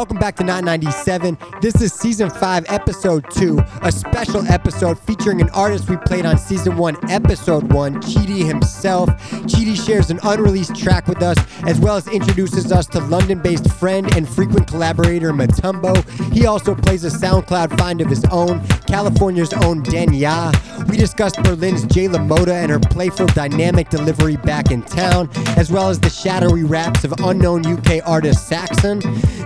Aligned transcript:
Welcome 0.00 0.16
back 0.16 0.36
to 0.36 0.44
997. 0.44 1.36
This 1.60 1.82
is 1.82 1.92
season 1.92 2.30
5, 2.30 2.64
episode 2.68 3.22
2, 3.32 3.60
a 3.82 3.92
special 3.92 4.40
episode 4.46 4.98
featuring 4.98 5.42
an 5.42 5.50
artist 5.50 5.90
we 5.90 5.98
played 5.98 6.24
on 6.24 6.38
season 6.38 6.78
1, 6.78 7.10
episode 7.10 7.70
1, 7.70 8.00
Chidi 8.00 8.42
himself. 8.42 9.10
Chidi 9.44 9.76
shares 9.76 10.08
an 10.10 10.18
unreleased 10.22 10.74
track 10.74 11.06
with 11.06 11.22
us, 11.22 11.36
as 11.66 11.78
well 11.80 11.96
as 11.96 12.08
introduces 12.08 12.72
us 12.72 12.86
to 12.86 12.98
London 12.98 13.40
based 13.40 13.70
friend 13.74 14.16
and 14.16 14.26
frequent 14.26 14.66
collaborator 14.66 15.34
Matumbo. 15.34 15.94
He 16.32 16.46
also 16.46 16.74
plays 16.74 17.04
a 17.04 17.10
SoundCloud 17.10 17.78
find 17.78 18.00
of 18.00 18.08
his 18.08 18.24
own, 18.30 18.66
California's 18.90 19.52
own 19.52 19.84
Denya. 19.84 20.50
We 20.88 20.96
discussed 20.96 21.40
Berlin's 21.44 21.84
J. 21.84 22.08
Lamotta 22.08 22.50
and 22.50 22.72
her 22.72 22.80
playful, 22.80 23.28
dynamic 23.28 23.88
delivery 23.88 24.36
back 24.36 24.72
in 24.72 24.82
town, 24.82 25.30
as 25.56 25.70
well 25.70 25.88
as 25.88 26.00
the 26.00 26.10
shadowy 26.10 26.64
raps 26.64 27.04
of 27.04 27.14
unknown 27.20 27.64
UK 27.64 28.00
artist 28.04 28.48
Saxon. 28.48 29.00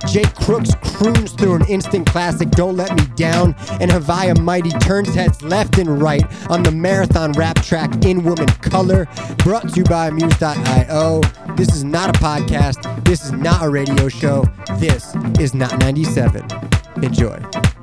Joy 0.07 0.25
Crookes 0.41 0.75
croons 0.97 1.33
through 1.33 1.57
an 1.57 1.67
instant 1.69 2.07
classic, 2.07 2.51
Don't 2.53 2.75
Let 2.79 2.97
Me 2.97 3.05
Down, 3.17 3.55
and 3.83 3.91
Haviah 3.91 4.41
Mighty 4.41 4.71
turns 4.71 5.15
heads 5.15 5.43
left 5.43 5.77
and 5.77 6.01
right 6.01 6.25
on 6.51 6.63
the 6.63 6.71
marathon 6.71 7.33
rap 7.33 7.57
track 7.63 8.03
In 8.07 8.25
Woman 8.25 8.49
Color, 8.63 9.07
brought 9.39 9.69
to 9.69 9.77
you 9.77 9.85
by 9.85 10.09
Amuse.io. 10.09 11.21
This 11.55 11.75
is 11.75 11.85
not 11.85 12.17
a 12.17 12.19
podcast, 12.19 13.05
this 13.05 13.23
is 13.23 13.33
not 13.33 13.63
a 13.63 13.69
radio 13.69 14.09
show, 14.09 14.47
this 14.79 15.15
is 15.39 15.53
not 15.53 15.79
97. 15.81 16.49
Enjoy. 17.03 17.74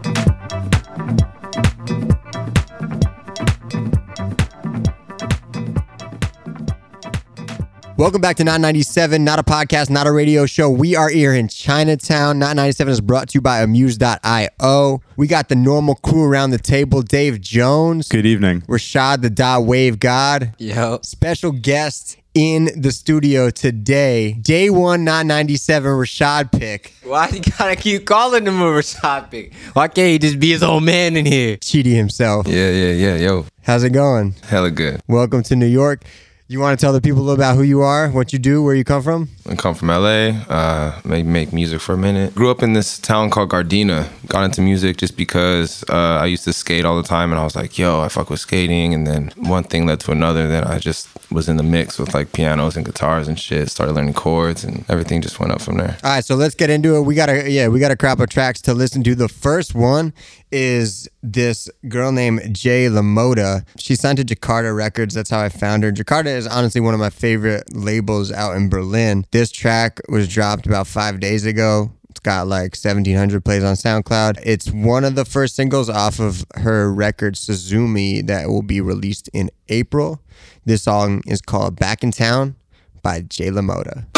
Welcome 8.02 8.20
back 8.20 8.38
to 8.38 8.44
997, 8.44 9.24
not 9.24 9.38
a 9.38 9.44
podcast, 9.44 9.92
not 9.92 10.08
a 10.08 10.12
radio 10.12 10.48
show. 10.48 10.72
We 10.72 10.96
are 10.96 11.08
here 11.08 11.36
in 11.36 11.48
Chinatown. 11.48 12.40
997 12.40 12.94
is 12.94 13.00
brought 13.00 13.30
to 13.30 13.36
you 13.36 13.42
by 13.42 13.62
Amuse.io. 13.62 15.04
We 15.18 15.28
got 15.28 15.50
the 15.50 15.56
normal 15.56 15.94
crew 15.94 16.24
around 16.24 16.50
the 16.50 16.58
table 16.58 17.04
Dave 17.04 17.40
Jones, 17.42 18.08
Good 18.10 18.26
evening. 18.26 18.62
Rashad 18.62 19.22
the 19.22 19.30
Dot 19.30 19.66
Wave 19.68 20.00
God, 20.00 20.56
Yo. 20.58 20.98
special 21.04 21.52
guest 21.52 22.18
in 22.34 22.72
the 22.76 22.92
studio 22.92 23.52
today. 23.52 24.34
Day 24.34 24.72
one, 24.72 25.04
Not 25.04 25.28
97, 25.28 25.92
Rashad 25.92 26.52
Pick, 26.52 26.96
Why 27.04 27.30
you 27.30 27.42
gotta 27.56 27.76
keep 27.76 28.08
calling 28.08 28.48
him 28.48 28.62
a 28.62 28.66
Rashad 28.66 29.30
pick? 29.30 29.54
Why 29.74 29.88
can't 29.88 30.10
he 30.10 30.18
just 30.18 30.40
be 30.40 30.50
his 30.50 30.64
old 30.64 30.82
man 30.82 31.16
in 31.16 31.28
here? 31.28 31.58
Chidi 31.58 31.94
himself. 31.94 32.48
Yeah, 32.48 32.72
yeah, 32.72 32.94
yeah, 32.94 33.16
yo. 33.18 33.46
How's 33.62 33.84
it 33.84 33.92
going? 33.92 34.34
Hella 34.48 34.72
good. 34.72 35.02
Welcome 35.08 35.44
to 35.44 35.56
New 35.56 35.68
York. 35.68 36.04
You 36.52 36.60
want 36.60 36.78
to 36.78 36.86
tell 36.86 36.92
the 36.92 37.00
people 37.00 37.22
a 37.22 37.24
little 37.24 37.36
about 37.36 37.56
who 37.56 37.64
you 37.64 37.80
are, 37.80 38.10
what 38.10 38.34
you 38.34 38.38
do, 38.40 38.62
where 38.62 38.76
you 38.76 38.84
come 38.84 39.02
from? 39.02 39.30
I 39.50 39.56
come 39.56 39.74
from 39.74 39.88
LA, 39.88 40.36
uh, 40.50 41.00
make, 41.06 41.26
make 41.26 41.54
music 41.54 41.80
for 41.80 41.94
a 41.94 41.98
minute. 41.98 42.36
Grew 42.36 42.52
up 42.52 42.62
in 42.62 42.74
this 42.74 43.00
town 43.00 43.30
called 43.30 43.52
Gardena. 43.52 44.10
Got 44.28 44.44
into 44.44 44.62
music 44.62 44.98
just 44.98 45.16
because 45.16 45.86
uh, 45.88 46.20
I 46.22 46.26
used 46.26 46.44
to 46.44 46.52
skate 46.52 46.84
all 46.84 46.98
the 46.98 47.08
time 47.08 47.32
and 47.32 47.40
I 47.40 47.46
was 47.46 47.56
like, 47.56 47.78
yo, 47.78 48.02
I 48.02 48.10
fuck 48.10 48.30
with 48.30 48.42
skating. 48.42 48.94
And 48.94 49.08
then 49.08 49.32
one 49.38 49.64
thing 49.64 49.86
led 49.86 50.02
to 50.02 50.12
another. 50.12 50.50
Then 50.50 50.66
I 50.66 50.78
just 50.78 51.08
was 51.32 51.48
in 51.48 51.56
the 51.56 51.64
mix 51.64 51.98
with 51.98 52.14
like 52.14 52.34
pianos 52.34 52.76
and 52.76 52.86
guitars 52.86 53.30
and 53.30 53.40
shit. 53.40 53.70
Started 53.70 53.94
learning 53.94 54.16
chords 54.16 54.66
and 54.66 54.84
everything 54.90 55.22
just 55.22 55.40
went 55.40 55.54
up 55.54 55.62
from 55.62 55.78
there. 55.78 55.98
All 56.04 56.10
right, 56.10 56.26
so 56.26 56.36
let's 56.36 56.56
get 56.56 56.70
into 56.70 56.98
it. 56.98 57.04
We 57.04 57.16
got 57.16 57.30
a 57.30 57.50
yeah, 57.50 57.70
we 57.70 57.80
got 57.80 57.92
a 57.92 57.96
crop 57.96 58.20
of 58.20 58.28
tracks 58.28 58.60
to 58.64 58.74
listen 58.74 59.04
to. 59.04 59.16
The 59.16 59.30
first 59.30 59.74
one 59.74 60.14
is 60.52 61.10
this 61.24 61.70
girl 61.88 62.12
named 62.12 62.56
J. 62.56 62.88
Lamotta. 62.88 63.66
She 63.78 63.96
signed 63.96 64.18
to 64.18 64.26
Jakarta 64.26 64.76
Records. 64.76 65.14
That's 65.16 65.30
how 65.30 65.40
I 65.40 65.50
found 65.50 65.84
her. 65.84 65.92
Jakarta 65.92 66.28
is 66.28 66.48
honestly 66.48 66.82
one 66.82 66.94
of 66.94 67.00
my 67.00 67.10
favorite 67.10 67.76
labels 67.76 68.32
out 68.32 68.56
in 68.56 68.70
Berlin. 68.70 69.26
This 69.32 69.52
track 69.52 70.00
was 70.10 70.28
dropped 70.28 70.66
about 70.66 70.88
five 70.88 71.20
days 71.20 71.46
ago. 71.46 71.92
It's 72.10 72.20
got 72.20 72.48
like 72.48 72.76
1,700 72.76 73.44
plays 73.44 73.64
on 73.64 73.76
SoundCloud. 73.76 74.42
It's 74.44 74.70
one 74.70 75.06
of 75.06 75.16
the 75.16 75.26
first 75.26 75.56
singles 75.56 75.90
off 75.90 76.20
of 76.20 76.46
her 76.56 76.92
record 76.92 77.36
Suzume 77.36 78.28
that 78.28 78.50
will 78.50 78.64
be 78.64 78.82
released 78.82 79.30
in 79.34 79.50
April. 79.70 80.22
This 80.66 80.84
song 80.84 81.22
is 81.26 81.42
called 81.42 81.78
Back 81.78 82.04
in 82.04 82.12
Town 82.12 82.56
by 83.02 83.22
J. 83.22 83.50
Lamotta. 83.50 84.11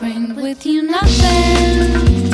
Bring 0.00 0.36
with 0.36 0.64
you 0.64 0.82
nothing. 0.82 2.27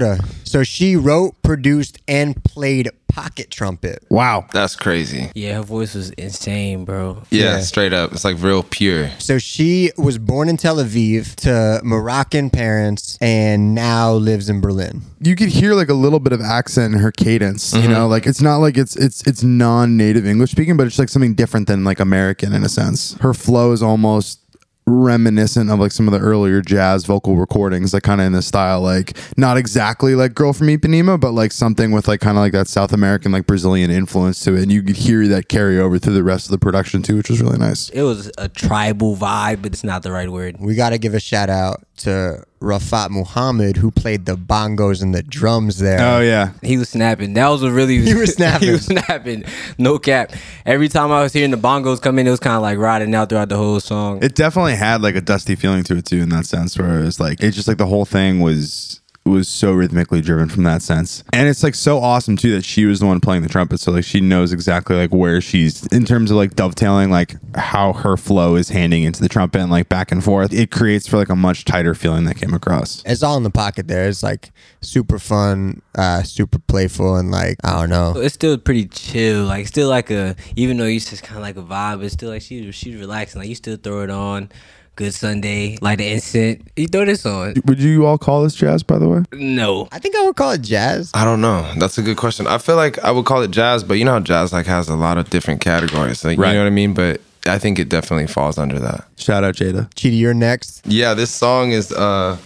Jay 0.00 0.18
So 0.44 0.62
she 0.64 0.96
wrote, 0.96 1.34
produced, 1.42 1.98
and 2.08 2.42
played 2.44 2.90
pocket 3.08 3.48
trumpet. 3.50 4.02
Wow. 4.10 4.46
That's 4.52 4.74
crazy. 4.74 5.30
Yeah, 5.36 5.54
her 5.54 5.62
voice 5.62 5.94
was 5.94 6.10
insane, 6.10 6.84
bro. 6.84 7.22
Yeah, 7.30 7.42
Yeah. 7.42 7.60
straight 7.60 7.92
up. 7.92 8.12
It's 8.12 8.24
like 8.24 8.42
real 8.42 8.64
pure. 8.64 9.10
So 9.18 9.38
she 9.38 9.92
was 9.96 10.18
born 10.18 10.48
in 10.48 10.56
Tel 10.56 10.76
Aviv 10.76 11.36
to 11.36 11.80
Moroccan 11.84 12.50
parents 12.50 13.16
and 13.20 13.72
now 13.74 14.12
lives 14.14 14.48
in 14.48 14.60
Berlin. 14.60 15.02
You 15.20 15.36
could 15.36 15.48
hear 15.50 15.74
like 15.74 15.88
a 15.88 15.94
little 15.94 16.18
bit 16.18 16.32
of 16.32 16.40
accent 16.40 16.92
in 16.94 17.00
her 17.00 17.12
cadence. 17.12 17.72
Mm-hmm. 17.72 17.82
You 17.84 17.88
know, 17.94 18.08
like 18.08 18.26
it's 18.26 18.42
not 18.42 18.56
like 18.58 18.76
it's 18.76 18.96
it's 18.96 19.24
it's 19.28 19.42
non-native 19.44 20.26
English 20.26 20.50
speaking, 20.50 20.76
but 20.76 20.86
it's 20.88 20.98
like 20.98 21.08
something 21.08 21.34
different 21.34 21.68
than 21.68 21.84
like 21.84 22.00
American 22.00 22.52
in 22.52 22.64
a 22.64 22.68
sense. 22.68 23.14
Her 23.20 23.32
flow 23.32 23.70
is 23.72 23.82
almost 23.82 24.40
reminiscent 24.86 25.70
of 25.70 25.78
like 25.78 25.92
some 25.92 26.06
of 26.06 26.12
the 26.12 26.20
earlier 26.20 26.60
jazz 26.60 27.04
vocal 27.04 27.36
recordings, 27.36 27.94
like 27.94 28.02
kind 28.02 28.20
of 28.20 28.26
in 28.26 28.32
the 28.32 28.42
style, 28.42 28.80
like 28.80 29.16
not 29.36 29.56
exactly 29.56 30.14
like 30.14 30.34
Girl 30.34 30.52
from 30.52 30.66
Ipanema, 30.68 31.18
but 31.18 31.32
like 31.32 31.52
something 31.52 31.90
with 31.90 32.06
like 32.08 32.20
kind 32.20 32.36
of 32.36 32.42
like 32.42 32.52
that 32.52 32.68
South 32.68 32.92
American, 32.92 33.32
like 33.32 33.46
Brazilian 33.46 33.90
influence 33.90 34.40
to 34.40 34.54
it. 34.54 34.62
And 34.62 34.72
you 34.72 34.82
could 34.82 34.96
hear 34.96 35.26
that 35.28 35.48
carry 35.48 35.78
over 35.78 35.98
through 35.98 36.14
the 36.14 36.24
rest 36.24 36.46
of 36.46 36.50
the 36.50 36.58
production 36.58 37.02
too, 37.02 37.16
which 37.16 37.30
was 37.30 37.40
really 37.40 37.58
nice. 37.58 37.88
It 37.90 38.02
was 38.02 38.30
a 38.38 38.48
tribal 38.48 39.16
vibe, 39.16 39.62
but 39.62 39.72
it's 39.72 39.84
not 39.84 40.02
the 40.02 40.12
right 40.12 40.30
word. 40.30 40.56
We 40.60 40.74
got 40.74 40.90
to 40.90 40.98
give 40.98 41.14
a 41.14 41.20
shout 41.20 41.48
out 41.48 41.86
to 41.98 42.44
Rafat 42.64 43.10
Muhammad, 43.10 43.76
who 43.76 43.90
played 43.90 44.26
the 44.26 44.36
bongos 44.36 45.02
and 45.02 45.14
the 45.14 45.22
drums 45.22 45.78
there. 45.78 46.00
Oh 46.00 46.20
yeah. 46.20 46.52
He 46.62 46.76
was 46.78 46.88
snapping. 46.88 47.34
That 47.34 47.48
was 47.48 47.62
a 47.62 47.70
really 47.70 47.98
He 48.04 48.14
was 48.14 48.34
snapping. 48.34 48.66
he 48.68 48.72
was 48.72 48.86
snapping. 48.86 49.44
No 49.78 49.98
cap. 49.98 50.32
Every 50.66 50.88
time 50.88 51.12
I 51.12 51.22
was 51.22 51.32
hearing 51.32 51.50
the 51.50 51.56
bongos 51.56 52.00
come 52.00 52.18
in, 52.18 52.26
it 52.26 52.30
was 52.30 52.40
kind 52.40 52.56
of 52.56 52.62
like 52.62 52.78
riding 52.78 53.14
out 53.14 53.28
throughout 53.28 53.48
the 53.48 53.56
whole 53.56 53.80
song. 53.80 54.22
It 54.22 54.34
definitely 54.34 54.76
had 54.76 55.02
like 55.02 55.14
a 55.14 55.20
dusty 55.20 55.54
feeling 55.54 55.84
to 55.84 55.96
it 55.96 56.06
too, 56.06 56.20
in 56.22 56.30
that 56.30 56.46
sense, 56.46 56.78
where 56.78 57.00
it 57.00 57.04
was 57.04 57.20
like 57.20 57.42
it's 57.42 57.54
just 57.56 57.68
like 57.68 57.78
the 57.78 57.86
whole 57.86 58.04
thing 58.04 58.40
was 58.40 59.00
was 59.24 59.48
so 59.48 59.72
rhythmically 59.72 60.20
driven 60.20 60.48
from 60.48 60.64
that 60.64 60.82
sense, 60.82 61.24
and 61.32 61.48
it's 61.48 61.62
like 61.62 61.74
so 61.74 61.98
awesome 61.98 62.36
too 62.36 62.52
that 62.52 62.64
she 62.64 62.84
was 62.84 63.00
the 63.00 63.06
one 63.06 63.20
playing 63.20 63.42
the 63.42 63.48
trumpet, 63.48 63.80
so 63.80 63.92
like 63.92 64.04
she 64.04 64.20
knows 64.20 64.52
exactly 64.52 64.96
like 64.96 65.12
where 65.12 65.40
she's 65.40 65.86
in 65.86 66.04
terms 66.04 66.30
of 66.30 66.36
like 66.36 66.54
dovetailing, 66.54 67.10
like 67.10 67.36
how 67.56 67.92
her 67.92 68.16
flow 68.16 68.56
is 68.56 68.68
handing 68.68 69.02
into 69.02 69.20
the 69.22 69.28
trumpet 69.28 69.60
and 69.60 69.70
like 69.70 69.88
back 69.88 70.12
and 70.12 70.22
forth. 70.22 70.52
It 70.52 70.70
creates 70.70 71.06
for 71.08 71.16
like 71.16 71.30
a 71.30 71.36
much 71.36 71.64
tighter 71.64 71.94
feeling 71.94 72.24
that 72.24 72.36
came 72.36 72.52
across. 72.54 73.02
It's 73.06 73.22
all 73.22 73.36
in 73.36 73.42
the 73.42 73.50
pocket 73.50 73.88
there. 73.88 74.06
It's 74.08 74.22
like 74.22 74.52
super 74.80 75.18
fun, 75.18 75.80
uh, 75.94 76.22
super 76.22 76.58
playful, 76.58 77.16
and 77.16 77.30
like, 77.30 77.56
I 77.64 77.80
don't 77.80 77.90
know. 77.90 78.14
it's 78.16 78.34
still 78.34 78.58
pretty 78.58 78.86
chill. 78.86 79.44
Like 79.44 79.66
still 79.66 79.88
like 79.88 80.10
a 80.10 80.36
even 80.56 80.76
though 80.76 80.84
it's 80.84 81.08
just 81.08 81.22
kind 81.22 81.38
of 81.38 81.42
like 81.42 81.56
a 81.56 81.62
vibe, 81.62 82.02
it's 82.02 82.14
still 82.14 82.30
like 82.30 82.42
she 82.42 82.70
she's 82.72 82.96
relaxing. 82.96 83.40
Like 83.40 83.48
you 83.48 83.54
still 83.54 83.76
throw 83.76 84.02
it 84.02 84.10
on. 84.10 84.50
Good 84.96 85.12
Sunday, 85.14 85.76
like 85.80 85.98
the 85.98 86.06
instant. 86.08 86.68
You 86.76 86.86
throw 86.86 87.04
this 87.04 87.26
on. 87.26 87.54
Would 87.64 87.80
you 87.80 88.06
all 88.06 88.16
call 88.18 88.42
this 88.44 88.54
jazz, 88.54 88.82
by 88.82 88.98
the 88.98 89.08
way? 89.08 89.22
No, 89.32 89.88
I 89.90 89.98
think 89.98 90.14
I 90.16 90.22
would 90.24 90.36
call 90.36 90.52
it 90.52 90.62
jazz. 90.62 91.10
I 91.14 91.24
don't 91.24 91.40
know. 91.40 91.68
That's 91.78 91.98
a 91.98 92.02
good 92.02 92.16
question. 92.16 92.46
I 92.46 92.58
feel 92.58 92.76
like 92.76 92.98
I 93.00 93.10
would 93.10 93.24
call 93.24 93.42
it 93.42 93.50
jazz, 93.50 93.82
but 93.82 93.94
you 93.94 94.04
know 94.04 94.12
how 94.12 94.20
jazz 94.20 94.52
like 94.52 94.66
has 94.66 94.88
a 94.88 94.94
lot 94.96 95.18
of 95.18 95.30
different 95.30 95.60
categories. 95.60 96.24
Like 96.24 96.38
Right. 96.38 96.50
you 96.50 96.54
know 96.58 96.60
what 96.62 96.66
I 96.68 96.70
mean? 96.70 96.94
But 96.94 97.20
I 97.46 97.58
think 97.58 97.78
it 97.78 97.88
definitely 97.88 98.26
falls 98.28 98.56
under 98.56 98.78
that. 98.78 99.04
Shout 99.16 99.42
out 99.44 99.56
Jada. 99.56 99.90
Chidi, 99.94 100.18
you're 100.18 100.32
next. 100.32 100.82
Yeah, 100.86 101.14
this 101.14 101.30
song 101.30 101.72
is 101.72 101.90
uh 101.92 102.36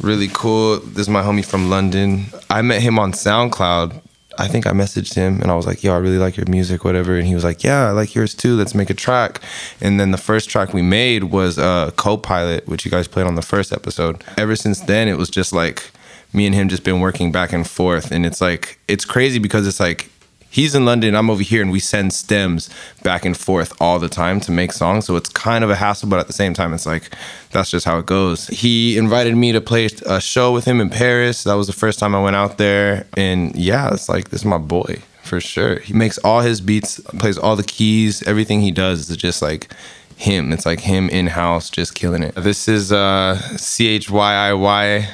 really 0.00 0.28
cool. 0.32 0.78
This 0.80 1.00
is 1.02 1.08
my 1.08 1.22
homie 1.22 1.44
from 1.44 1.68
London. 1.68 2.26
I 2.48 2.62
met 2.62 2.80
him 2.80 2.98
on 2.98 3.12
SoundCloud. 3.12 4.00
I 4.38 4.46
think 4.46 4.66
I 4.66 4.70
messaged 4.70 5.14
him 5.14 5.40
and 5.42 5.50
I 5.50 5.56
was 5.56 5.66
like, 5.66 5.82
"Yo, 5.82 5.92
I 5.92 5.98
really 5.98 6.18
like 6.18 6.36
your 6.36 6.46
music, 6.48 6.84
whatever." 6.84 7.16
And 7.16 7.26
he 7.26 7.34
was 7.34 7.44
like, 7.44 7.64
"Yeah, 7.64 7.88
I 7.88 7.90
like 7.90 8.14
yours 8.14 8.34
too. 8.34 8.56
Let's 8.56 8.74
make 8.74 8.90
a 8.90 8.94
track." 8.94 9.40
And 9.80 9.98
then 9.98 10.12
the 10.12 10.18
first 10.18 10.48
track 10.48 10.72
we 10.72 10.82
made 10.82 11.24
was 11.24 11.58
uh, 11.58 11.90
"Co-Pilot," 11.96 12.68
which 12.68 12.84
you 12.84 12.90
guys 12.90 13.08
played 13.08 13.26
on 13.26 13.34
the 13.34 13.42
first 13.42 13.72
episode. 13.72 14.22
Ever 14.36 14.56
since 14.56 14.80
then, 14.80 15.08
it 15.08 15.18
was 15.18 15.28
just 15.28 15.52
like 15.52 15.90
me 16.32 16.46
and 16.46 16.54
him 16.54 16.68
just 16.68 16.84
been 16.84 17.00
working 17.00 17.32
back 17.32 17.52
and 17.52 17.68
forth, 17.68 18.10
and 18.10 18.24
it's 18.24 18.40
like 18.40 18.78
it's 18.86 19.04
crazy 19.04 19.38
because 19.38 19.66
it's 19.66 19.80
like 19.80 20.10
he's 20.50 20.74
in 20.74 20.84
London, 20.84 21.14
I'm 21.14 21.30
over 21.30 21.42
here, 21.42 21.62
and 21.62 21.70
we 21.70 21.80
send 21.80 22.12
stems 22.12 22.70
back 23.02 23.24
and 23.24 23.36
forth 23.36 23.72
all 23.80 23.98
the 23.98 24.08
time 24.08 24.40
to 24.40 24.52
make 24.52 24.72
songs. 24.72 25.06
So 25.06 25.16
it's 25.16 25.28
kind 25.28 25.64
of 25.64 25.70
a 25.70 25.76
hassle, 25.76 26.08
but 26.08 26.18
at 26.18 26.26
the 26.26 26.32
same 26.32 26.54
time, 26.54 26.72
it's 26.74 26.86
like 26.86 27.10
that's 27.50 27.70
just 27.70 27.86
how 27.86 27.98
it 27.98 28.06
goes. 28.06 28.48
He 28.48 28.98
invited 28.98 29.36
me 29.36 29.52
to 29.52 29.60
play 29.60 29.88
a 30.06 30.20
show 30.20 30.52
with 30.52 30.64
him 30.64 30.80
in 30.80 30.90
Paris. 30.90 31.44
That 31.44 31.54
was 31.54 31.66
the 31.66 31.72
first 31.72 31.98
time 31.98 32.14
I 32.14 32.22
went 32.22 32.36
out 32.36 32.58
there, 32.58 33.06
and 33.16 33.54
yeah, 33.54 33.92
it's 33.92 34.08
like 34.08 34.30
this 34.30 34.40
is 34.40 34.46
my 34.46 34.58
boy 34.58 35.02
for 35.22 35.40
sure. 35.40 35.78
He 35.80 35.92
makes 35.92 36.18
all 36.18 36.40
his 36.40 36.60
beats, 36.60 37.00
plays 37.18 37.38
all 37.38 37.54
the 37.54 37.62
keys, 37.62 38.22
everything 38.22 38.60
he 38.62 38.70
does 38.70 39.10
is 39.10 39.16
just 39.16 39.42
like 39.42 39.72
him. 40.16 40.52
It's 40.52 40.66
like 40.66 40.80
him 40.80 41.08
in 41.10 41.28
house, 41.28 41.70
just 41.70 41.94
killing 41.94 42.22
it. 42.22 42.34
This 42.34 42.66
is 42.66 42.90
uh, 42.90 43.38
C 43.56 43.86
H 43.86 44.10
Y 44.10 44.32
I 44.32 44.52
Y 44.54 45.08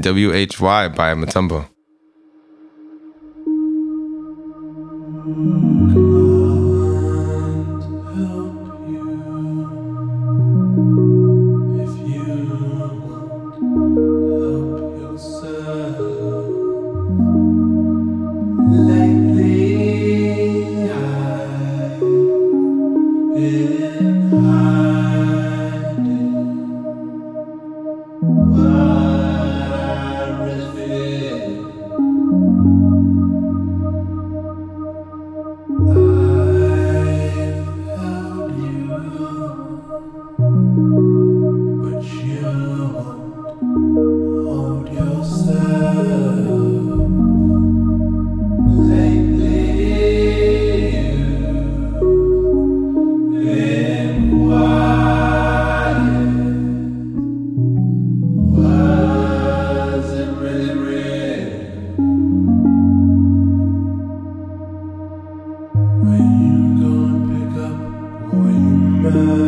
W 0.00 0.32
H 0.32 0.60
Y 0.60 0.88
by 0.88 1.14
Matumbo. 1.14 1.66
Thank 5.28 5.96
you. 5.96 6.07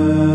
Amen. 0.01 0.30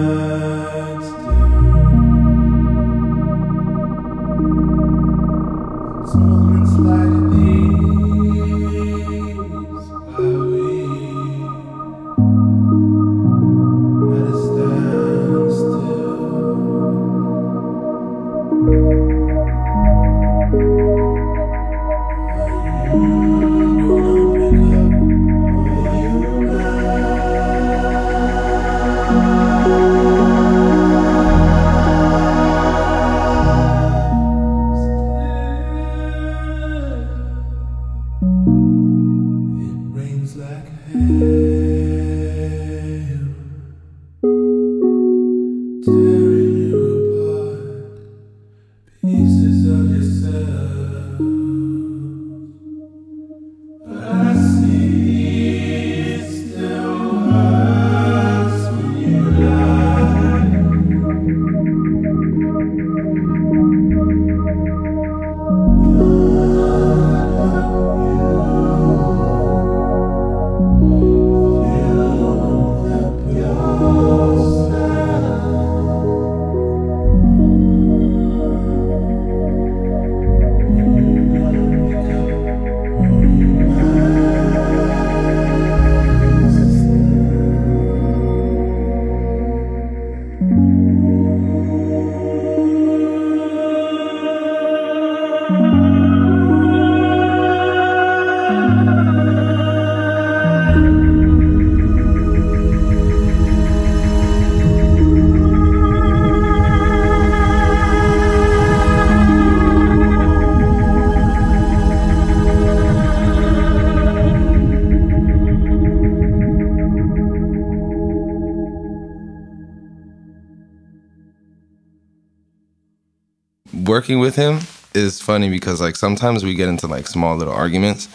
Working 123.95 124.19
with 124.19 124.35
him 124.35 124.59
is 124.93 125.21
funny 125.21 125.49
because 125.49 125.79
like 125.79 125.95
sometimes 125.95 126.43
we 126.43 126.53
get 126.53 126.67
into 126.67 126.85
like 126.85 127.07
small 127.07 127.33
little 127.37 127.53
arguments 127.53 128.09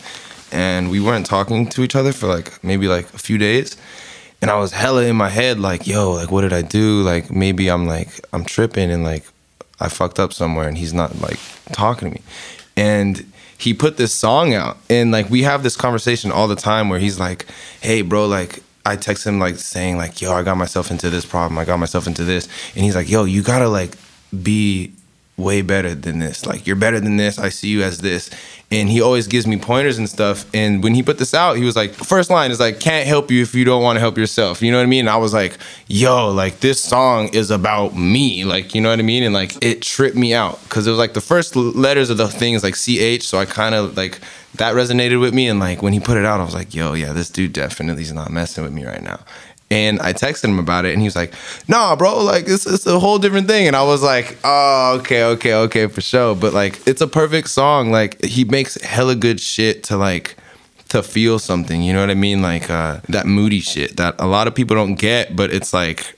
and 0.52 0.90
we 0.90 1.00
weren't 1.00 1.24
talking 1.24 1.66
to 1.66 1.82
each 1.82 1.96
other 1.96 2.12
for 2.12 2.26
like 2.26 2.62
maybe 2.62 2.86
like 2.86 3.06
a 3.14 3.18
few 3.18 3.38
days. 3.38 3.78
And 4.42 4.50
I 4.50 4.58
was 4.58 4.72
hella 4.72 5.04
in 5.04 5.16
my 5.16 5.30
head 5.30 5.58
like 5.58 5.86
yo 5.86 6.12
like 6.12 6.30
what 6.30 6.42
did 6.42 6.52
I 6.52 6.60
do? 6.60 7.00
Like 7.00 7.30
maybe 7.30 7.70
I'm 7.70 7.86
like 7.86 8.10
I'm 8.34 8.44
tripping 8.44 8.90
and 8.90 9.04
like 9.04 9.24
I 9.80 9.88
fucked 9.88 10.18
up 10.18 10.34
somewhere 10.34 10.68
and 10.68 10.76
he's 10.76 10.92
not 10.92 11.18
like 11.22 11.40
talking 11.72 12.10
to 12.10 12.14
me. 12.14 12.22
And 12.76 13.24
he 13.56 13.72
put 13.72 13.96
this 13.96 14.12
song 14.12 14.52
out 14.52 14.76
and 14.90 15.10
like 15.10 15.30
we 15.30 15.44
have 15.44 15.62
this 15.62 15.76
conversation 15.76 16.30
all 16.30 16.46
the 16.46 16.56
time 16.56 16.90
where 16.90 16.98
he's 16.98 17.18
like 17.18 17.46
hey 17.80 18.02
bro 18.02 18.26
like 18.26 18.62
I 18.84 18.96
text 18.96 19.26
him 19.26 19.38
like 19.38 19.56
saying 19.56 19.96
like 19.96 20.20
yo 20.20 20.30
I 20.34 20.42
got 20.42 20.58
myself 20.58 20.90
into 20.90 21.08
this 21.08 21.24
problem. 21.24 21.56
I 21.56 21.64
got 21.64 21.78
myself 21.78 22.06
into 22.06 22.24
this. 22.24 22.50
And 22.74 22.84
he's 22.84 22.94
like 22.94 23.08
yo 23.08 23.24
you 23.24 23.42
gotta 23.42 23.70
like 23.70 23.94
be 24.42 24.92
way 25.36 25.62
better 25.62 25.94
than 25.94 26.18
this. 26.18 26.46
Like 26.46 26.66
you're 26.66 26.76
better 26.76 27.00
than 27.00 27.16
this. 27.16 27.38
I 27.38 27.48
see 27.48 27.68
you 27.68 27.82
as 27.82 27.98
this. 27.98 28.30
And 28.72 28.88
he 28.88 29.00
always 29.00 29.26
gives 29.26 29.48
me 29.48 29.58
pointers 29.58 29.98
and 29.98 30.08
stuff. 30.08 30.44
And 30.54 30.82
when 30.82 30.94
he 30.94 31.02
put 31.02 31.18
this 31.18 31.34
out, 31.34 31.56
he 31.56 31.64
was 31.64 31.74
like, 31.74 31.92
first 31.92 32.30
line 32.30 32.52
is 32.52 32.60
like, 32.60 32.78
can't 32.78 33.06
help 33.06 33.30
you 33.30 33.42
if 33.42 33.52
you 33.52 33.64
don't 33.64 33.82
want 33.82 33.96
to 33.96 34.00
help 34.00 34.16
yourself. 34.16 34.62
You 34.62 34.70
know 34.70 34.76
what 34.76 34.84
I 34.84 34.86
mean? 34.86 35.00
And 35.00 35.10
I 35.10 35.16
was 35.16 35.32
like, 35.32 35.58
yo, 35.88 36.30
like 36.30 36.60
this 36.60 36.80
song 36.82 37.28
is 37.34 37.50
about 37.50 37.96
me. 37.96 38.44
Like, 38.44 38.74
you 38.74 38.80
know 38.80 38.90
what 38.90 39.00
I 39.00 39.02
mean? 39.02 39.24
And 39.24 39.34
like 39.34 39.56
it 39.64 39.82
tripped 39.82 40.16
me 40.16 40.34
out 40.34 40.62
because 40.64 40.86
it 40.86 40.90
was 40.90 40.98
like 40.98 41.14
the 41.14 41.20
first 41.20 41.56
letters 41.56 42.10
of 42.10 42.16
the 42.16 42.28
things 42.28 42.62
like 42.62 42.74
CH. 42.74 43.22
So 43.24 43.38
I 43.38 43.44
kind 43.44 43.74
of 43.74 43.96
like 43.96 44.20
that 44.56 44.74
resonated 44.74 45.20
with 45.20 45.34
me. 45.34 45.48
And 45.48 45.58
like 45.58 45.82
when 45.82 45.92
he 45.92 46.00
put 46.00 46.16
it 46.16 46.24
out, 46.24 46.40
I 46.40 46.44
was 46.44 46.54
like, 46.54 46.74
yo, 46.74 46.94
yeah, 46.94 47.12
this 47.12 47.30
dude 47.30 47.52
definitely 47.52 48.02
is 48.02 48.12
not 48.12 48.30
messing 48.30 48.62
with 48.62 48.72
me 48.72 48.84
right 48.84 49.02
now. 49.02 49.20
And 49.70 50.00
I 50.00 50.12
texted 50.12 50.46
him 50.46 50.58
about 50.58 50.84
it, 50.84 50.92
and 50.92 51.00
he 51.00 51.06
was 51.06 51.14
like, 51.14 51.32
"Nah, 51.68 51.94
bro, 51.94 52.24
like 52.24 52.48
it's 52.48 52.66
it's 52.66 52.86
a 52.86 52.98
whole 52.98 53.18
different 53.18 53.46
thing." 53.46 53.68
And 53.68 53.76
I 53.76 53.84
was 53.84 54.02
like, 54.02 54.36
"Oh, 54.42 54.96
okay, 55.00 55.22
okay, 55.24 55.54
okay, 55.54 55.86
for 55.86 56.00
sure." 56.00 56.34
But 56.34 56.52
like, 56.52 56.80
it's 56.88 57.00
a 57.00 57.06
perfect 57.06 57.50
song. 57.50 57.92
Like 57.92 58.22
he 58.24 58.44
makes 58.44 58.80
hella 58.82 59.14
good 59.14 59.40
shit 59.40 59.84
to 59.84 59.96
like 59.96 60.36
to 60.88 61.02
feel 61.02 61.38
something. 61.38 61.82
You 61.82 61.92
know 61.92 62.00
what 62.00 62.10
I 62.10 62.14
mean? 62.14 62.42
Like 62.42 62.68
uh, 62.68 63.00
that 63.08 63.26
moody 63.26 63.60
shit 63.60 63.96
that 63.96 64.16
a 64.18 64.26
lot 64.26 64.48
of 64.48 64.54
people 64.54 64.76
don't 64.76 64.96
get, 64.96 65.36
but 65.36 65.52
it's 65.52 65.72
like 65.72 66.16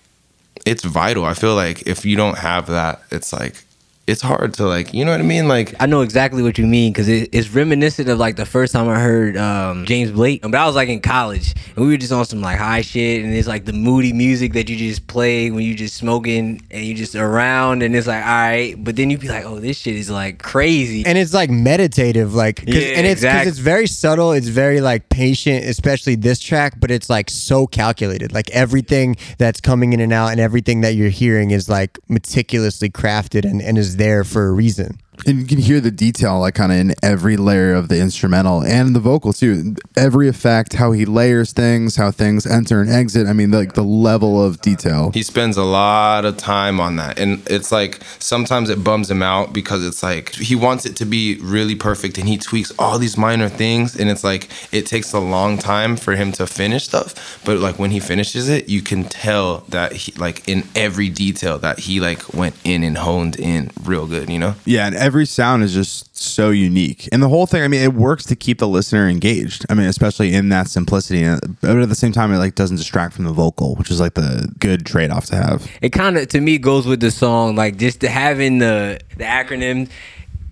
it's 0.66 0.84
vital. 0.84 1.24
I 1.24 1.34
feel 1.34 1.54
like 1.54 1.86
if 1.86 2.04
you 2.04 2.16
don't 2.16 2.38
have 2.38 2.66
that, 2.66 3.02
it's 3.10 3.32
like 3.32 3.64
it's 4.06 4.20
hard 4.20 4.52
to 4.54 4.66
like, 4.66 4.92
you 4.92 5.04
know 5.04 5.12
what 5.12 5.20
I 5.20 5.24
mean? 5.24 5.46
Like 5.46 5.74
I 5.80 5.86
know 5.86 6.00
exactly 6.00 6.42
what 6.42 6.58
you 6.58 6.66
mean 6.66 6.92
because 6.92 7.08
it, 7.08 7.28
it's 7.32 7.48
reminiscent 7.50 8.08
of 8.08 8.18
like 8.18 8.34
the 8.34 8.44
first 8.44 8.72
time 8.72 8.88
I 8.88 8.98
heard 8.98 9.36
um, 9.36 9.86
James 9.86 10.10
Blake. 10.10 10.42
But 10.42 10.54
I 10.56 10.66
was 10.66 10.74
like 10.74 10.88
in 10.88 11.00
college 11.00 11.54
and 11.76 11.84
we 11.84 11.92
were 11.92 11.96
just 11.96 12.12
on 12.12 12.24
some 12.24 12.40
like 12.40 12.58
high 12.58 12.80
shit 12.82 13.24
and 13.24 13.32
it's 13.32 13.46
like 13.46 13.64
the 13.64 13.72
moody 13.72 14.12
music 14.12 14.54
that 14.54 14.68
you 14.68 14.76
just 14.76 15.06
play 15.06 15.52
when 15.52 15.62
you 15.62 15.76
just 15.76 15.94
smoking 15.96 16.60
and 16.72 16.84
you 16.84 16.94
just 16.94 17.14
around 17.14 17.82
and 17.82 17.94
it's 17.94 18.08
like 18.08 18.24
all 18.24 18.30
right, 18.30 18.74
but 18.82 18.96
then 18.96 19.08
you 19.08 19.18
be 19.18 19.28
like, 19.28 19.44
oh, 19.44 19.60
this 19.60 19.78
shit 19.78 19.94
is 19.94 20.10
like 20.10 20.42
crazy. 20.42 21.06
and 21.06 21.16
it's 21.16 21.32
like 21.32 21.48
meditative 21.50 22.34
like 22.34 22.56
'cause- 22.56 22.74
Yeah, 22.74 22.80
and 22.96 23.06
it's 23.06 23.20
because 23.20 23.34
exact- 23.42 23.46
it's 23.48 23.58
very 23.58 23.86
subtle 23.86 24.32
it's 24.32 24.48
very 24.48 24.80
like 24.80 25.08
patient 25.10 25.64
especially 25.64 26.16
this 26.16 26.40
track 26.40 26.74
but 26.80 26.90
it's 26.90 27.08
like 27.08 27.30
so 27.30 27.66
calculated 27.68 28.32
like 28.32 28.50
everything 28.50 29.16
that's 29.38 29.60
coming 29.60 29.92
in 29.92 30.00
and 30.00 30.12
out 30.12 30.28
and 30.32 30.40
everything 30.40 30.80
that 30.80 30.94
you're 30.96 31.08
hearing 31.08 31.52
is 31.52 31.68
like 31.68 31.98
meticulously 32.08 32.90
crafted 32.90 33.44
and, 33.44 33.62
and 33.62 33.78
is 33.78 33.91
there 33.96 34.24
for 34.24 34.46
a 34.48 34.52
reason 34.52 34.98
And 35.26 35.38
you 35.40 35.46
can 35.46 35.58
hear 35.58 35.80
the 35.80 35.90
detail, 35.90 36.40
like 36.40 36.54
kind 36.54 36.72
of 36.72 36.78
in 36.78 36.94
every 37.02 37.36
layer 37.36 37.74
of 37.74 37.88
the 37.88 38.00
instrumental 38.00 38.62
and 38.62 38.96
the 38.96 39.00
vocal 39.00 39.32
too. 39.32 39.76
Every 39.96 40.28
effect, 40.28 40.72
how 40.72 40.92
he 40.92 41.04
layers 41.04 41.52
things, 41.52 41.96
how 41.96 42.10
things 42.10 42.46
enter 42.46 42.80
and 42.80 42.90
exit. 42.90 43.26
I 43.26 43.32
mean, 43.32 43.50
like 43.50 43.74
the 43.74 43.84
level 43.84 44.42
of 44.42 44.60
detail. 44.62 45.10
he 45.12 45.22
spends 45.22 45.56
a 45.56 45.64
lot 45.64 46.24
of 46.24 46.36
time 46.36 46.80
on 46.80 46.96
that 46.96 47.18
and 47.18 47.42
it's 47.48 47.70
like 47.70 48.00
sometimes 48.18 48.70
it 48.70 48.82
bums 48.82 49.10
him 49.10 49.22
out 49.22 49.52
because 49.52 49.84
it's 49.86 50.02
like 50.02 50.34
he 50.34 50.54
wants 50.56 50.86
it 50.86 50.96
to 50.96 51.04
be 51.04 51.36
really 51.40 51.74
perfect 51.74 52.18
and 52.18 52.28
he 52.28 52.38
tweaks 52.38 52.72
all 52.78 52.98
these 52.98 53.16
minor 53.18 53.48
things 53.48 53.94
and 53.98 54.08
it's 54.10 54.24
like 54.24 54.48
it 54.72 54.86
takes 54.86 55.12
a 55.12 55.18
long 55.18 55.58
time 55.58 55.96
for 55.96 56.16
him 56.16 56.32
to 56.32 56.46
finish 56.46 56.84
stuff 56.84 57.40
but 57.44 57.58
like 57.58 57.78
when 57.78 57.90
he 57.90 58.00
finishes 58.00 58.48
it 58.48 58.68
you 58.68 58.80
can 58.80 59.04
tell 59.04 59.58
that 59.68 59.92
he 59.92 60.12
like 60.12 60.48
in 60.48 60.64
every 60.74 61.08
detail 61.08 61.58
that 61.58 61.78
he 61.80 62.00
like 62.00 62.32
went 62.34 62.54
in 62.64 62.82
and 62.82 62.98
honed 62.98 63.38
in 63.38 63.70
real 63.84 64.06
good 64.06 64.28
you 64.30 64.38
know 64.38 64.54
Yeah, 64.64 64.86
and 64.86 64.96
every 64.96 65.11
sound 65.26 65.62
is 65.62 65.72
just 65.72 66.16
so 66.16 66.50
unique. 66.50 67.08
And 67.12 67.22
the 67.22 67.28
whole 67.28 67.46
thing, 67.46 67.62
I 67.62 67.68
mean, 67.68 67.82
it 67.82 67.94
works 67.94 68.24
to 68.26 68.36
keep 68.36 68.58
the 68.58 68.68
listener 68.68 69.08
engaged. 69.08 69.66
I 69.70 69.74
mean, 69.74 69.86
especially 69.86 70.32
in 70.34 70.48
that 70.50 70.68
simplicity. 70.68 71.24
But 71.60 71.78
at 71.78 71.88
the 71.88 71.94
same 71.94 72.12
time, 72.12 72.32
it 72.32 72.38
like 72.38 72.54
doesn't 72.54 72.76
distract 72.76 73.14
from 73.14 73.24
the 73.24 73.32
vocal, 73.32 73.74
which 73.76 73.90
is 73.90 74.00
like 74.00 74.14
the 74.14 74.52
good 74.58 74.86
trade 74.86 75.10
off 75.10 75.26
to 75.26 75.36
have. 75.36 75.70
it 75.80 75.90
kind 75.90 76.16
of 76.18 76.28
to 76.28 76.40
me 76.40 76.58
goes 76.58 76.86
with 76.86 77.00
the 77.00 77.10
song 77.10 77.56
like 77.56 77.76
just 77.76 78.02
having 78.02 78.58
the 78.58 78.98
the 79.16 79.24
acronym 79.24 79.88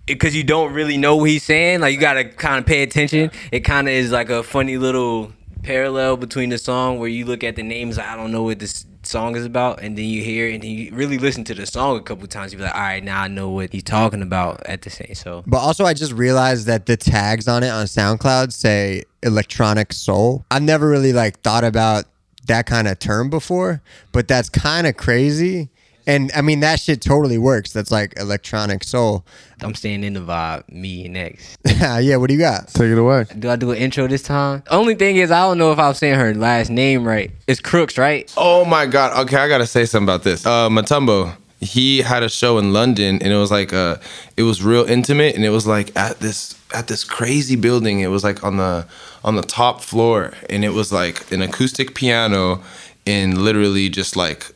because 0.06 0.34
you 0.34 0.42
don't 0.42 0.72
really 0.72 0.96
know 0.96 1.16
what 1.16 1.30
he's 1.30 1.42
saying 1.44 1.80
like 1.80 1.94
you 1.94 2.00
gotta 2.00 2.24
kind 2.24 2.58
of 2.58 2.66
pay 2.66 2.82
attention 2.82 3.30
it 3.52 3.60
kind 3.60 3.86
of 3.88 3.94
is 3.94 4.10
like 4.10 4.28
a 4.30 4.42
funny 4.42 4.76
little 4.76 5.32
parallel 5.62 6.16
between 6.16 6.48
the 6.50 6.58
song 6.58 6.98
where 6.98 7.08
you 7.08 7.24
look 7.24 7.44
at 7.44 7.54
the 7.56 7.62
names 7.62 7.98
i 7.98 8.16
don't 8.16 8.32
know 8.32 8.42
what 8.42 8.58
this 8.58 8.86
song 9.10 9.36
is 9.36 9.44
about 9.44 9.82
and 9.82 9.98
then 9.98 10.04
you 10.04 10.22
hear 10.22 10.48
and 10.48 10.62
then 10.62 10.70
you 10.70 10.94
really 10.94 11.18
listen 11.18 11.42
to 11.44 11.54
the 11.54 11.66
song 11.66 11.98
a 11.98 12.02
couple 12.02 12.26
times 12.28 12.52
you 12.52 12.58
be 12.58 12.64
like 12.64 12.74
all 12.74 12.80
right 12.80 13.02
now 13.02 13.22
i 13.22 13.28
know 13.28 13.48
what 13.50 13.72
he's 13.72 13.82
talking 13.82 14.22
about 14.22 14.64
at 14.66 14.82
the 14.82 14.90
same 14.90 15.14
so 15.14 15.42
But 15.46 15.58
also, 15.58 15.84
I 15.84 15.94
just 15.94 16.12
realized 16.12 16.66
that 16.66 16.86
the 16.86 16.96
tags 16.96 17.48
on 17.48 17.62
it 17.62 17.68
on 17.68 17.86
SoundCloud 17.86 18.52
say 18.52 19.04
electronic 19.22 19.92
soul. 19.92 20.44
I've 20.50 20.62
never 20.62 20.88
really 20.88 21.12
like 21.12 21.40
thought 21.40 21.64
about 21.64 22.04
that 22.46 22.66
kind 22.66 22.86
of 22.88 22.98
term 22.98 23.30
before, 23.30 23.82
but 24.12 24.28
that's 24.28 24.48
kind 24.48 24.86
of 24.86 24.96
crazy. 24.96 25.68
And 26.06 26.30
I 26.34 26.40
mean, 26.42 26.60
that 26.60 26.80
shit 26.80 27.00
totally 27.00 27.38
works. 27.38 27.72
That's 27.72 27.90
like 27.90 28.14
electronic 28.18 28.82
soul. 28.84 29.24
i'm 29.62 29.74
staying 29.74 30.02
in 30.04 30.14
the 30.14 30.20
vibe 30.20 30.66
me 30.72 31.06
next 31.08 31.58
yeah, 31.66 32.16
what 32.16 32.28
do 32.28 32.34
you 32.34 32.40
got? 32.40 32.68
Take 32.68 32.90
it 32.90 32.96
away. 32.98 33.26
do 33.38 33.50
i 33.50 33.56
do 33.56 33.70
an 33.72 33.76
intro 33.76 34.06
this 34.06 34.22
time 34.22 34.62
only 34.70 34.94
thing 34.94 35.16
is 35.16 35.30
i 35.30 35.40
don't 35.40 35.58
know 35.58 35.70
if 35.70 35.78
i 35.78 35.86
was 35.86 35.98
saying 35.98 36.14
her 36.14 36.32
last 36.34 36.70
name 36.70 37.06
right 37.06 37.30
it's 37.46 37.60
Crookes 37.60 37.98
right 37.98 38.32
Oh 38.38 38.64
my 38.64 38.86
god. 38.86 39.08
Okay, 39.26 39.36
I 39.36 39.48
gotta 39.48 39.66
say 39.66 39.84
something 39.84 40.06
about 40.08 40.22
this. 40.22 40.46
Uh 40.46 40.68
Matumbo, 40.70 41.34
he 41.60 41.98
had 42.00 42.22
a 42.22 42.28
show 42.30 42.56
in 42.58 42.72
London 42.72 43.20
and 43.22 43.30
it 43.32 43.36
was 43.36 43.50
like 43.50 43.72
uh 43.74 43.96
it 44.38 44.44
was 44.44 44.62
real 44.62 44.84
intimate 44.86 45.34
and 45.36 45.44
it 45.44 45.50
was 45.50 45.66
like 45.66 45.94
at 45.96 46.20
this 46.20 46.58
at 46.72 46.86
this 46.88 47.04
crazy 47.04 47.56
building. 47.56 48.00
It 48.00 48.06
was 48.08 48.24
like 48.24 48.42
on 48.42 48.56
the 48.56 48.86
on 49.24 49.36
the 49.36 49.42
top 49.42 49.82
floor 49.82 50.32
and 50.48 50.64
it 50.64 50.70
was 50.70 50.90
like 50.92 51.30
an 51.32 51.42
acoustic 51.42 51.94
piano 51.94 52.62
and 53.06 53.36
literally 53.36 53.88
just 53.90 54.16
like 54.16 54.52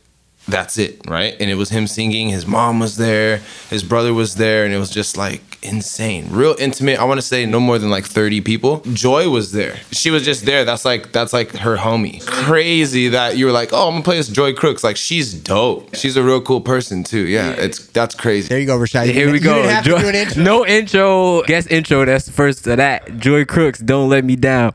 that's 0.47 0.77
it, 0.77 1.01
right? 1.07 1.35
And 1.39 1.49
it 1.49 1.55
was 1.55 1.69
him 1.69 1.87
singing. 1.87 2.29
His 2.29 2.45
mom 2.45 2.79
was 2.79 2.97
there, 2.97 3.41
his 3.69 3.83
brother 3.83 4.13
was 4.13 4.35
there, 4.35 4.63
and 4.65 4.73
it 4.73 4.77
was 4.77 4.89
just 4.91 5.17
like 5.17 5.41
insane, 5.63 6.27
real 6.29 6.55
intimate. 6.59 6.99
I 6.99 7.03
want 7.05 7.19
to 7.19 7.25
say 7.25 7.45
no 7.47 7.59
more 7.59 7.79
than 7.79 7.89
like 7.89 8.05
thirty 8.05 8.41
people. 8.41 8.81
Joy 8.93 9.29
was 9.29 9.51
there. 9.51 9.77
She 9.91 10.11
was 10.11 10.23
just 10.23 10.45
there. 10.45 10.63
That's 10.63 10.85
like 10.85 11.11
that's 11.11 11.33
like 11.33 11.51
her 11.57 11.77
homie. 11.77 12.25
Crazy 12.27 13.09
that 13.09 13.37
you 13.37 13.45
were 13.47 13.51
like, 13.51 13.73
oh, 13.73 13.87
I'm 13.87 13.93
gonna 13.95 14.03
play 14.03 14.17
this 14.17 14.27
Joy 14.27 14.53
Crookes. 14.53 14.83
Like 14.83 14.97
she's 14.97 15.33
dope. 15.33 15.95
She's 15.95 16.15
a 16.15 16.23
real 16.23 16.41
cool 16.41 16.61
person 16.61 17.03
too. 17.03 17.25
Yeah, 17.27 17.51
it's 17.51 17.79
that's 17.87 18.13
crazy. 18.15 18.47
There 18.49 18.59
you 18.59 18.67
go, 18.67 18.77
Rashad. 18.77 19.11
Here 19.11 19.31
we 19.31 19.39
go. 19.39 19.55
You 19.55 19.61
didn't 19.63 19.75
have 19.75 19.85
Joy- 19.85 19.95
to 19.97 20.01
do 20.03 20.09
an 20.09 20.15
intro. 20.15 20.43
No 20.43 20.65
intro. 20.65 21.41
Guest 21.43 21.71
intro. 21.71 22.05
That's 22.05 22.25
the 22.27 22.31
first 22.31 22.67
of 22.67 22.77
that. 22.77 23.17
Joy 23.17 23.45
Crookes, 23.45 23.83
don't 23.83 24.09
let 24.09 24.23
me 24.23 24.35
down. 24.35 24.73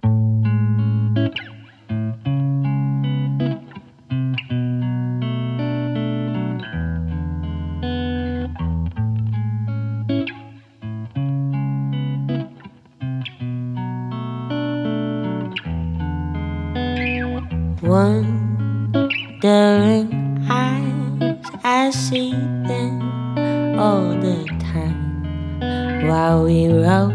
Eyes, 20.49 21.45
I 21.65 21.91
see 21.91 22.33
them 22.33 23.79
all 23.79 24.11
the 24.11 24.45
time 24.73 26.09
while 26.09 26.45
we 26.45 26.69
roll 26.69 27.13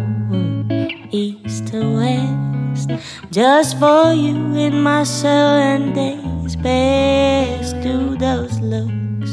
east 1.11 1.67
to 1.67 1.79
west. 1.95 2.89
Just 3.31 3.79
for 3.79 4.13
you 4.13 4.55
in 4.55 4.81
my 4.81 5.03
and 5.23 5.93
days 5.95 6.55
best. 6.55 7.75
Do 7.81 8.17
those 8.17 8.59
looks 8.59 9.31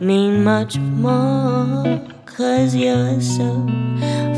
mean 0.00 0.44
much 0.44 0.78
more? 0.78 2.00
Cause 2.26 2.74
you're 2.74 3.20
so 3.20 3.66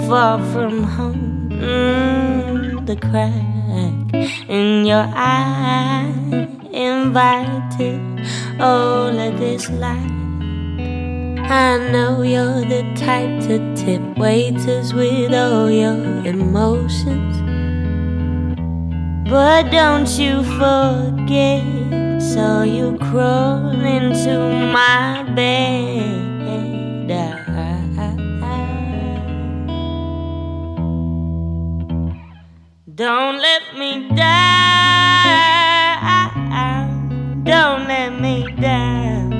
far 0.08 0.38
from 0.52 0.84
home. 0.84 1.50
Mm, 1.50 2.86
the 2.86 2.96
crack 2.96 4.10
in 4.48 4.86
your 4.86 5.06
eye 5.14 6.48
invited 6.72 8.00
all 8.60 9.18
of 9.18 9.38
this 9.38 9.70
life. 9.70 10.10
I 11.50 11.90
know 11.92 12.22
you're 12.22 12.64
the 12.64 12.82
type 12.94 13.40
to 13.48 13.74
tip 13.74 14.02
waiters 14.16 14.94
with 14.94 15.34
all 15.34 15.70
your 15.70 16.24
emotions. 16.24 17.36
But 19.28 19.70
don't 19.70 20.08
you 20.18 20.42
forget, 20.58 22.22
so 22.22 22.62
you 22.62 22.98
crawl 22.98 23.70
into 23.80 24.38
my 24.72 25.24
bed. 25.34 26.20
Don't 33.00 33.38
let 33.38 33.78
me 33.78 34.10
die. 34.14 34.79
Don't 37.50 37.88
let 37.88 38.10
me 38.20 38.46
down. 38.60 39.30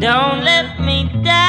Don't 0.00 0.42
let 0.42 0.80
me 0.80 1.08
down. 1.22 1.44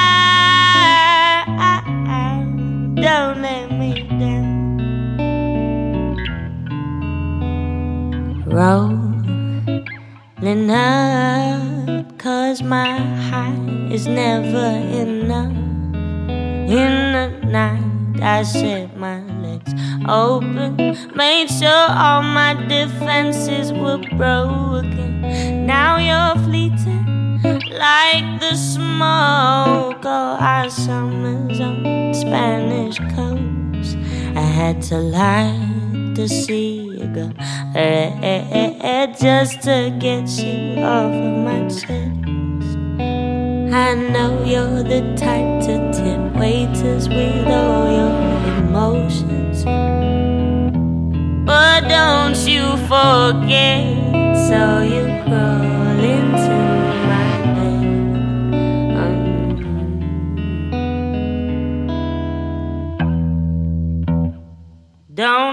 Don't 2.93 3.41
let 3.41 3.71
me 3.71 4.03
down. 4.21 4.77
Rolling 8.45 9.89
up, 10.69 12.19
cause 12.19 12.61
my 12.61 12.99
high 13.29 13.57
is 13.89 14.05
never 14.05 14.77
enough. 15.01 15.57
In 16.69 17.13
the 17.17 17.29
night, 17.47 18.21
I 18.21 18.43
set 18.43 18.95
my 18.95 19.32
open, 20.07 20.75
made 21.15 21.47
sure 21.47 21.87
all 21.89 22.23
my 22.23 22.53
defenses 22.67 23.71
were 23.71 24.01
broken. 24.17 25.65
Now 25.65 25.97
you're 25.97 26.43
fleeting 26.43 27.41
like 27.71 28.39
the 28.39 28.55
smoke 28.55 30.05
of 30.05 30.41
our 30.41 30.69
summers 30.69 31.59
on 31.59 31.83
the 31.83 32.13
Spanish 32.13 32.97
coast. 33.15 33.97
I 34.35 34.41
had 34.41 34.81
to 34.81 36.27
see 36.27 36.83
you 36.83 37.07
go 37.07 37.31
red 37.75 39.17
just 39.19 39.61
to 39.61 39.95
get 39.99 40.29
you 40.29 40.81
off 40.81 41.11
of 41.11 41.37
my 41.43 41.67
chest. 41.67 41.87
I 43.73 43.95
know 43.95 44.43
you're 44.45 44.83
the 44.83 45.01
type 45.17 45.61
to 45.65 45.91
tip 45.91 46.35
waiters 46.39 47.09
with 47.09 47.47
all 47.47 47.91
your 47.91 48.67
emotions. 48.67 49.32
Don't 51.93 52.41
you 52.47 52.65
forget, 52.89 53.83
so 54.47 54.61
you 54.81 55.03
crawl 55.23 55.99
into 56.17 56.57
my 57.09 57.29
bed. 57.53 57.85
Um, 58.99 59.13
don't 65.13 65.52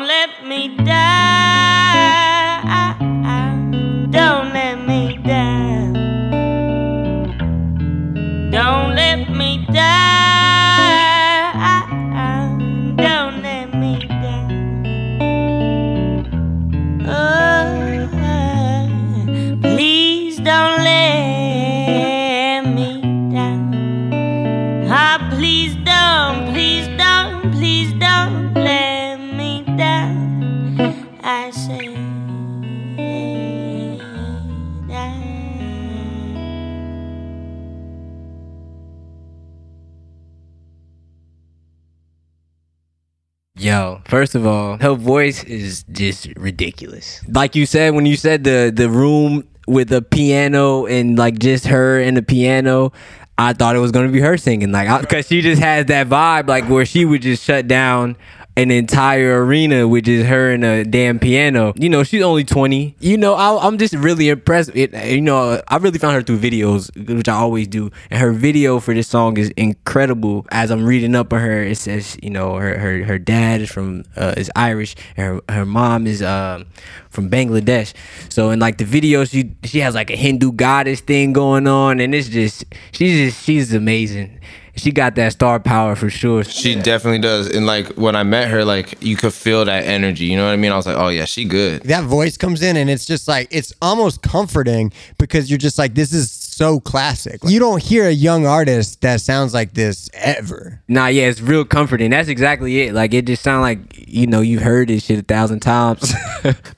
first 44.11 44.35
of 44.35 44.47
all, 44.47 44.77
her 44.79 44.95
voice 44.95 45.45
is 45.45 45.85
just 45.91 46.27
ridiculous. 46.37 47.23
Like 47.29 47.55
you 47.55 47.65
said, 47.65 47.95
when 47.95 48.05
you 48.05 48.17
said 48.17 48.45
the 48.45 48.73
the 48.75 48.91
room 48.91 49.45
with 49.67 49.93
a 49.93 50.03
piano 50.03 50.87
and 50.87 51.17
like 51.17 51.39
just 51.39 51.67
her 51.69 52.01
and 52.01 52.17
the 52.17 52.23
piano, 52.23 52.93
I 53.39 53.53
thought 53.53 53.77
it 53.77 53.79
was 53.79 53.93
gonna 53.93 54.09
be 54.09 54.21
her 54.21 54.37
singing, 54.37 54.73
like 54.73 55.01
because 55.01 55.29
she 55.29 55.41
just 55.41 55.63
has 55.63 55.87
that 55.87 56.09
vibe, 56.09 56.49
like 56.49 56.69
where 56.69 56.85
she 56.85 57.05
would 57.05 57.23
just 57.23 57.45
shut 57.45 57.69
down 57.69 58.17
an 58.57 58.71
entire 58.71 59.45
arena 59.45 59.87
with 59.87 60.05
just 60.05 60.27
her 60.27 60.51
and 60.51 60.65
a 60.65 60.85
damn 60.85 61.19
piano. 61.19 61.73
You 61.77 61.89
know, 61.89 62.03
she's 62.03 62.23
only 62.23 62.45
20. 62.45 62.97
You 62.99 63.17
know, 63.17 63.35
I, 63.35 63.67
I'm 63.67 63.79
just 63.79 63.95
really 63.95 64.29
impressed. 64.29 64.71
It, 64.75 64.93
you 65.07 65.21
know, 65.21 65.63
I 65.69 65.77
really 65.77 65.99
found 65.99 66.17
her 66.17 66.23
through 66.23 66.39
videos, 66.39 66.91
which 67.15 67.29
I 67.29 67.35
always 67.35 67.69
do. 67.69 67.91
And 68.11 68.21
her 68.21 68.33
video 68.33 68.81
for 68.81 68.93
this 68.93 69.09
song 69.09 69.37
is 69.37 69.51
incredible. 69.51 70.47
As 70.51 70.71
I'm 70.71 70.85
reading 70.85 71.15
up 71.15 71.33
on 71.33 71.41
her, 71.41 71.63
it 71.63 71.77
says, 71.77 72.19
you 72.23 72.31
know, 72.31 72.57
her 72.57 72.79
her, 72.79 73.05
her 73.05 73.19
dad 73.19 73.61
is 73.61 73.71
from 73.71 74.05
uh, 74.17 74.35
is 74.37 74.51
Irish, 74.57 74.97
and 75.17 75.27
her 75.27 75.55
her 75.55 75.65
mom 75.65 76.07
is 76.07 76.23
um 76.23 76.67
from 77.09 77.31
Bangladesh. 77.31 77.95
So 78.29 78.51
in 78.51 78.59
like 78.59 78.79
the 78.79 78.85
video, 78.85 79.25
she 79.25 79.55
she 79.65 79.81
has 79.81 79.95
like 79.95 80.11
a 80.11 80.17
Hindu 80.17 80.53
goddess 80.53 81.01
thing 81.01 81.33
going 81.33 81.67
on, 81.67 82.01
and 82.01 82.15
it's 82.15 82.29
just 82.29 82.65
she's 82.93 83.33
just 83.33 83.45
she's 83.45 83.73
amazing. 83.73 84.41
She 84.81 84.93
got 84.93 85.15
that 85.17 85.33
star 85.33 85.61
power 85.61 85.95
for 85.95 86.09
sure. 86.09 86.43
She 86.43 86.75
definitely 86.75 87.19
does. 87.21 87.55
And 87.55 87.67
like 87.67 87.89
when 87.99 88.17
I 88.17 88.23
met 88.23 88.49
her, 88.49 88.65
like 88.65 89.03
you 89.03 89.15
could 89.15 89.35
feel 89.35 89.65
that 89.67 89.85
energy. 89.85 90.25
You 90.25 90.39
know 90.39 90.47
what 90.47 90.53
I 90.53 90.57
mean? 90.57 90.73
I 90.73 90.77
was 90.77 90.87
like, 90.87 90.97
oh 90.97 91.09
yeah, 91.09 91.27
she 91.27 91.45
good. 91.45 91.83
that 91.83 92.05
voice 92.05 92.39
comes 92.39 92.63
in 92.63 92.77
and 92.77 92.89
it's 92.89 93.05
just 93.05 93.29
like 93.29 93.49
it's 93.51 93.75
almost 93.83 94.23
comforting 94.23 94.91
because 95.19 95.51
you're 95.51 95.59
just 95.59 95.79
like 95.79 95.95
this 95.95 96.15
is 96.15 96.31
so 96.61 96.79
classic. 96.79 97.41
You 97.43 97.59
don't 97.59 97.83
hear 97.83 98.07
a 98.07 98.13
young 98.13 98.45
artist 98.45 99.01
that 99.01 99.23
sounds 99.23 99.55
like 99.55 99.73
this 99.73 100.11
ever. 100.13 100.83
Nah, 100.89 101.07
yeah, 101.07 101.23
it's 101.23 101.41
real 101.41 101.65
comforting. 101.65 102.11
That's 102.11 102.29
exactly 102.29 102.83
it. 102.83 102.93
Like 102.93 103.15
it 103.15 103.25
just 103.25 103.43
sounds 103.43 103.63
like 103.63 103.79
you 103.97 104.27
know 104.27 104.43
you've 104.43 104.61
heard 104.61 104.89
this 104.89 105.05
shit 105.05 105.19
a 105.19 105.23
thousand 105.23 105.61
times. 105.61 106.13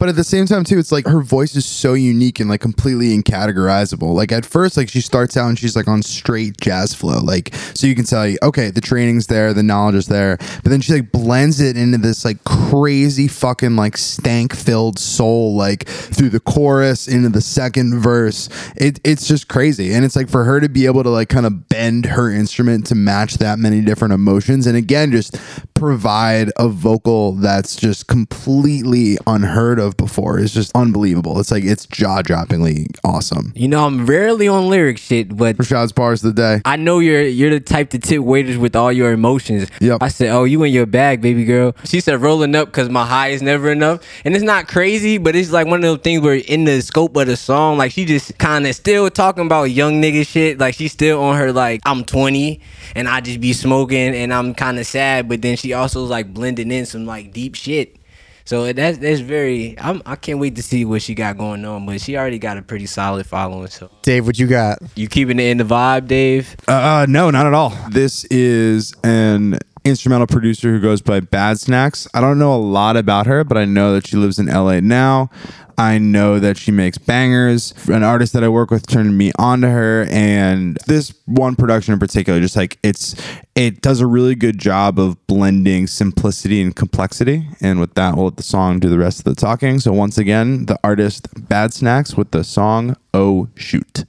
But 0.03 0.09
at 0.09 0.17
the 0.17 0.25
same 0.25 0.47
time, 0.47 0.65
too, 0.65 0.81
it's 0.81 0.91
like 0.91 1.07
her 1.07 1.23
voice 1.23 1.55
is 1.55 1.65
so 1.65 1.95
unique 1.95 2.41
and 2.41 2.51
like 2.51 2.61
completely 2.61 3.17
incategorizable. 3.17 4.13
Like 4.13 4.33
at 4.33 4.45
first, 4.45 4.77
like 4.77 4.89
she 4.89 5.01
starts 5.01 5.37
out 5.37 5.49
and 5.49 5.57
she's 5.57 5.77
like 5.77 5.87
on 5.87 6.03
straight 6.03 6.61
jazz 6.61 6.93
flow. 6.93 7.21
Like, 7.21 7.55
so 7.55 7.87
you 7.87 7.95
can 7.95 8.05
tell 8.05 8.27
you, 8.27 8.37
okay, 8.43 8.71
the 8.71 8.81
training's 8.81 9.29
there, 9.29 9.55
the 9.55 9.63
knowledge 9.63 9.95
is 9.95 10.07
there. 10.09 10.39
But 10.39 10.71
then 10.71 10.81
she 10.81 10.95
like 10.95 11.13
blends 11.13 11.61
it 11.61 11.77
into 11.77 11.99
this 11.99 12.25
like 12.25 12.43
crazy 12.43 13.29
fucking 13.29 13.77
like 13.77 13.97
stank 13.97 14.57
filled 14.57 14.99
soul, 14.99 15.55
like 15.55 15.87
through 15.87 16.31
the 16.31 16.41
chorus 16.41 17.07
into 17.07 17.29
the 17.29 17.41
second 17.41 18.01
verse. 18.01 18.49
It, 18.77 18.99
it's 19.05 19.29
just 19.29 19.47
crazy. 19.47 19.72
And 19.81 20.05
it's 20.05 20.17
like 20.17 20.29
for 20.29 20.45
her 20.45 20.61
to 20.61 20.69
be 20.69 20.87
able 20.87 21.03
to 21.03 21.11
like 21.11 21.29
kind 21.29 21.47
of 21.47 21.69
bend 21.69 22.07
her 22.07 22.31
instrument 22.31 22.87
to 22.87 22.95
match 22.95 23.35
that 23.35 23.59
many 23.59 23.81
different 23.81 24.15
emotions. 24.15 24.67
And 24.67 24.77
again, 24.77 25.13
just 25.13 25.37
provide 25.75 26.51
a 26.57 26.69
vocal 26.69 27.33
that's 27.33 27.75
just 27.77 28.07
completely 28.07 29.19
unheard 29.27 29.79
of 29.79 29.97
before 29.97 30.39
is 30.39 30.55
just 30.55 30.71
unbelievable. 30.75 31.41
It's 31.41 31.51
like 31.51 31.65
it's 31.65 31.87
jaw 31.87 32.23
droppingly 32.23 32.87
awesome. 33.05 33.53
you 33.57 33.69
know, 33.69 33.87
I'm 33.87 34.07
rarely 34.07 34.49
on 34.49 34.69
lyric 34.69 34.99
shit, 34.99 35.37
but 35.37 35.57
Rashad's 35.57 35.93
bars 35.93 36.23
of 36.25 36.35
the 36.35 36.41
day. 36.41 36.63
I 36.65 36.77
know 36.77 36.99
you're 37.01 37.23
you're 37.23 37.51
the 37.51 37.61
type 37.61 37.91
to 37.91 37.99
tip 37.99 38.21
waiters 38.21 38.59
with 38.59 38.77
all 38.77 38.93
your 38.93 39.13
emotions. 39.13 39.69
Yep. 39.81 39.99
I 40.01 40.09
said, 40.09 40.29
"Oh, 40.31 40.45
you 40.45 40.63
in 40.63 40.73
your 40.73 40.87
bag, 40.87 41.21
baby 41.21 41.45
girl." 41.45 41.75
She 41.85 42.01
said, 42.01 42.21
"Rolling 42.21 42.55
up 42.55 42.69
because 42.69 42.89
my 42.89 43.05
high 43.07 43.29
is 43.29 43.43
never 43.43 43.71
enough," 43.71 44.01
and 44.25 44.35
it's 44.35 44.45
not 44.45 44.69
crazy, 44.69 45.19
but 45.19 45.35
it's 45.35 45.51
like 45.51 45.67
one 45.67 45.81
of 45.81 45.83
those 45.83 45.99
things 45.99 46.23
where 46.23 46.35
in 46.35 46.65
the 46.65 46.81
scope 46.81 47.17
of 47.17 47.27
the 47.27 47.37
song, 47.37 47.79
like 47.79 47.93
she 47.93 48.05
just 48.05 48.39
kind 48.39 48.67
of 48.67 48.75
still 48.75 49.11
talking 49.11 49.47
about 49.47 49.62
young 49.65 50.01
nigga 50.01 50.27
shit. 50.27 50.59
Like 50.59 50.75
she's 50.75 50.93
still 50.93 51.23
on 51.23 51.37
her 51.37 51.53
like 51.53 51.81
I'm 51.85 52.05
20 52.05 52.61
and 52.95 53.09
I 53.09 53.21
just 53.21 53.41
be 53.41 53.53
smoking 53.53 54.15
and 54.15 54.33
I'm 54.33 54.55
kind 54.55 54.79
of 54.79 54.87
sad, 54.87 55.29
but 55.29 55.43
then 55.43 55.57
she 55.57 55.73
also 55.73 56.05
like 56.05 56.33
blending 56.33 56.71
in 56.71 56.87
some 56.87 57.07
like 57.07 57.33
deep 57.33 57.55
shit. 57.55 57.97
So 58.45 58.73
that's 58.73 58.99
that's 58.99 59.21
very. 59.21 59.79
I'm, 59.79 60.03
I 60.05 60.17
can't 60.17 60.39
wait 60.39 60.57
to 60.57 60.63
see 60.63 60.85
what 60.85 61.03
she 61.03 61.15
got 61.15 61.39
going 61.39 61.65
on, 61.65 61.87
but 61.87 62.01
she 62.01 62.17
already 62.17 62.39
got 62.39 62.59
a 62.59 62.63
pretty 62.63 62.87
solid 62.87 63.27
following. 63.27 63.69
So 63.69 63.91
Dave, 64.03 64.27
what 64.27 64.39
you 64.39 64.47
got? 64.47 64.79
you 64.97 65.07
keeping 65.09 65.39
it 65.39 65.45
in 65.45 65.59
the 65.59 65.65
vibe, 65.65 66.09
Dave? 66.09 66.57
Uh, 66.67 67.07
no, 67.09 67.31
not 67.31 67.47
at 67.47 67.55
all. 67.55 67.71
This 67.91 68.25
is 68.25 68.95
an 69.05 69.59
instrumental 69.85 70.27
producer 70.27 70.71
who 70.71 70.81
goes 70.81 71.03
by 71.03 71.21
Bad 71.21 71.59
Snacks. 71.59 72.07
I 72.15 72.21
don't 72.21 72.39
know 72.39 72.55
a 72.55 72.57
lot 72.57 72.97
about 72.97 73.27
her, 73.27 73.45
but 73.45 73.57
I 73.57 73.65
know 73.65 73.93
that 73.95 74.07
she 74.07 74.17
lives 74.17 74.39
in 74.39 74.47
LA 74.47 74.81
now. 74.81 75.31
I 75.79 75.99
know 75.99 76.39
that 76.39 76.57
she 76.57 76.71
makes 76.71 76.99
bangers. 76.99 77.75
An 77.89 78.03
artist 78.03 78.33
that 78.35 78.45
I 78.45 78.49
work 78.49 78.71
with 78.71 78.87
turned 78.87 79.17
me 79.17 79.33
on 79.39 79.63
to 79.63 79.71
her, 79.71 80.07
and 80.11 80.77
this 80.87 81.15
one 81.27 81.57
production 81.57 81.95
in 81.95 82.01
particular, 82.01 82.41
just 82.41 82.57
like 82.57 82.79
it's, 82.83 83.15
it 83.55 83.81
does 83.81 84.01
a 84.01 84.07
really 84.07 84.35
good 84.35 84.59
job 84.59 84.99
of 84.99 85.27
blending 85.27 85.87
simplicity 85.87 86.63
and 86.63 86.77
complexity. 86.77 87.49
And 87.61 87.81
with 87.81 87.95
that, 87.95 88.15
we'll 88.17 88.27
let 88.27 88.37
the 88.37 88.43
song 88.43 88.81
do 88.81 88.89
the 88.89 88.99
rest 88.99 89.21
of 89.21 89.25
the 89.25 89.35
talking. 89.35 89.81
So 89.81 89.93
once 89.93 90.19
again, 90.19 90.67
the 90.67 90.79
artist 90.85 91.29
Bad 91.49 91.73
Snacks 91.73 92.17
with 92.17 92.31
the 92.31 92.45
song 92.45 92.97
"Oh 93.15 93.49
Shoot." 93.57 94.05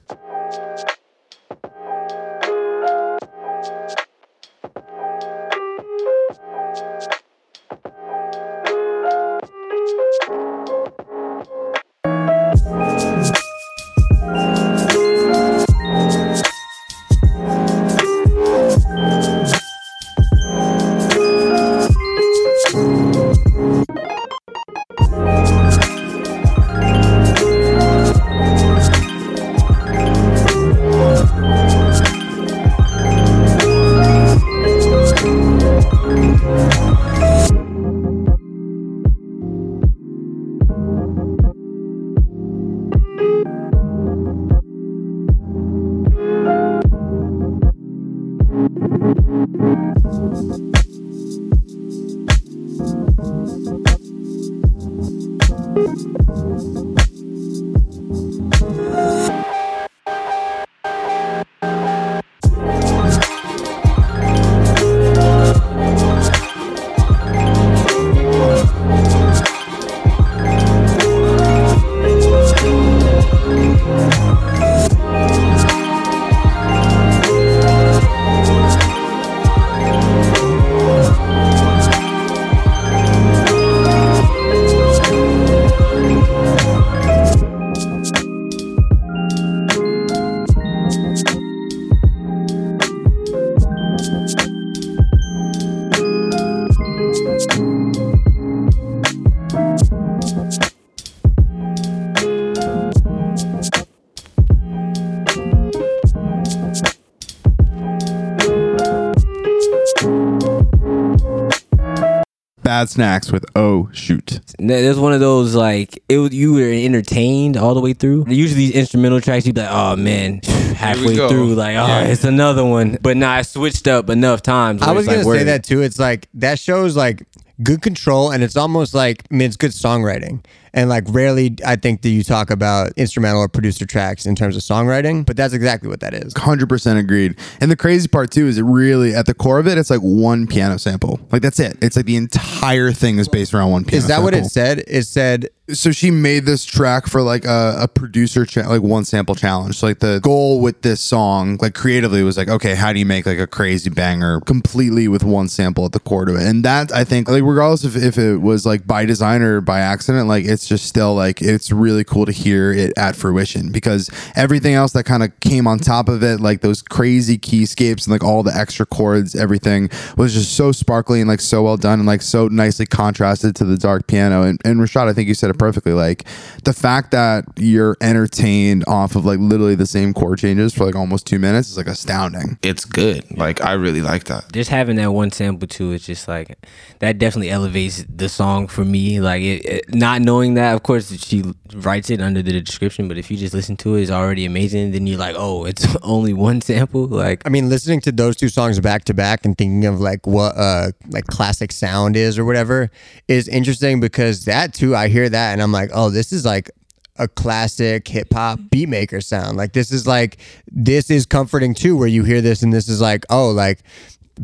Bad 112.84 112.90
snacks 112.90 113.32
with 113.32 113.46
oh 113.56 113.88
shoot. 113.94 114.40
There's 114.58 114.98
one 114.98 115.14
of 115.14 115.20
those 115.20 115.54
like 115.54 116.04
it 116.10 116.18
was 116.18 116.34
you 116.34 116.52
were 116.52 116.70
entertained 116.70 117.56
all 117.56 117.72
the 117.72 117.80
way 117.80 117.94
through. 117.94 118.26
Usually 118.28 118.66
these 118.66 118.74
instrumental 118.74 119.22
tracks, 119.22 119.46
you'd 119.46 119.54
be 119.54 119.62
like, 119.62 119.70
oh 119.72 119.96
man, 119.96 120.40
halfway 120.76 121.16
through, 121.16 121.54
like 121.54 121.76
oh, 121.76 121.86
Yeah. 121.86 122.04
it's 122.04 122.24
another 122.24 122.62
one. 122.62 122.98
But 123.00 123.16
nah, 123.16 123.30
I 123.30 123.40
switched 123.42 123.88
up 123.88 124.10
enough 124.10 124.42
times. 124.42 124.82
I 124.82 124.92
was 124.92 125.06
gonna 125.06 125.18
like, 125.18 125.24
say 125.24 125.26
word. 125.26 125.44
that 125.44 125.64
too. 125.64 125.80
It's 125.80 125.98
like 125.98 126.28
that 126.34 126.58
shows 126.58 126.94
like 126.94 127.22
good 127.62 127.80
control, 127.80 128.30
and 128.30 128.44
it's 128.44 128.54
almost 128.56 128.92
like 128.92 129.24
I 129.30 129.34
mean, 129.34 129.46
it's 129.46 129.56
good 129.56 129.70
songwriting. 129.70 130.44
And 130.74 130.90
like 130.90 131.04
rarely, 131.08 131.56
I 131.64 131.76
think 131.76 132.02
that 132.02 132.10
you 132.10 132.22
talk 132.24 132.50
about 132.50 132.92
instrumental 132.96 133.40
or 133.40 133.48
producer 133.48 133.86
tracks 133.86 134.26
in 134.26 134.34
terms 134.34 134.56
of 134.56 134.62
songwriting, 134.62 135.24
but 135.24 135.36
that's 135.36 135.54
exactly 135.54 135.88
what 135.88 136.00
that 136.00 136.12
is. 136.12 136.34
100% 136.34 136.98
agreed. 136.98 137.38
And 137.60 137.70
the 137.70 137.76
crazy 137.76 138.08
part 138.08 138.30
too 138.30 138.46
is 138.46 138.58
it 138.58 138.64
really 138.64 139.14
at 139.14 139.26
the 139.26 139.34
core 139.34 139.58
of 139.60 139.68
it 139.68 139.78
it's 139.78 139.90
like 139.90 140.00
one 140.00 140.46
piano 140.46 140.78
sample. 140.78 141.20
Like 141.30 141.42
that's 141.42 141.60
it. 141.60 141.78
It's 141.80 141.96
like 141.96 142.06
the 142.06 142.16
entire 142.16 142.92
thing 142.92 143.18
is 143.18 143.28
based 143.28 143.54
around 143.54 143.70
one 143.70 143.84
piano 143.84 143.98
Is 143.98 144.08
that 144.08 144.22
what 144.22 144.34
it 144.34 144.46
said? 144.46 144.82
It 144.88 145.04
said 145.04 145.48
so 145.70 145.92
she 145.92 146.10
made 146.10 146.44
this 146.44 146.64
track 146.64 147.06
for 147.06 147.22
like 147.22 147.44
a, 147.46 147.76
a 147.80 147.88
producer 147.88 148.44
cha- 148.44 148.68
like 148.68 148.82
one 148.82 149.04
sample 149.04 149.34
challenge 149.34 149.76
so 149.76 149.86
like 149.86 149.98
the 150.00 150.20
goal 150.22 150.60
with 150.60 150.82
this 150.82 151.00
song 151.00 151.56
like 151.62 151.72
creatively 151.74 152.22
was 152.22 152.36
like 152.36 152.48
okay 152.48 152.74
how 152.74 152.92
do 152.92 152.98
you 152.98 153.06
make 153.06 153.24
like 153.24 153.38
a 153.38 153.46
crazy 153.46 153.88
banger 153.88 154.40
completely 154.40 155.08
with 155.08 155.24
one 155.24 155.48
sample 155.48 155.86
at 155.86 155.92
the 155.92 156.00
core 156.00 156.26
to 156.26 156.34
it 156.36 156.42
and 156.42 156.64
that 156.64 156.92
i 156.92 157.02
think 157.02 157.28
like 157.28 157.42
regardless 157.42 157.82
if, 157.82 157.96
if 157.96 158.18
it 158.18 158.38
was 158.38 158.66
like 158.66 158.86
by 158.86 159.06
design 159.06 159.40
or 159.40 159.62
by 159.62 159.80
accident 159.80 160.28
like 160.28 160.44
it's 160.44 160.63
just 160.68 160.86
still 160.86 161.14
like 161.14 161.40
it's 161.42 161.70
really 161.72 162.04
cool 162.04 162.26
to 162.26 162.32
hear 162.32 162.72
it 162.72 162.92
at 162.96 163.16
fruition 163.16 163.70
because 163.72 164.10
everything 164.36 164.74
else 164.74 164.92
that 164.92 165.04
kind 165.04 165.22
of 165.22 165.38
came 165.40 165.66
on 165.66 165.78
top 165.78 166.08
of 166.08 166.22
it 166.22 166.40
like 166.40 166.60
those 166.60 166.82
crazy 166.82 167.38
keyscapes 167.38 168.04
and 168.06 168.08
like 168.12 168.24
all 168.24 168.42
the 168.42 168.54
extra 168.54 168.84
chords 168.86 169.34
everything 169.34 169.88
was 170.16 170.34
just 170.34 170.54
so 170.56 170.72
sparkly 170.72 171.20
and 171.20 171.28
like 171.28 171.40
so 171.40 171.62
well 171.62 171.76
done 171.76 171.98
and 172.00 172.06
like 172.06 172.22
so 172.22 172.48
nicely 172.48 172.86
contrasted 172.86 173.54
to 173.56 173.64
the 173.64 173.76
dark 173.76 174.06
piano 174.06 174.42
and, 174.42 174.60
and 174.64 174.80
rashad 174.80 175.08
i 175.08 175.12
think 175.12 175.28
you 175.28 175.34
said 175.34 175.50
it 175.50 175.58
perfectly 175.58 175.92
like 175.92 176.24
the 176.64 176.72
fact 176.72 177.10
that 177.10 177.44
you're 177.56 177.96
entertained 178.00 178.84
off 178.86 179.16
of 179.16 179.24
like 179.26 179.38
literally 179.38 179.74
the 179.74 179.86
same 179.86 180.14
chord 180.14 180.38
changes 180.38 180.72
for 180.74 180.84
like 180.86 180.94
almost 180.96 181.26
two 181.26 181.38
minutes 181.38 181.70
is 181.70 181.76
like 181.76 181.86
astounding 181.86 182.58
It's 182.62 182.84
good. 182.84 183.24
Like 183.36 183.60
I 183.60 183.72
really 183.72 184.00
like 184.00 184.24
that. 184.24 184.52
just 184.52 184.70
having 184.70 184.96
that 184.96 185.12
one 185.12 185.30
sample 185.30 185.68
too 185.68 185.92
it's 185.92 186.06
just 186.06 186.26
like 186.28 186.56
that 187.00 187.18
definitely 187.18 187.50
elevates 187.50 188.04
the 188.08 188.28
song 188.28 188.66
for 188.66 188.84
me 188.84 189.20
like 189.20 189.42
it, 189.42 189.64
it- 189.64 189.94
not 189.94 190.22
knowing 190.22 190.53
that 190.54 190.74
of 190.74 190.82
course 190.82 191.12
she 191.22 191.44
writes 191.74 192.10
it 192.10 192.20
under 192.20 192.42
the 192.42 192.60
description 192.60 193.08
but 193.08 193.16
if 193.16 193.30
you 193.30 193.36
just 193.36 193.54
listen 193.54 193.76
to 193.76 193.94
it 193.94 194.02
it's 194.02 194.10
already 194.10 194.44
amazing 194.44 194.90
then 194.90 195.06
you're 195.06 195.18
like 195.18 195.36
oh 195.38 195.64
it's 195.64 195.96
only 196.02 196.32
one 196.32 196.60
sample 196.60 197.06
like 197.06 197.42
I 197.46 197.50
mean, 197.50 197.68
listening 197.68 198.00
to 198.02 198.12
those 198.12 198.36
two 198.36 198.48
songs 198.48 198.80
back 198.80 199.04
to 199.04 199.14
back 199.14 199.44
and 199.44 199.56
thinking 199.56 199.84
of 199.86 200.00
like 200.00 200.26
what 200.26 200.56
uh 200.56 200.92
like 201.08 201.26
classic 201.26 201.72
sound 201.72 202.16
is 202.16 202.38
or 202.38 202.44
whatever 202.44 202.90
is 203.28 203.48
interesting 203.48 204.00
because 204.00 204.44
that 204.46 204.74
too, 204.74 204.96
I 204.96 205.08
hear 205.08 205.28
that 205.28 205.52
and 205.52 205.62
I'm 205.62 205.72
like, 205.72 205.90
oh, 205.92 206.10
this 206.10 206.32
is 206.32 206.44
like 206.44 206.70
a 207.16 207.28
classic 207.28 208.08
hip 208.08 208.32
hop 208.32 208.58
beat 208.70 208.88
maker 208.88 209.20
sound. 209.20 209.56
Like 209.56 209.72
this 209.72 209.92
is 209.92 210.06
like 210.06 210.38
this 210.70 211.10
is 211.10 211.26
comforting 211.26 211.74
too, 211.74 211.96
where 211.96 212.08
you 212.08 212.24
hear 212.24 212.40
this 212.40 212.62
and 212.62 212.72
this 212.72 212.88
is 212.88 213.00
like, 213.00 213.24
oh, 213.30 213.50
like 213.50 213.80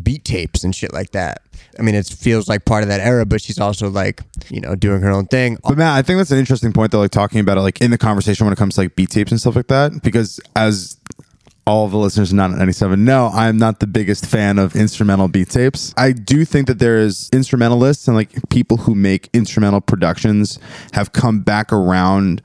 beat 0.03 0.25
tapes 0.25 0.63
and 0.63 0.75
shit 0.75 0.93
like 0.93 1.11
that. 1.13 1.43
I 1.79 1.83
mean, 1.83 1.95
it 1.95 2.07
feels 2.07 2.49
like 2.49 2.65
part 2.65 2.83
of 2.83 2.89
that 2.89 3.01
era, 3.01 3.25
but 3.25 3.41
she's 3.41 3.59
also 3.59 3.89
like, 3.89 4.23
you 4.49 4.61
know, 4.61 4.75
doing 4.75 5.01
her 5.03 5.11
own 5.11 5.27
thing. 5.27 5.59
But 5.63 5.79
Matt, 5.79 5.97
I 5.97 6.03
think 6.03 6.19
that's 6.19 6.31
an 6.31 6.39
interesting 6.39 6.73
point 6.73 6.93
though, 6.93 7.01
like 7.01 7.11
talking 7.11 7.41
about 7.41 7.59
it 7.59 7.63
like 7.63 7.81
in 7.81 7.91
the 7.91 7.99
conversation 7.99 8.47
when 8.47 8.53
it 8.53 8.57
comes 8.57 8.75
to 8.75 8.83
like 8.83 8.97
beat 8.97 9.11
tapes 9.11 9.31
and 9.31 9.41
stuff 9.41 9.57
like 9.57 9.69
that. 9.69 10.03
Because 10.03 10.41
as 10.57 10.97
all 11.67 11.85
of 11.85 11.93
the 11.93 11.99
listeners 11.99 12.33
not 12.33 12.51
97 12.51 13.05
know, 13.05 13.31
I'm 13.33 13.57
not 13.57 13.81
the 13.81 13.87
biggest 13.87 14.27
fan 14.27 14.59
of 14.59 14.75
instrumental 14.75 15.29
beat 15.29 15.51
tapes. 15.51 15.95
I 15.97 16.13
do 16.13 16.45
think 16.45 16.67
that 16.67 16.79
there 16.79 16.99
is 16.99 17.29
instrumentalists 17.33 18.09
and 18.09 18.17
like 18.17 18.31
people 18.49 18.79
who 18.79 18.95
make 18.95 19.29
instrumental 19.33 19.81
productions 19.81 20.59
have 20.93 21.13
come 21.13 21.41
back 21.41 21.73
around 21.73 22.43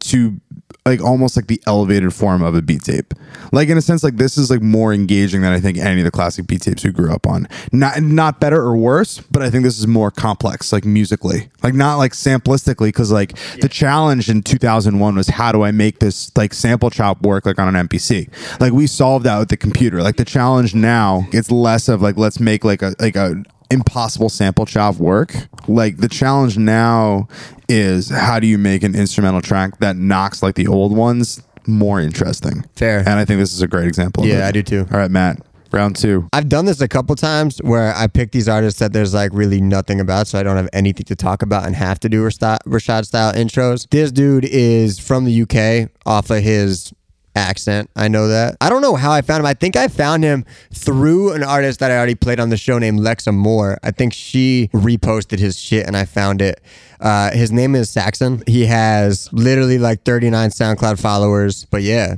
to 0.00 0.40
like 0.84 1.00
almost 1.02 1.36
like 1.36 1.46
the 1.46 1.60
elevated 1.66 2.14
form 2.14 2.42
of 2.42 2.54
a 2.54 2.62
beat 2.62 2.82
tape. 2.82 3.14
Like 3.52 3.68
in 3.68 3.76
a 3.76 3.82
sense, 3.82 4.02
like 4.02 4.16
this 4.16 4.38
is 4.38 4.50
like 4.50 4.62
more 4.62 4.92
engaging 4.92 5.42
than 5.42 5.52
I 5.52 5.60
think 5.60 5.78
any 5.78 6.00
of 6.00 6.04
the 6.04 6.10
classic 6.10 6.46
beat 6.46 6.62
tapes 6.62 6.84
we 6.84 6.90
grew 6.90 7.12
up 7.12 7.26
on. 7.26 7.48
Not 7.70 8.00
not 8.02 8.40
better 8.40 8.60
or 8.60 8.76
worse, 8.76 9.18
but 9.18 9.42
I 9.42 9.50
think 9.50 9.64
this 9.64 9.78
is 9.78 9.86
more 9.86 10.10
complex, 10.10 10.72
like 10.72 10.84
musically. 10.84 11.50
Like 11.62 11.74
not 11.74 11.96
like 11.96 12.12
samplistically, 12.12 12.88
because 12.88 13.10
like 13.10 13.36
the 13.60 13.68
challenge 13.68 14.28
in 14.28 14.42
2001 14.42 15.14
was 15.14 15.28
how 15.28 15.52
do 15.52 15.62
I 15.62 15.70
make 15.70 15.98
this 15.98 16.34
like 16.36 16.54
sample 16.54 16.90
chop 16.90 17.22
work 17.22 17.46
like 17.46 17.58
on 17.58 17.74
an 17.74 17.88
MPC? 17.88 18.28
Like 18.60 18.72
we 18.72 18.86
solved 18.86 19.24
that 19.26 19.38
with 19.38 19.48
the 19.48 19.56
computer. 19.56 20.02
Like 20.02 20.16
the 20.16 20.24
challenge 20.24 20.74
now, 20.74 21.26
it's 21.32 21.50
less 21.50 21.88
of 21.88 22.02
like 22.02 22.16
let's 22.16 22.40
make 22.40 22.64
like 22.64 22.82
a 22.82 22.94
like 22.98 23.16
a 23.16 23.42
impossible 23.72 24.28
sample 24.28 24.66
chop 24.66 24.96
work. 24.96 25.34
Like 25.68 25.96
the 25.98 26.08
challenge 26.08 26.58
now 26.58 27.28
is 27.68 28.10
how 28.10 28.38
do 28.38 28.46
you 28.46 28.58
make 28.58 28.82
an 28.82 28.94
instrumental 28.94 29.40
track 29.40 29.78
that 29.78 29.96
knocks 29.96 30.42
like 30.42 30.54
the 30.54 30.66
old 30.66 30.96
ones 30.96 31.42
more 31.66 32.00
interesting? 32.00 32.64
Fair. 32.76 33.00
And 33.00 33.10
I 33.10 33.24
think 33.24 33.38
this 33.40 33.52
is 33.52 33.62
a 33.62 33.68
great 33.68 33.86
example. 33.86 34.24
of 34.24 34.28
Yeah, 34.28 34.44
it. 34.44 34.48
I 34.48 34.52
do 34.52 34.62
too. 34.62 34.86
All 34.92 34.98
right, 34.98 35.10
Matt. 35.10 35.38
Round 35.72 35.96
two. 35.96 36.28
I've 36.34 36.50
done 36.50 36.66
this 36.66 36.82
a 36.82 36.88
couple 36.88 37.16
times 37.16 37.56
where 37.62 37.94
I 37.96 38.06
pick 38.06 38.32
these 38.32 38.46
artists 38.46 38.78
that 38.80 38.92
there's 38.92 39.14
like 39.14 39.30
really 39.32 39.58
nothing 39.62 40.00
about, 40.00 40.26
so 40.26 40.38
I 40.38 40.42
don't 40.42 40.56
have 40.58 40.68
anything 40.74 41.04
to 41.06 41.16
talk 41.16 41.40
about 41.40 41.64
and 41.64 41.74
have 41.74 41.98
to 42.00 42.10
do 42.10 42.22
Rashad, 42.22 42.58
Rashad 42.66 43.06
style 43.06 43.32
intros. 43.32 43.88
This 43.88 44.12
dude 44.12 44.44
is 44.44 44.98
from 44.98 45.24
the 45.24 45.42
UK 45.42 45.90
off 46.04 46.28
of 46.28 46.42
his 46.42 46.92
accent. 47.34 47.90
I 47.96 48.08
know 48.08 48.28
that. 48.28 48.56
I 48.60 48.68
don't 48.68 48.82
know 48.82 48.94
how 48.94 49.10
I 49.12 49.22
found 49.22 49.40
him. 49.40 49.46
I 49.46 49.54
think 49.54 49.76
I 49.76 49.88
found 49.88 50.24
him 50.24 50.44
through 50.72 51.32
an 51.32 51.42
artist 51.42 51.80
that 51.80 51.90
I 51.90 51.96
already 51.96 52.14
played 52.14 52.40
on 52.40 52.50
the 52.50 52.56
show 52.56 52.78
named 52.78 53.00
Lexa 53.00 53.34
Moore. 53.34 53.78
I 53.82 53.90
think 53.90 54.12
she 54.12 54.70
reposted 54.72 55.38
his 55.38 55.58
shit 55.58 55.86
and 55.86 55.96
I 55.96 56.04
found 56.04 56.42
it. 56.42 56.60
Uh, 57.00 57.30
his 57.30 57.50
name 57.50 57.74
is 57.74 57.90
Saxon. 57.90 58.42
He 58.46 58.66
has 58.66 59.28
literally 59.32 59.78
like 59.78 60.04
39 60.04 60.50
SoundCloud 60.50 61.00
followers. 61.00 61.66
But 61.70 61.82
yeah, 61.82 62.16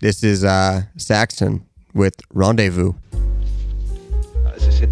this 0.00 0.22
is 0.22 0.44
uh, 0.44 0.82
Saxon 0.96 1.66
with 1.94 2.14
Rendezvous. 2.32 2.94
C'est 4.68 4.86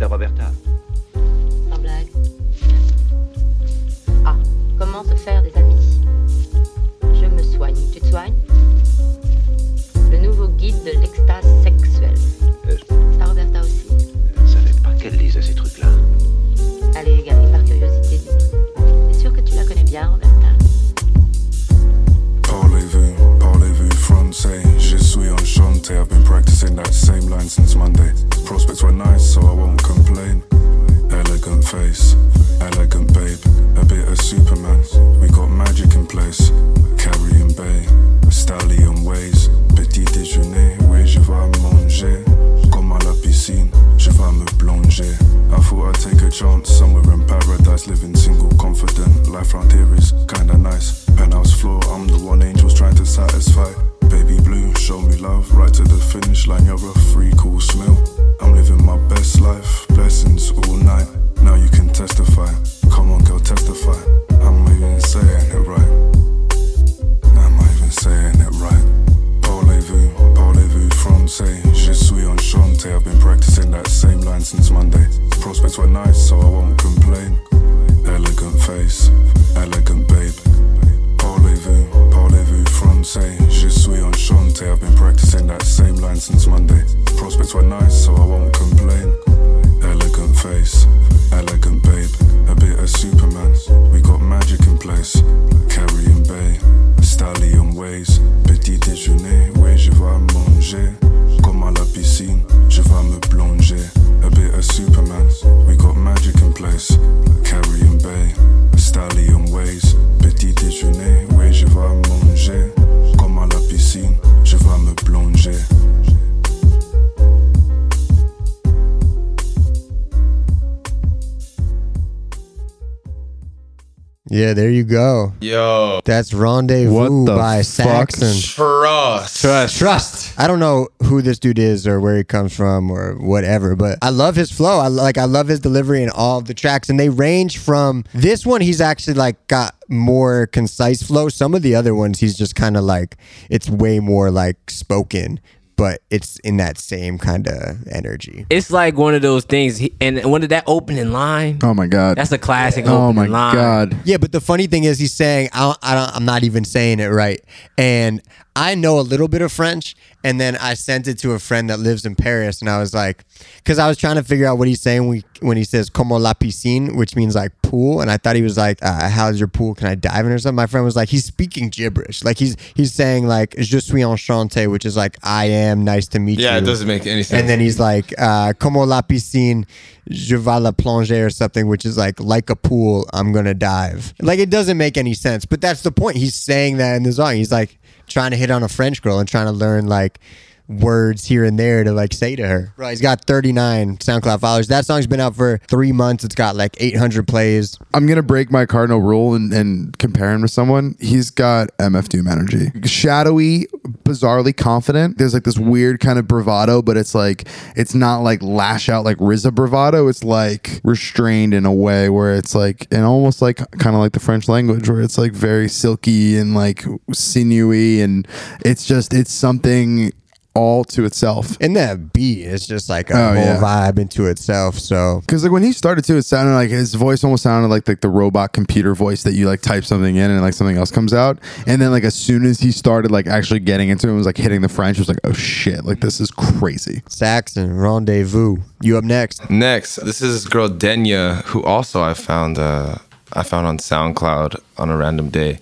Yeah, 124.36 124.52
there 124.52 124.68
you 124.68 124.84
go. 124.84 125.32
Yo, 125.40 126.00
That's 126.04 126.34
Rendezvous 126.34 126.92
What 126.92 127.26
the 127.26 127.34
by 127.36 127.56
fuck? 127.62 128.10
Saxon. 128.12 128.42
trust. 128.42 129.40
Trust. 129.40 129.78
Trust. 129.78 130.38
I 130.38 130.46
don't 130.46 130.60
know 130.60 130.88
who 131.04 131.22
this 131.22 131.38
dude 131.38 131.58
is 131.58 131.86
or 131.86 132.00
where 132.00 132.18
he 132.18 132.24
comes 132.24 132.54
from 132.54 132.90
or 132.90 133.14
whatever, 133.14 133.74
but 133.74 133.98
I 134.02 134.10
love 134.10 134.36
his 134.36 134.50
flow. 134.52 134.78
I 134.78 134.88
like 134.88 135.16
I 135.16 135.24
love 135.24 135.48
his 135.48 135.60
delivery 135.60 136.02
in 136.02 136.10
all 136.10 136.38
of 136.38 136.44
the 136.46 136.52
tracks, 136.54 136.90
and 136.90 137.00
they 137.00 137.08
range 137.08 137.56
from 137.56 138.04
this 138.12 138.44
one. 138.44 138.60
He's 138.60 138.80
actually 138.82 139.14
like 139.14 139.48
got 139.48 139.74
more 139.88 140.46
concise 140.48 141.02
flow. 141.02 141.30
Some 141.30 141.54
of 141.54 141.62
the 141.62 141.74
other 141.74 141.94
ones, 141.94 142.20
he's 142.20 142.36
just 142.36 142.54
kind 142.54 142.76
of 142.76 142.84
like 142.84 143.16
it's 143.48 143.70
way 143.70 144.00
more 144.00 144.30
like 144.30 144.68
spoken, 144.68 145.40
but 145.76 146.00
it's 146.10 146.38
in 146.40 146.56
that 146.56 146.78
same 146.78 147.18
kind 147.18 147.46
of 147.46 147.86
energy. 147.88 148.46
It's 148.50 148.70
like 148.70 148.96
one 148.96 149.14
of 149.14 149.22
those 149.22 149.44
things. 149.44 149.76
he- 149.78 149.94
And 150.00 150.24
one 150.24 150.42
of 150.42 150.48
that 150.48 150.64
opening 150.66 151.12
line. 151.12 151.58
Oh 151.62 151.74
my 151.74 151.86
god. 151.86 152.16
That's 152.16 152.32
a 152.32 152.38
classic 152.38 152.86
oh 152.86 153.08
opening 153.08 153.14
my 153.14 153.26
line. 153.26 153.54
god. 153.54 153.96
Yeah, 154.04 154.16
but 154.16 154.32
the 154.32 154.40
funny 154.40 154.66
thing 154.66 154.84
is, 154.84 154.98
he's 154.98 155.12
saying 155.14 155.50
I 155.52 155.60
don't, 155.60 155.78
I 155.82 155.94
don't, 155.94 156.16
I'm 156.16 156.24
not 156.24 156.44
even 156.44 156.64
saying 156.64 157.00
it 157.00 157.08
right, 157.08 157.40
and 157.78 158.22
I 158.58 158.74
know 158.74 158.98
a 158.98 159.02
little 159.02 159.28
bit 159.28 159.42
of 159.42 159.52
French, 159.52 159.94
and 160.24 160.40
then 160.40 160.56
I 160.56 160.72
sent 160.72 161.06
it 161.08 161.18
to 161.18 161.32
a 161.32 161.38
friend 161.38 161.68
that 161.68 161.78
lives 161.78 162.06
in 162.06 162.14
Paris, 162.14 162.60
and 162.62 162.70
I 162.70 162.78
was 162.78 162.94
like, 162.94 163.22
because 163.58 163.78
I 163.78 163.86
was 163.86 163.98
trying 163.98 164.16
to 164.16 164.22
figure 164.24 164.46
out 164.46 164.56
what 164.56 164.66
he's 164.66 164.80
saying 164.80 165.06
when, 165.08 165.22
when 165.40 165.56
he 165.58 165.64
says 165.64 165.90
"como 165.90 166.16
la 166.16 166.32
piscine," 166.32 166.96
which 166.96 167.14
means 167.16 167.34
like 167.34 167.52
pool, 167.76 168.00
and 168.00 168.10
I 168.10 168.16
thought 168.16 168.36
he 168.36 168.42
was 168.42 168.56
like, 168.56 168.78
uh, 168.82 169.08
"How's 169.10 169.38
your 169.38 169.48
pool? 169.48 169.74
Can 169.74 169.86
I 169.86 169.94
dive 169.94 170.24
in 170.24 170.32
or 170.32 170.38
something?" 170.38 170.56
My 170.56 170.66
friend 170.66 170.84
was 170.84 170.96
like, 170.96 171.10
he's 171.10 171.26
speaking 171.26 171.68
gibberish, 171.68 172.24
like 172.24 172.38
he's 172.38 172.56
he's 172.74 172.92
saying 172.94 173.26
like 173.26 173.54
"je 173.58 173.80
suis 173.80 174.02
enchanté," 174.02 174.70
which 174.70 174.86
is 174.86 174.96
like 174.96 175.18
"I 175.22 175.44
am 175.46 175.84
nice 175.84 176.08
to 176.08 176.18
meet 176.18 176.38
you." 176.38 176.46
Yeah, 176.46 176.56
it 176.56 176.62
doesn't 176.62 176.88
make 176.88 177.06
any 177.06 177.22
sense. 177.22 177.38
And 177.38 177.48
then 177.48 177.60
he's 177.60 177.78
like, 177.78 178.14
uh, 178.18 178.54
"Como 178.54 178.84
la 178.84 179.02
piscine, 179.02 179.66
je 180.08 180.36
vais 180.36 180.60
la 180.60 180.72
plonger" 180.72 181.26
or 181.26 181.30
something, 181.30 181.66
which 181.66 181.84
is 181.84 181.98
like 181.98 182.18
like 182.18 182.48
a 182.48 182.56
pool, 182.56 183.06
I'm 183.12 183.32
gonna 183.32 183.54
dive. 183.54 184.14
Like 184.22 184.38
it 184.38 184.48
doesn't 184.48 184.78
make 184.78 184.96
any 184.96 185.14
sense, 185.14 185.44
but 185.44 185.60
that's 185.60 185.82
the 185.82 185.92
point. 185.92 186.16
He's 186.16 186.34
saying 186.34 186.78
that 186.78 186.96
in 186.96 187.02
the 187.02 187.12
song. 187.12 187.34
He's 187.34 187.52
like 187.52 187.78
trying 188.08 188.30
to 188.30 188.36
hit 188.38 188.50
on 188.50 188.62
a 188.62 188.68
French 188.68 189.02
girl 189.02 189.18
and 189.18 189.28
trying 189.28 189.46
to 189.46 189.52
learn 189.52 189.86
like 189.86 190.18
words 190.68 191.24
here 191.24 191.44
and 191.44 191.58
there 191.58 191.84
to 191.84 191.92
like 191.92 192.12
say 192.12 192.36
to 192.36 192.46
her. 192.46 192.72
Right, 192.76 192.90
he's 192.90 193.00
got 193.00 193.24
39 193.24 193.98
SoundCloud 193.98 194.40
followers. 194.40 194.68
That 194.68 194.86
song's 194.86 195.06
been 195.06 195.20
out 195.20 195.36
for 195.36 195.58
three 195.68 195.92
months. 195.92 196.24
It's 196.24 196.34
got 196.34 196.56
like 196.56 196.76
800 196.80 197.26
plays. 197.28 197.78
I'm 197.94 198.06
gonna 198.06 198.22
break 198.22 198.50
my 198.50 198.66
cardinal 198.66 199.00
rule 199.00 199.34
and, 199.34 199.52
and 199.52 199.96
compare 199.98 200.32
him 200.32 200.42
to 200.42 200.48
someone. 200.48 200.96
He's 201.00 201.30
got 201.30 201.68
MF 201.78 202.08
Doom 202.08 202.26
energy, 202.26 202.70
shadowy, 202.84 203.66
bizarrely 204.04 204.56
confident. 204.56 205.18
There's 205.18 205.34
like 205.34 205.44
this 205.44 205.58
weird 205.58 206.00
kind 206.00 206.18
of 206.18 206.26
bravado, 206.26 206.82
but 206.82 206.96
it's 206.96 207.14
like 207.14 207.48
it's 207.76 207.94
not 207.94 208.18
like 208.18 208.42
lash 208.42 208.88
out 208.88 209.04
like 209.04 209.18
RZA 209.18 209.54
bravado. 209.54 210.08
It's 210.08 210.24
like 210.24 210.80
restrained 210.84 211.54
in 211.54 211.66
a 211.66 211.72
way 211.72 212.08
where 212.08 212.34
it's 212.34 212.54
like 212.54 212.86
and 212.90 213.04
almost 213.04 213.42
like 213.42 213.58
kind 213.78 213.94
of 213.94 214.00
like 214.00 214.12
the 214.12 214.20
French 214.20 214.48
language, 214.48 214.88
where 214.88 215.00
it's 215.00 215.18
like 215.18 215.32
very 215.32 215.68
silky 215.68 216.36
and 216.36 216.54
like 216.54 216.84
sinewy, 217.12 218.00
and 218.00 218.26
it's 218.64 218.86
just 218.86 219.14
it's 219.14 219.32
something 219.32 220.12
all 220.56 220.82
to 220.84 221.04
itself. 221.04 221.56
And 221.60 221.76
that 221.76 222.12
beat 222.12 222.40
is 222.44 222.66
just 222.66 222.88
like 222.88 223.10
a 223.10 223.14
Oh, 223.14 223.26
whole 223.34 223.44
yeah. 223.44 223.60
vibe 223.60 223.98
into 223.98 224.26
itself. 224.26 224.78
So 224.78 225.20
Because 225.20 225.42
like 225.44 225.52
when 225.52 225.62
he 225.62 225.72
started 225.72 226.04
to, 226.06 226.16
it 226.16 226.22
sounded 226.22 226.54
like 226.54 226.70
his 226.70 226.94
voice 226.94 227.22
almost 227.22 227.42
sounded 227.42 227.68
like 227.68 227.86
like 227.86 228.00
the 228.00 228.08
robot 228.08 228.52
computer 228.52 228.94
voice 228.94 229.22
that 229.24 229.34
you 229.34 229.46
like 229.46 229.60
type 229.60 229.84
something 229.84 230.16
in 230.16 230.30
and 230.30 230.40
like 230.40 230.54
something 230.54 230.76
else 230.76 230.90
comes 230.90 231.12
out. 231.14 231.38
And 231.66 231.80
then 231.80 231.90
like 231.90 232.04
as 232.04 232.14
soon 232.14 232.44
as 232.46 232.58
he 232.58 232.72
started 232.72 233.10
like 233.10 233.26
actually 233.26 233.60
getting 233.60 233.88
into 233.90 234.06
it, 234.06 234.10
and 234.10 234.16
was 234.16 234.26
like 234.26 234.36
hitting 234.38 234.62
the 234.62 234.68
French, 234.68 234.96
it 234.96 235.00
was 235.00 235.08
like 235.08 235.20
oh 235.24 235.32
shit, 235.34 235.84
like 235.84 236.00
this 236.00 236.20
is 236.20 236.30
crazy. 236.30 237.02
Saxon, 237.08 237.76
Rendezvous. 237.76 238.56
You 238.80 238.96
up 238.98 239.04
next? 239.04 239.48
Next, 239.50 239.96
this 239.96 240.20
is 240.22 240.42
this 240.42 240.50
girl 240.52 240.68
Denya, 240.68 241.42
who 241.44 241.62
also 241.64 242.02
I 242.02 242.14
found 242.14 242.58
uh, 242.58 242.96
I 243.32 243.42
found 243.42 243.66
on 243.66 243.78
SoundCloud 243.78 244.60
on 244.78 244.88
a 244.90 244.96
random 244.96 245.28
day, 245.30 245.58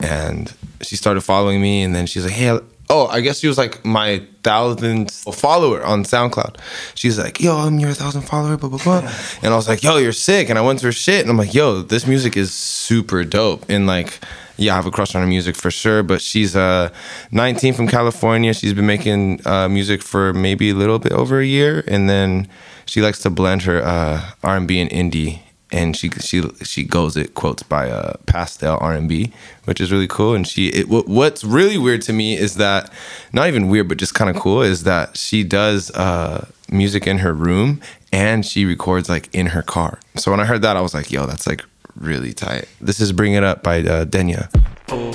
and 0.00 0.52
she 0.80 0.96
started 0.96 1.20
following 1.22 1.60
me, 1.60 1.82
and 1.82 1.94
then 1.94 2.06
she's 2.06 2.24
like, 2.24 2.32
"Hey, 2.34 2.58
oh, 2.92 3.06
I 3.06 3.18
guess 3.24 3.38
she 3.40 3.48
was 3.48 3.58
like 3.58 3.74
my 3.84 4.10
thousandth 4.42 5.14
follower 5.34 5.80
on 5.92 6.04
SoundCloud." 6.04 6.54
She's 6.94 7.18
like, 7.18 7.40
"Yo, 7.40 7.56
I'm 7.56 7.78
your 7.78 7.94
thousand 7.94 8.22
follower, 8.22 8.56
blah 8.56 8.68
blah 8.68 8.82
blah," 8.86 9.02
and 9.42 9.52
I 9.54 9.56
was 9.56 9.68
like, 9.68 9.82
"Yo, 9.82 9.96
you're 9.96 10.20
sick," 10.30 10.48
and 10.50 10.58
I 10.58 10.62
went 10.62 10.78
to 10.80 10.86
her 10.86 10.92
shit, 10.92 11.20
and 11.22 11.30
I'm 11.30 11.38
like, 11.44 11.54
"Yo, 11.54 11.82
this 11.82 12.06
music 12.06 12.36
is 12.36 12.52
super 12.52 13.24
dope," 13.24 13.62
and 13.68 13.86
like. 13.86 14.10
Yeah, 14.58 14.74
I 14.74 14.76
have 14.76 14.86
a 14.86 14.90
crush 14.90 15.14
on 15.16 15.22
her 15.22 15.26
music 15.26 15.56
for 15.56 15.70
sure, 15.70 16.02
but 16.02 16.20
she's 16.20 16.54
uh 16.54 16.90
19 17.30 17.72
from 17.74 17.88
California. 17.88 18.52
She's 18.52 18.74
been 18.74 18.86
making 18.86 19.40
uh, 19.46 19.66
music 19.68 20.02
for 20.02 20.34
maybe 20.34 20.70
a 20.70 20.74
little 20.74 20.98
bit 20.98 21.12
over 21.12 21.40
a 21.40 21.46
year, 21.46 21.82
and 21.88 22.08
then 22.08 22.48
she 22.84 23.00
likes 23.00 23.18
to 23.20 23.30
blend 23.30 23.62
her 23.62 23.82
uh, 23.82 24.20
R&B 24.44 24.78
and 24.78 24.90
indie, 24.90 25.40
and 25.72 25.96
she 25.96 26.10
she 26.10 26.42
she 26.62 26.84
goes 26.84 27.16
it 27.16 27.34
quotes 27.34 27.62
by 27.62 27.90
uh, 27.90 28.14
pastel 28.26 28.78
R&B, 28.80 29.32
which 29.64 29.80
is 29.80 29.90
really 29.90 30.06
cool. 30.06 30.34
And 30.34 30.46
she 30.46 30.68
it, 30.68 30.88
what, 30.88 31.08
what's 31.08 31.42
really 31.42 31.78
weird 31.78 32.02
to 32.02 32.12
me 32.12 32.36
is 32.36 32.56
that 32.56 32.92
not 33.32 33.48
even 33.48 33.68
weird, 33.68 33.88
but 33.88 33.98
just 33.98 34.14
kind 34.14 34.30
of 34.30 34.36
cool 34.36 34.62
is 34.62 34.84
that 34.84 35.16
she 35.16 35.42
does 35.42 35.90
uh, 35.92 36.46
music 36.70 37.06
in 37.06 37.18
her 37.18 37.32
room 37.32 37.80
and 38.12 38.44
she 38.44 38.66
records 38.66 39.08
like 39.08 39.34
in 39.34 39.46
her 39.46 39.62
car. 39.62 39.98
So 40.16 40.30
when 40.30 40.40
I 40.40 40.44
heard 40.44 40.62
that, 40.62 40.76
I 40.76 40.82
was 40.82 40.94
like, 40.94 41.10
yo, 41.10 41.26
that's 41.26 41.46
like 41.46 41.64
really 41.96 42.34
tight. 42.34 42.68
This 42.80 43.00
is 43.00 43.12
Bring 43.12 43.32
It 43.32 43.42
Up 43.42 43.62
by 43.62 43.80
uh, 43.80 44.04
Denya. 44.04 44.48
Hello, 44.88 45.10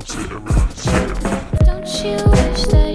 Don't 0.00 1.86
you 2.02 2.16
wish 2.30 2.64
that 2.68 2.89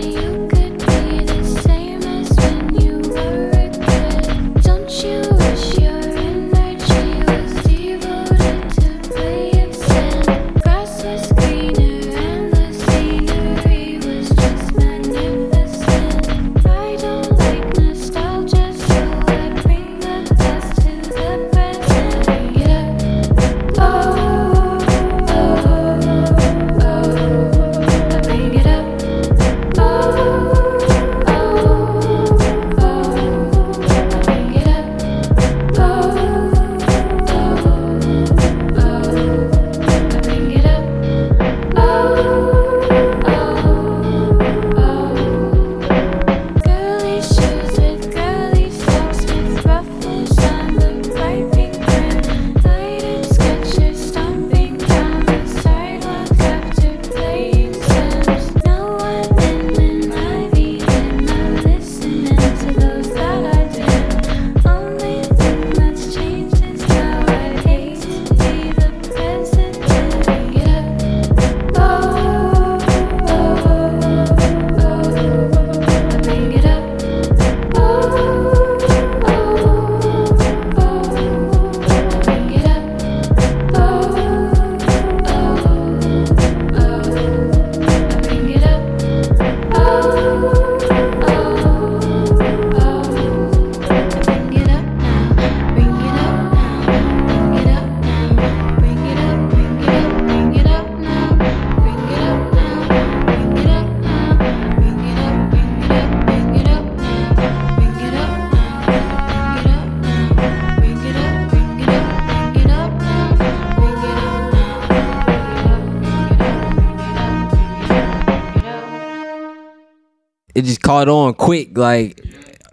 just 120.66 120.82
caught 120.82 121.08
on 121.08 121.34
quick, 121.34 121.78
like 121.78 122.22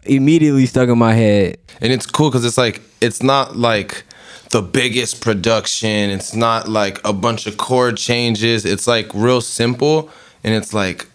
immediately 0.04 0.66
stuck 0.66 0.88
in 0.88 0.98
my 0.98 1.12
head. 1.14 1.58
and 1.80 1.92
it's 1.92 2.06
cool 2.06 2.30
because 2.30 2.44
it's 2.44 2.58
like 2.58 2.80
it's 3.00 3.22
not 3.22 3.56
like 3.56 4.04
the 4.50 4.62
biggest 4.62 5.20
production. 5.20 6.10
It's 6.10 6.34
not 6.34 6.68
like 6.68 7.00
a 7.06 7.12
bunch 7.12 7.46
of 7.46 7.56
chord 7.56 7.96
changes. 7.96 8.64
It's 8.64 8.86
like 8.86 9.12
real 9.14 9.40
simple 9.40 10.10
and 10.44 10.54
it's 10.54 10.74
like 10.74 11.06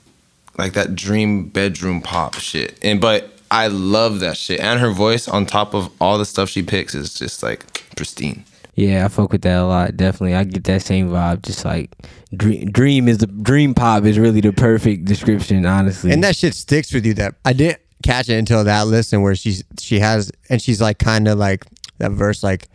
like 0.58 0.74
that 0.74 0.96
dream 0.96 1.50
bedroom 1.50 2.02
pop 2.02 2.36
shit. 2.36 2.78
And 2.82 3.00
but 3.00 3.32
i 3.50 3.68
love 3.68 4.20
that 4.20 4.38
shit. 4.38 4.60
And 4.60 4.80
her 4.80 4.92
voice 4.92 5.28
on 5.28 5.46
top 5.46 5.74
of 5.74 5.90
all 6.02 6.18
the 6.18 6.26
stuff 6.26 6.50
she 6.50 6.64
picks 6.64 6.96
is 6.96 7.14
just 7.14 7.44
like 7.44 7.66
pristine 7.96 8.44
Yeah, 8.78 9.06
I 9.06 9.08
fuck 9.08 9.32
with 9.32 9.42
that 9.42 9.58
a 9.58 9.66
lot. 9.66 9.98
Definitely, 9.98 10.36
I 10.36 10.44
get 10.44 10.64
that 10.66 10.84
same 10.84 11.10
vibe. 11.10 11.42
Just 11.42 11.66
like 11.66 11.96
dream, 12.36 12.72
dream 12.72 13.08
is 13.08 13.18
the 13.18 13.26
dream 13.26 13.74
pop 13.74 14.06
is 14.06 14.20
really 14.20 14.40
the 14.40 14.54
perfect 14.54 15.06
description, 15.06 15.66
honestly. 15.66 16.12
And 16.12 16.24
that 16.24 16.36
shit 16.36 16.54
sticks 16.54 16.94
with 16.94 17.04
you. 17.04 17.16
That 17.16 17.34
I 17.44 17.54
didn't 17.54 17.82
catch 18.04 18.30
it 18.30 18.36
until 18.36 18.64
that 18.64 18.86
listen 18.86 19.24
where 19.24 19.36
she's 19.36 19.64
she 19.80 20.00
has 20.00 20.32
and 20.50 20.62
she's 20.62 20.80
like 20.80 21.00
kind 21.00 21.28
of 21.28 21.40
like 21.40 21.66
that 21.98 22.12
verse 22.12 22.44
like 22.44 22.68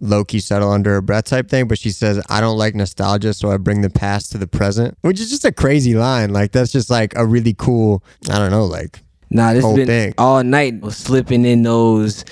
low 0.00 0.24
key 0.24 0.40
settle 0.40 0.70
under 0.72 0.92
her 0.92 1.02
breath 1.02 1.26
type 1.26 1.50
thing. 1.50 1.68
But 1.68 1.78
she 1.78 1.90
says, 1.90 2.24
"I 2.30 2.40
don't 2.40 2.56
like 2.56 2.74
nostalgia, 2.74 3.34
so 3.34 3.50
I 3.50 3.58
bring 3.58 3.82
the 3.82 3.90
past 3.90 4.32
to 4.32 4.38
the 4.38 4.46
present," 4.46 4.96
which 5.02 5.20
is 5.20 5.28
just 5.28 5.44
a 5.44 5.52
crazy 5.52 5.92
line. 5.92 6.32
Like 6.32 6.52
that's 6.52 6.72
just 6.72 6.88
like 6.88 7.14
a 7.16 7.26
really 7.26 7.52
cool. 7.52 8.02
I 8.30 8.38
don't 8.38 8.50
know, 8.50 8.64
like 8.64 9.02
Nah, 9.28 9.52
this 9.52 9.62
whole 9.62 9.76
been 9.76 9.86
thing. 9.86 10.14
all 10.16 10.42
night 10.42 10.80
was 10.80 10.96
slipping 10.96 11.44
in 11.44 11.64
those. 11.64 12.24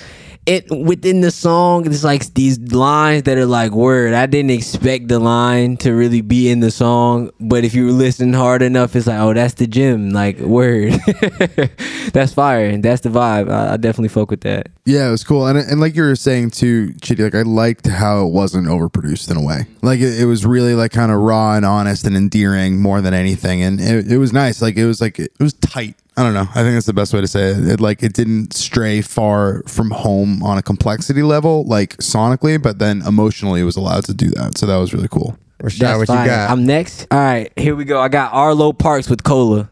It 0.49 0.65
within 0.71 1.21
the 1.21 1.29
song, 1.29 1.85
it's 1.85 2.03
like 2.03 2.33
these 2.33 2.57
lines 2.73 3.23
that 3.23 3.37
are 3.37 3.45
like 3.45 3.71
word. 3.71 4.15
I 4.15 4.25
didn't 4.25 4.49
expect 4.49 5.07
the 5.07 5.19
line 5.19 5.77
to 5.77 5.91
really 5.91 6.21
be 6.21 6.49
in 6.49 6.59
the 6.59 6.71
song, 6.71 7.29
but 7.39 7.63
if 7.63 7.75
you 7.75 7.91
listen 7.91 8.33
hard 8.33 8.63
enough, 8.63 8.95
it's 8.95 9.05
like, 9.05 9.19
oh, 9.19 9.31
that's 9.35 9.53
the 9.53 9.67
gym. 9.67 10.09
Like 10.09 10.39
word, 10.39 10.93
that's 12.13 12.33
fire, 12.33 12.65
and 12.65 12.81
that's 12.81 13.01
the 13.01 13.09
vibe. 13.09 13.51
I, 13.51 13.73
I 13.73 13.77
definitely 13.77 14.09
fuck 14.09 14.31
with 14.31 14.41
that. 14.41 14.69
Yeah, 14.89 15.07
it 15.07 15.11
was 15.11 15.23
cool, 15.23 15.45
and 15.45 15.55
and 15.55 15.79
like 15.79 15.95
you 15.95 16.01
were 16.01 16.15
saying 16.15 16.49
too, 16.49 16.93
Chitty, 16.93 17.21
like 17.21 17.35
I 17.35 17.43
liked 17.43 17.85
how 17.85 18.25
it 18.25 18.31
wasn't 18.33 18.65
overproduced 18.65 19.29
in 19.29 19.37
a 19.37 19.41
way. 19.43 19.67
Like 19.83 19.99
it, 19.99 20.19
it 20.19 20.25
was 20.25 20.47
really 20.47 20.73
like 20.73 20.91
kind 20.91 21.11
of 21.11 21.19
raw 21.19 21.53
and 21.55 21.63
honest 21.63 22.07
and 22.07 22.17
endearing 22.17 22.81
more 22.81 22.99
than 22.99 23.13
anything, 23.13 23.61
and 23.61 23.79
it, 23.79 24.11
it 24.11 24.17
was 24.17 24.33
nice. 24.33 24.63
Like 24.63 24.77
it 24.77 24.87
was 24.87 24.99
like 24.99 25.19
it 25.19 25.31
was 25.39 25.53
tight. 25.53 25.93
I 26.17 26.23
don't 26.23 26.33
know. 26.33 26.47
I 26.55 26.63
think 26.63 26.73
that's 26.73 26.87
the 26.87 26.93
best 26.93 27.13
way 27.13 27.21
to 27.21 27.27
say 27.27 27.51
it. 27.51 27.67
it. 27.67 27.79
Like 27.79 28.01
it 28.01 28.13
didn't 28.13 28.53
stray 28.53 29.01
far 29.01 29.61
from 29.67 29.91
home 29.91 30.41
on 30.41 30.57
a 30.57 30.63
complexity 30.63 31.21
level, 31.21 31.65
like 31.65 31.95
sonically, 31.97 32.59
but 32.59 32.79
then 32.79 33.03
emotionally, 33.03 33.61
it 33.61 33.65
was 33.65 33.75
allowed 33.75 34.05
to 34.05 34.13
do 34.15 34.31
that. 34.31 34.57
So 34.57 34.65
that 34.65 34.77
was 34.77 34.91
really 34.91 35.07
cool. 35.07 35.37
Rashad, 35.61 35.79
That's 35.79 35.99
what 35.99 36.07
fire. 36.07 36.23
you 36.23 36.29
got? 36.31 36.49
I'm 36.49 36.65
next. 36.65 37.05
All 37.11 37.19
right, 37.19 37.53
here 37.57 37.75
we 37.75 37.85
go. 37.85 38.01
I 38.01 38.07
got 38.07 38.33
Arlo 38.33 38.73
Parks 38.73 39.07
with 39.07 39.23
Cola. 39.23 39.69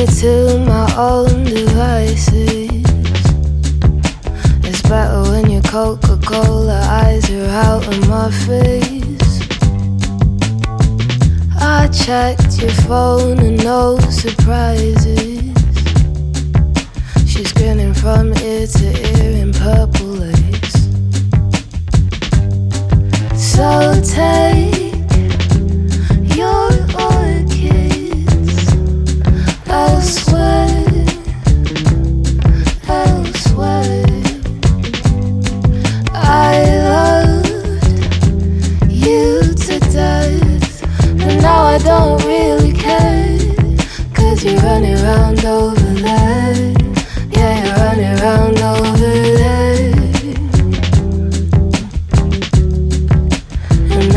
Me 0.00 0.06
to 0.06 0.58
my 0.66 0.94
own 0.96 1.44
devices. 1.44 2.82
It's 4.64 4.82
better 4.82 5.22
when 5.30 5.50
your 5.50 5.62
Coca 5.62 6.18
Cola 6.24 6.80
eyes 6.84 7.30
are 7.30 7.48
out 7.48 7.86
of 7.86 8.08
my 8.08 8.30
face. 8.46 9.40
I 11.60 11.88
checked 11.88 12.62
your 12.62 12.70
phone 12.88 13.40
and 13.40 13.62
no 13.62 13.98
surprises. 13.98 15.52
She's 17.26 17.52
grinning 17.52 17.92
from 17.92 18.32
ear 18.38 18.66
to 18.66 18.86
ear 19.18 19.42
in 19.42 19.52
purple 19.52 20.14
lace. 20.22 20.78
So 23.36 24.00
take 24.02 24.79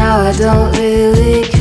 now 0.04 0.20
I 0.20 0.34
don't 0.38 0.76
really 0.78 1.53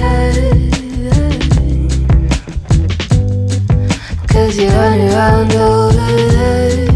Cause 4.53 4.61
you're 4.61 4.70
running 4.72 5.09
around 5.09 5.53
over 5.55 5.92
there. 6.28 6.90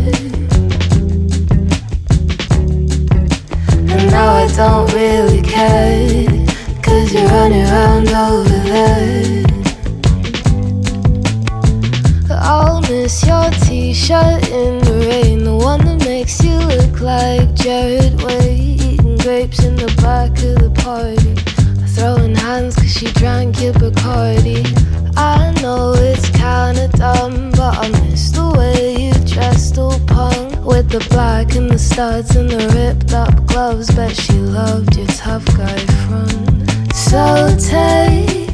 And 3.88 4.10
now 4.10 4.34
I 4.34 4.46
don't 4.54 4.92
really 4.92 5.40
care. 5.40 6.26
Cause 6.82 7.14
you're 7.14 7.26
running 7.28 7.64
around 7.64 8.08
over 8.10 8.58
there. 8.68 9.46
I'll 12.30 12.82
miss 12.82 13.26
your 13.26 13.48
t 13.64 13.94
shirt 13.94 14.46
in 14.50 14.76
the 14.80 15.06
rain. 15.08 15.44
The 15.44 15.56
one 15.56 15.82
that 15.86 16.04
makes 16.04 16.44
you 16.44 16.58
look 16.58 17.00
like 17.00 17.54
Gerard 17.54 18.20
Way. 18.22 18.76
Eating 18.82 19.16
grapes 19.16 19.64
in 19.64 19.76
the 19.76 19.90
back 20.02 20.32
of 20.44 20.58
the 20.60 20.70
party. 20.82 21.34
Throwing 21.94 22.34
hands 22.34 22.76
cause 22.76 22.92
she 22.92 23.06
drank 23.12 23.62
your 23.62 23.72
Bacardi. 23.72 24.62
I 25.16 25.52
know 25.62 25.94
it's 25.94 26.15
kinda 26.76 26.96
dumb, 26.96 27.50
but 27.52 27.78
I 27.78 27.88
miss 28.02 28.30
the 28.30 28.50
way 28.56 29.06
you 29.06 29.12
dressed 29.24 29.78
all 29.78 29.98
punk. 30.06 30.64
With 30.64 30.90
the 30.90 31.04
black 31.10 31.54
and 31.54 31.70
the 31.70 31.78
studs 31.78 32.36
and 32.36 32.50
the 32.50 32.68
ripped 32.74 33.12
up 33.12 33.46
gloves. 33.46 33.90
Bet 33.94 34.14
she 34.14 34.34
loved 34.34 34.96
your 34.96 35.06
tough 35.06 35.46
guy 35.56 35.78
front. 36.04 36.94
So 36.94 37.56
take 37.58 38.45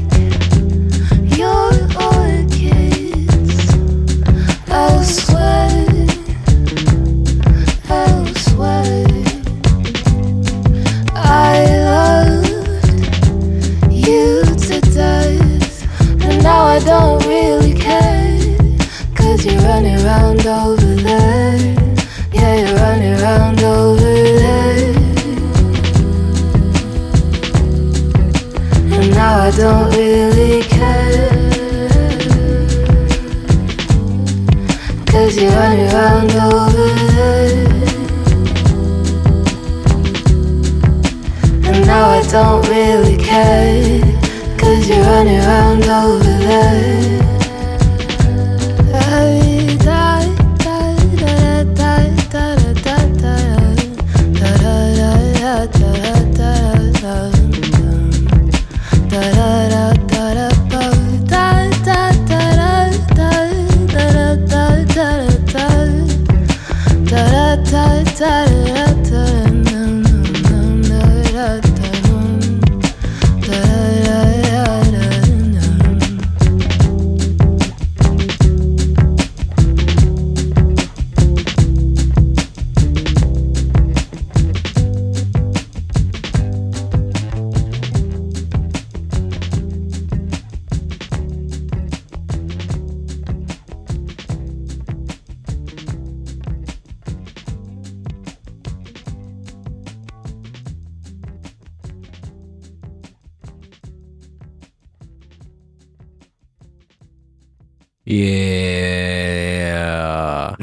running 19.62 19.98
around 20.04 20.46
over 20.46 20.94
there. 20.94 21.56
Yeah, 22.32 22.54
you're 22.54 22.76
running 22.76 23.14
around 23.20 23.62
over 23.62 24.00
there. 24.00 24.94
And 28.92 29.10
now 29.10 29.40
I 29.40 29.50
don't 29.50 29.90
really 29.96 30.62
care. 30.62 31.30
Cause 35.06 35.36
you're 35.36 35.52
running 35.52 35.92
around 35.92 36.30
over 36.32 36.88
there. 37.12 37.66
And 41.68 41.86
now 41.86 42.08
I 42.10 42.22
don't 42.30 42.68
really 42.68 43.16
care. 43.16 44.00
Cause 44.58 44.88
you're 44.88 45.00
running 45.02 45.38
around 45.38 45.84
over 45.84 46.24
there. 46.24 47.21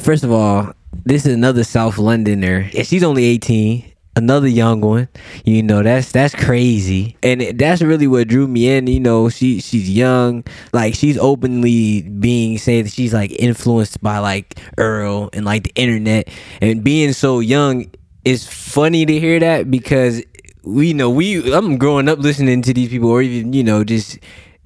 First 0.10 0.24
of 0.24 0.32
all, 0.32 0.74
this 1.06 1.28
is 1.28 1.36
another 1.36 1.64
South 1.64 2.00
Londoner. 2.00 2.68
And 2.76 2.88
she's 2.88 3.04
only 3.04 3.26
18. 3.26 3.94
Another 4.16 4.48
young 4.48 4.82
one. 4.82 5.08
You 5.46 5.62
know, 5.62 5.84
that's 5.84 6.12
that's 6.12 6.34
crazy. 6.34 7.16
And 7.22 7.42
that's 7.60 7.84
really 7.84 8.08
what 8.08 8.28
drew 8.28 8.48
me 8.48 8.76
in. 8.76 8.88
You 8.88 9.02
know, 9.02 9.30
she 9.30 9.62
she's 9.62 9.88
young. 9.88 10.46
Like 10.74 10.96
she's 10.96 11.16
openly 11.20 12.02
being 12.02 12.58
saying 12.58 12.86
that 12.86 12.92
she's 12.92 13.14
like 13.14 13.40
influenced 13.40 14.02
by 14.02 14.18
like 14.18 14.60
Earl 14.80 15.30
and 15.32 15.46
like 15.46 15.66
the 15.66 15.74
internet. 15.76 16.28
And 16.60 16.84
being 16.84 17.14
so 17.14 17.40
young 17.40 17.92
is 18.26 18.48
funny 18.48 19.06
to 19.06 19.20
hear 19.20 19.40
that 19.40 19.70
because 19.70 20.24
we 20.64 20.92
know 20.92 21.12
we 21.12 21.54
I'm 21.54 21.78
growing 21.78 22.10
up 22.10 22.18
listening 22.18 22.64
to 22.64 22.74
these 22.74 22.90
people 22.90 23.12
or 23.12 23.22
even, 23.22 23.54
you 23.54 23.64
know, 23.64 23.84
just 23.84 24.18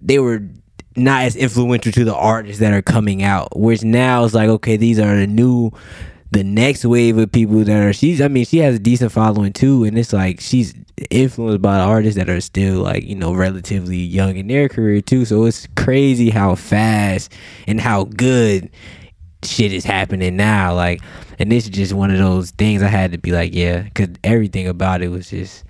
they 0.02 0.20
were 0.20 0.42
not 0.96 1.24
as 1.24 1.36
influential 1.36 1.92
to 1.92 2.06
the 2.06 2.16
artists 2.16 2.60
that 2.60 2.74
are 2.74 2.82
coming 2.82 3.24
out. 3.24 3.58
Whereas 3.58 3.84
now 3.84 4.26
it's 4.26 4.34
like, 4.34 4.50
okay, 4.50 4.78
these 4.78 5.00
are 5.00 5.16
the 5.16 5.28
new, 5.28 5.72
the 6.32 6.44
next 6.44 6.86
wave 6.86 7.18
of 7.18 7.32
people 7.32 7.64
that 7.64 7.84
are. 7.84 7.94
She's, 7.94 8.22
I 8.22 8.28
mean, 8.28 8.46
she 8.46 8.60
has 8.60 8.76
a 8.76 8.80
decent 8.80 9.12
following 9.12 9.54
too, 9.54 9.84
and 9.84 9.98
it's 9.98 10.14
like 10.14 10.40
she's 10.40 10.74
influenced 11.10 11.62
by 11.62 11.80
artists 11.80 12.18
that 12.18 12.30
are 12.30 12.40
still 12.40 12.82
like 12.82 13.04
you 13.04 13.16
know 13.16 13.34
relatively 13.34 13.98
young 13.98 14.38
in 14.38 14.48
their 14.48 14.70
career 14.70 15.02
too. 15.02 15.26
So 15.26 15.46
it's 15.46 15.68
crazy 15.76 16.30
how 16.30 16.56
fast 16.56 17.32
and 17.68 17.80
how 17.82 18.06
good 18.06 18.70
shit 19.44 19.74
is 19.74 19.84
happening 19.84 20.36
now. 20.36 20.74
Like, 20.74 21.02
and 21.40 21.52
this 21.52 21.66
is 21.66 21.72
just 21.72 21.94
one 21.94 22.12
of 22.12 22.18
those 22.18 22.52
things 22.52 22.82
I 22.82 22.88
had 22.88 23.12
to 23.12 23.18
be 23.18 23.32
like, 23.32 23.54
yeah, 23.54 23.82
because 23.82 24.10
everything 24.24 24.68
about 24.68 25.02
it 25.02 25.10
was 25.10 25.30
just 25.30 25.64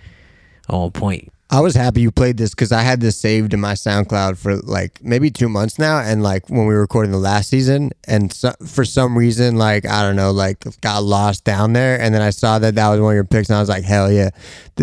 on 0.70 0.92
point. 0.92 1.33
I 1.54 1.60
was 1.60 1.76
happy 1.76 2.02
you 2.02 2.10
played 2.10 2.38
this 2.38 2.50
because 2.50 2.72
I 2.72 2.82
had 2.82 3.00
this 3.00 3.16
saved 3.16 3.54
in 3.54 3.62
my 3.62 3.74
SoundCloud 3.74 4.40
for 4.40 4.56
like 4.56 5.04
maybe 5.04 5.30
two 5.30 5.48
months 5.48 5.78
now, 5.78 6.00
and 6.00 6.24
like 6.24 6.50
when 6.50 6.66
we 6.66 6.74
were 6.74 6.82
recording 6.82 7.12
the 7.12 7.20
last 7.20 7.48
season, 7.48 7.92
and 8.08 8.34
so, 8.34 8.54
for 8.66 8.84
some 8.84 9.16
reason, 9.16 9.56
like 9.56 9.86
I 9.86 10.02
don't 10.02 10.16
know, 10.16 10.32
like 10.32 10.64
got 10.82 11.04
lost 11.04 11.44
down 11.44 11.74
there, 11.74 12.02
and 12.02 12.12
then 12.12 12.24
I 12.24 12.32
saw 12.32 12.58
that 12.58 12.74
that 12.74 12.90
was 12.90 13.00
one 13.00 13.12
of 13.12 13.14
your 13.14 13.24
picks, 13.24 13.50
and 13.50 13.58
I 13.58 13.60
was 13.60 13.70
like, 13.70 13.84
hell 13.84 14.12
yeah, 14.12 14.32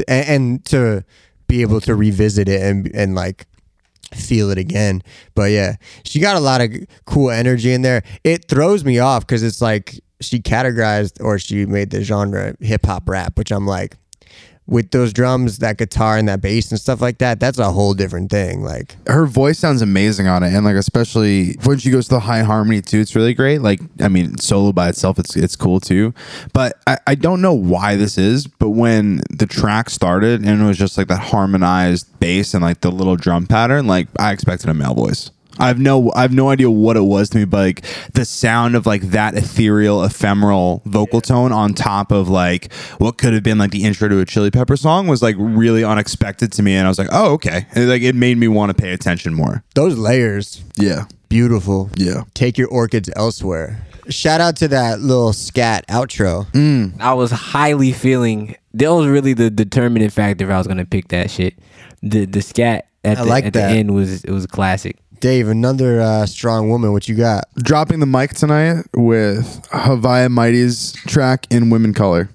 and, 0.07 0.29
and 0.29 0.65
to 0.67 1.05
be 1.49 1.63
able 1.63 1.81
to 1.81 1.97
revisit 1.97 2.49
it 2.49 2.63
and 2.63 2.89
and 2.95 3.17
like 3.17 3.47
feel 4.15 4.51
it 4.51 4.59
again. 4.59 5.03
But 5.35 5.51
yeah, 5.51 5.75
she 6.05 6.21
got 6.21 6.37
a 6.37 6.41
lot 6.41 6.61
of 6.61 6.71
cool 7.05 7.33
energy 7.33 7.73
in 7.73 7.83
there. 7.83 8.05
It 8.23 8.47
throws 8.47 8.85
me 8.85 9.01
off 9.01 9.27
because 9.27 9.43
it's 9.43 9.61
like 9.61 9.99
she 10.21 10.39
categorized 10.39 11.21
or 11.21 11.41
she 11.41 11.67
made 11.67 11.91
the 11.91 12.05
genre 12.05 12.55
hip 12.61 12.87
hop 12.87 13.09
rap, 13.09 13.37
which 13.37 13.51
I'm 13.51 13.67
like, 13.67 13.97
with 14.71 14.93
those 14.93 15.13
drums, 15.13 15.59
that 15.59 15.77
guitar, 15.77 16.17
and 16.17 16.29
that 16.29 16.41
bass 16.41 16.71
and 16.71 16.81
stuff 16.81 17.03
like 17.03 17.19
that, 17.19 17.41
that's 17.41 17.59
a 17.59 17.73
whole 17.73 17.93
different 17.93 18.31
thing. 18.31 18.63
Like, 18.63 18.97
her 19.09 19.27
voice 19.27 19.59
sounds 19.59 19.83
amazing 19.83 20.29
on 20.29 20.43
it, 20.43 20.55
and 20.55 20.65
like 20.65 20.77
especially 20.77 21.57
when 21.65 21.79
she 21.79 21.91
goes 21.91 22.07
to 22.07 22.15
the 22.15 22.21
high 22.21 22.43
harmony 22.43 22.81
too, 22.81 23.01
it's 23.01 23.15
really 23.15 23.35
great. 23.35 23.61
Like 23.61 23.81
I 24.01 24.09
mean, 24.09 24.39
solo 24.39 24.73
by 24.73 24.89
itself, 24.89 25.19
it's 25.19 25.37
it's 25.37 25.57
cool 25.57 25.81
too. 25.81 26.15
But 26.53 26.79
I, 26.87 26.99
I 27.07 27.15
don't 27.17 27.43
know 27.43 27.53
why 27.55 27.97
this 27.97 28.17
is, 28.17 28.47
but 28.47 28.71
when 28.71 29.21
the 29.29 29.47
track 29.47 29.91
started 29.91 30.45
and 30.45 30.63
it 30.63 30.65
was 30.65 30.79
just 30.79 30.97
like 30.97 31.09
that 31.09 31.21
harmonized 31.21 32.19
bass 32.21 32.55
and 32.55 32.63
like 32.63 32.81
the 32.81 32.93
little 32.93 33.17
drum 33.17 33.47
pattern, 33.47 33.87
like 33.87 34.09
I 34.19 34.33
expected 34.33 34.71
a 34.71 34.75
male 34.75 34.95
voice. 34.95 35.31
I 35.61 35.69
have 35.69 35.79
no 35.79 36.11
I 36.15 36.23
have 36.23 36.33
no 36.33 36.49
idea 36.51 36.71
what 36.71 36.97
it 36.97 37.03
was 37.03 37.29
to 37.31 37.39
me, 37.39 37.45
but 37.45 37.59
like 37.59 37.85
the 38.15 38.25
sound 38.25 38.75
of 38.77 38.87
like 38.87 39.03
that 39.11 39.35
ethereal, 39.35 40.03
ephemeral 40.05 40.83
vocal 40.87 41.21
tone 41.21 41.53
on 41.53 41.75
top 41.75 42.11
of 42.13 42.29
like 42.29 42.73
what 42.99 43.19
could 43.19 43.33
have 43.35 43.43
been 43.43 43.59
like 43.59 43.71
the 43.71 43.85
intro 43.85 44.09
to 44.09 44.19
a 44.21 44.25
Chili 44.25 44.51
Pepper 44.51 44.77
song 44.77 45.07
was 45.07 45.23
like 45.23 45.37
really 45.39 45.85
unexpected 45.85 46.53
to 46.53 46.63
me, 46.63 46.75
and 46.75 46.87
I 46.87 46.89
was 46.91 46.99
like, 46.99 47.09
oh 47.13 47.33
okay, 47.35 47.67
and, 47.75 47.89
like 47.89 48.03
it 48.03 48.15
made 48.15 48.39
me 48.39 48.49
want 48.49 48.71
to 48.77 48.81
pay 48.83 48.93
attention 48.93 49.35
more. 49.35 49.63
those 49.75 49.97
layers, 49.99 50.63
Yeah, 50.77 51.05
beautiful. 51.29 51.91
yeah. 51.97 52.23
Take 52.35 52.59
your 52.59 52.69
orchids 52.69 53.11
elsewhere. 53.15 53.83
Shout 54.09 54.41
out 54.41 54.57
to 54.57 54.69
that 54.69 55.01
little 55.01 55.33
scat 55.33 55.87
outro. 55.89 56.51
Mm. 56.53 57.01
I 57.01 57.15
was 57.15 57.31
highly 57.31 57.93
feeling 57.93 58.57
that 58.75 58.93
was 58.93 59.07
really 59.07 59.35
the 59.35 59.51
determining 59.51 60.11
factor 60.11 60.45
if 60.47 60.51
I 60.51 60.59
was 60.59 60.67
gonna 60.67 60.85
pick 60.87 61.09
that 61.09 61.31
shit. 61.31 61.55
The 62.03 62.25
the 62.25 62.43
scat 62.43 62.89
at, 63.05 63.19
I 63.19 63.23
the, 63.25 63.29
like 63.29 63.45
at 63.45 63.53
that. 63.53 63.69
the 63.71 63.77
end 63.79 63.95
was 63.95 64.25
it 64.25 64.31
was 64.31 64.47
classic. 64.47 64.97
Dave, 65.21 65.49
another 65.49 66.01
uh, 66.01 66.25
strong 66.25 66.71
woman. 66.71 66.93
What 66.93 67.09
you 67.09 67.15
got? 67.15 67.45
Dropping 67.57 68.01
the 68.01 68.07
mic 68.07 68.35
tonight 68.35 68.85
with 68.95 69.63
Haviah 69.69 70.31
Mighty's 70.31 70.93
track 71.07 71.47
in 71.51 71.69
Women 71.69 71.93
Color. 71.93 72.31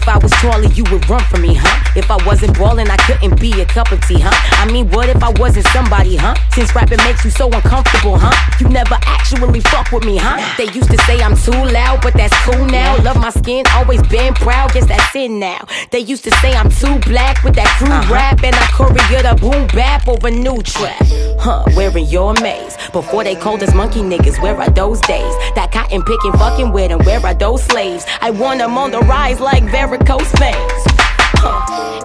If 0.00 0.08
I 0.08 0.16
was 0.16 0.32
taller, 0.40 0.64
you 0.72 0.84
would 0.90 1.06
run 1.10 1.22
from 1.24 1.42
me, 1.42 1.52
huh? 1.52 1.92
If 1.94 2.10
I 2.10 2.16
wasn't 2.24 2.56
ballin', 2.56 2.90
I 2.90 2.96
couldn't 2.96 3.38
be 3.38 3.52
a 3.60 3.66
cup 3.66 3.92
of 3.92 4.00
tea, 4.08 4.18
huh? 4.18 4.32
I 4.56 4.64
mean, 4.72 4.88
what 4.88 5.10
if 5.10 5.22
I 5.22 5.28
wasn't 5.32 5.66
somebody, 5.68 6.16
huh? 6.16 6.34
Since 6.52 6.74
rapping 6.74 6.96
makes 7.04 7.22
you 7.22 7.30
so 7.30 7.50
uncomfortable, 7.50 8.16
huh? 8.16 8.32
You 8.58 8.70
never 8.70 8.96
actually 9.02 9.60
fuck 9.60 9.92
with 9.92 10.04
me, 10.06 10.16
huh? 10.16 10.40
They 10.56 10.72
used 10.72 10.90
to 10.90 10.96
say 11.04 11.20
I'm 11.20 11.36
too 11.36 11.52
loud, 11.52 12.00
but 12.00 12.14
that's 12.14 12.34
cool 12.46 12.64
now. 12.64 12.96
Love 13.02 13.20
my 13.20 13.28
skin, 13.28 13.66
always 13.74 14.00
been 14.08 14.32
proud, 14.32 14.72
guess 14.72 14.86
that's 14.86 15.14
in 15.14 15.38
now. 15.38 15.66
They 15.90 15.98
used 15.98 16.24
to 16.24 16.30
say 16.36 16.54
I'm 16.54 16.70
too 16.70 16.98
black 17.00 17.44
with 17.44 17.54
that 17.56 17.68
crew 17.76 17.92
uh-huh. 17.92 18.14
rap, 18.14 18.42
and 18.42 18.56
I 18.56 18.66
choreo 18.72 19.20
the 19.20 19.38
boom 19.38 19.66
bap 19.66 20.08
over 20.08 20.30
new 20.30 20.62
trap. 20.62 20.96
Huh, 21.38 21.64
wearing 21.76 22.06
your 22.06 22.32
maze. 22.40 22.76
Before 22.92 23.22
they 23.22 23.34
called 23.34 23.62
us 23.62 23.74
monkey 23.74 24.00
niggas, 24.00 24.40
where 24.40 24.56
are 24.56 24.70
those 24.70 25.00
days? 25.02 25.34
That 25.56 25.72
cotton 25.72 26.02
picking 26.04 26.32
fucking 26.32 26.72
with 26.72 26.88
them, 26.88 27.00
where 27.04 27.20
are 27.20 27.34
those 27.34 27.62
slaves? 27.64 28.06
I 28.22 28.30
want 28.30 28.60
them 28.60 28.78
on 28.78 28.92
the 28.92 29.00
rise 29.00 29.40
like 29.40 29.64
varicose 29.90 30.32
veins. 30.38 30.99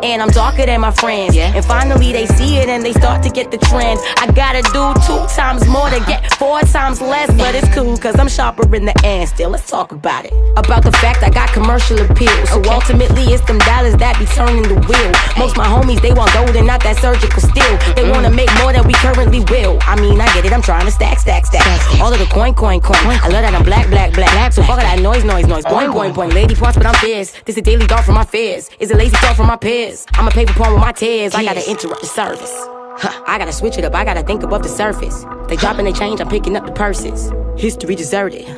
And 0.04 0.22
I'm 0.22 0.30
darker 0.30 0.66
than 0.66 0.82
my 0.82 0.92
friends. 0.92 1.36
And 1.36 1.66
finally 1.66 2.12
they 2.12 2.28
see 2.28 2.58
it 2.58 2.70
and 2.70 2.84
they 2.84 2.94
start 2.94 3.24
to 3.24 3.30
get 3.30 3.50
the 3.50 3.58
trend. 3.58 4.00
I 4.18 4.32
gotta 4.32 4.62
do 4.72 4.94
two 5.06 5.26
times 5.36 5.68
more 5.68 5.90
to 5.90 6.00
get 6.06 6.34
four 6.36 6.62
times 6.62 7.02
less. 7.02 7.28
But 7.36 7.56
it's 7.56 7.68
cool 7.74 7.98
cause 7.98 8.20
I'm 8.20 8.30
sharper 8.30 8.64
in 8.76 8.86
the 8.86 8.94
end 9.04 9.30
still. 9.30 9.50
Let's 9.50 9.70
talk 9.70 9.92
about 9.92 10.26
it. 10.26 10.34
About 10.58 10.84
the 10.84 10.92
fact 11.04 11.24
I 11.24 11.30
got 11.30 11.50
commercial 11.50 12.00
appeal. 12.00 12.46
So 12.48 12.62
ultimately 12.70 13.24
it's 13.34 13.44
them 13.46 13.58
dollars 13.60 13.96
that 13.98 14.20
be 14.20 14.26
turning 14.26 14.64
the 14.64 14.80
wheel. 14.88 15.12
Most 15.38 15.58
my 15.58 15.66
homies 15.66 16.02
they 16.02 16.14
want 16.14 16.32
gold 16.34 16.56
and 16.56 16.68
not 16.68 16.84
that 16.84 16.98
surgical 16.98 17.42
steel. 17.42 17.74
They 17.96 18.10
wanna 18.10 18.30
make 18.30 18.50
more 18.62 18.74
than 18.74 18.86
we 18.86 18.94
currently 18.94 19.42
will. 19.50 19.80
I 19.82 20.00
mean 20.00 20.22
I 20.22 20.32
get 20.34 20.46
it, 20.46 20.54
I'm 20.54 20.62
trying 20.62 20.86
to 20.86 20.92
stack, 20.92 21.20
stack, 21.20 21.46
stack. 21.46 21.66
All 22.00 22.14
of 22.14 22.20
the 22.20 22.26
coin, 22.26 22.54
coin, 22.54 22.80
coin. 22.80 23.18
I 23.24 23.30
love 23.30 23.42
that 23.42 23.54
I'm 23.56 23.64
black, 23.64 23.90
black, 23.90 24.14
black. 24.14 24.54
So 24.54 24.62
fuck 24.62 24.78
all 24.78 24.86
that 24.86 25.00
noise, 25.02 25.24
noise, 25.24 25.48
noise. 25.48 25.66
Boing, 25.66 25.92
boing, 25.92 26.14
boing. 26.14 26.34
Lady 26.34 26.56
parts, 26.56 26.78
but 26.78 26.86
I'm 26.86 26.96
fierce. 26.96 27.34
This 27.46 27.58
a 27.58 27.62
daily 27.62 27.88
thought 27.88 28.06
from 28.06 28.16
my 28.16 28.24
fears. 28.24 28.70
Is 28.80 28.92
a 28.92 28.96
lazy 28.96 29.16
thought 29.26 29.36
from 29.36 29.48
my 29.48 29.58
peers. 29.58 30.06
I'm 30.14 30.28
a 30.28 30.32
paper 30.32 30.54
porn 30.54 30.74
with 30.74 30.82
my 30.82 30.92
tears. 30.92 31.34
I 31.34 31.44
gotta 31.44 31.68
interrupt 31.70 32.02
the 32.02 32.08
service. 32.08 32.54
Huh, 32.98 33.24
I 33.28 33.38
gotta 33.38 33.52
switch 33.52 33.78
it 33.78 33.84
up. 33.84 33.96
I 33.96 34.06
gotta 34.06 34.24
think 34.24 34.44
above 34.44 34.64
the 34.64 34.70
surface. 34.70 35.26
They 35.48 35.56
dropping 35.56 35.86
they 35.86 35.94
change. 35.94 36.22
I'm 36.22 36.30
picking 36.30 36.56
up 36.56 36.66
the 36.66 36.72
purses. 36.72 37.32
History 37.58 37.96
deserted. 37.96 38.46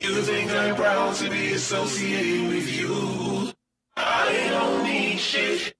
You 0.00 0.20
think 0.22 0.50
I'm 0.50 0.74
proud 0.74 1.14
to 1.14 1.30
be 1.30 1.52
associated 1.52 2.48
with 2.48 2.68
you? 2.76 3.52
I 3.96 4.48
don't 4.50 4.82
need 4.82 5.16
shit. 5.16 5.72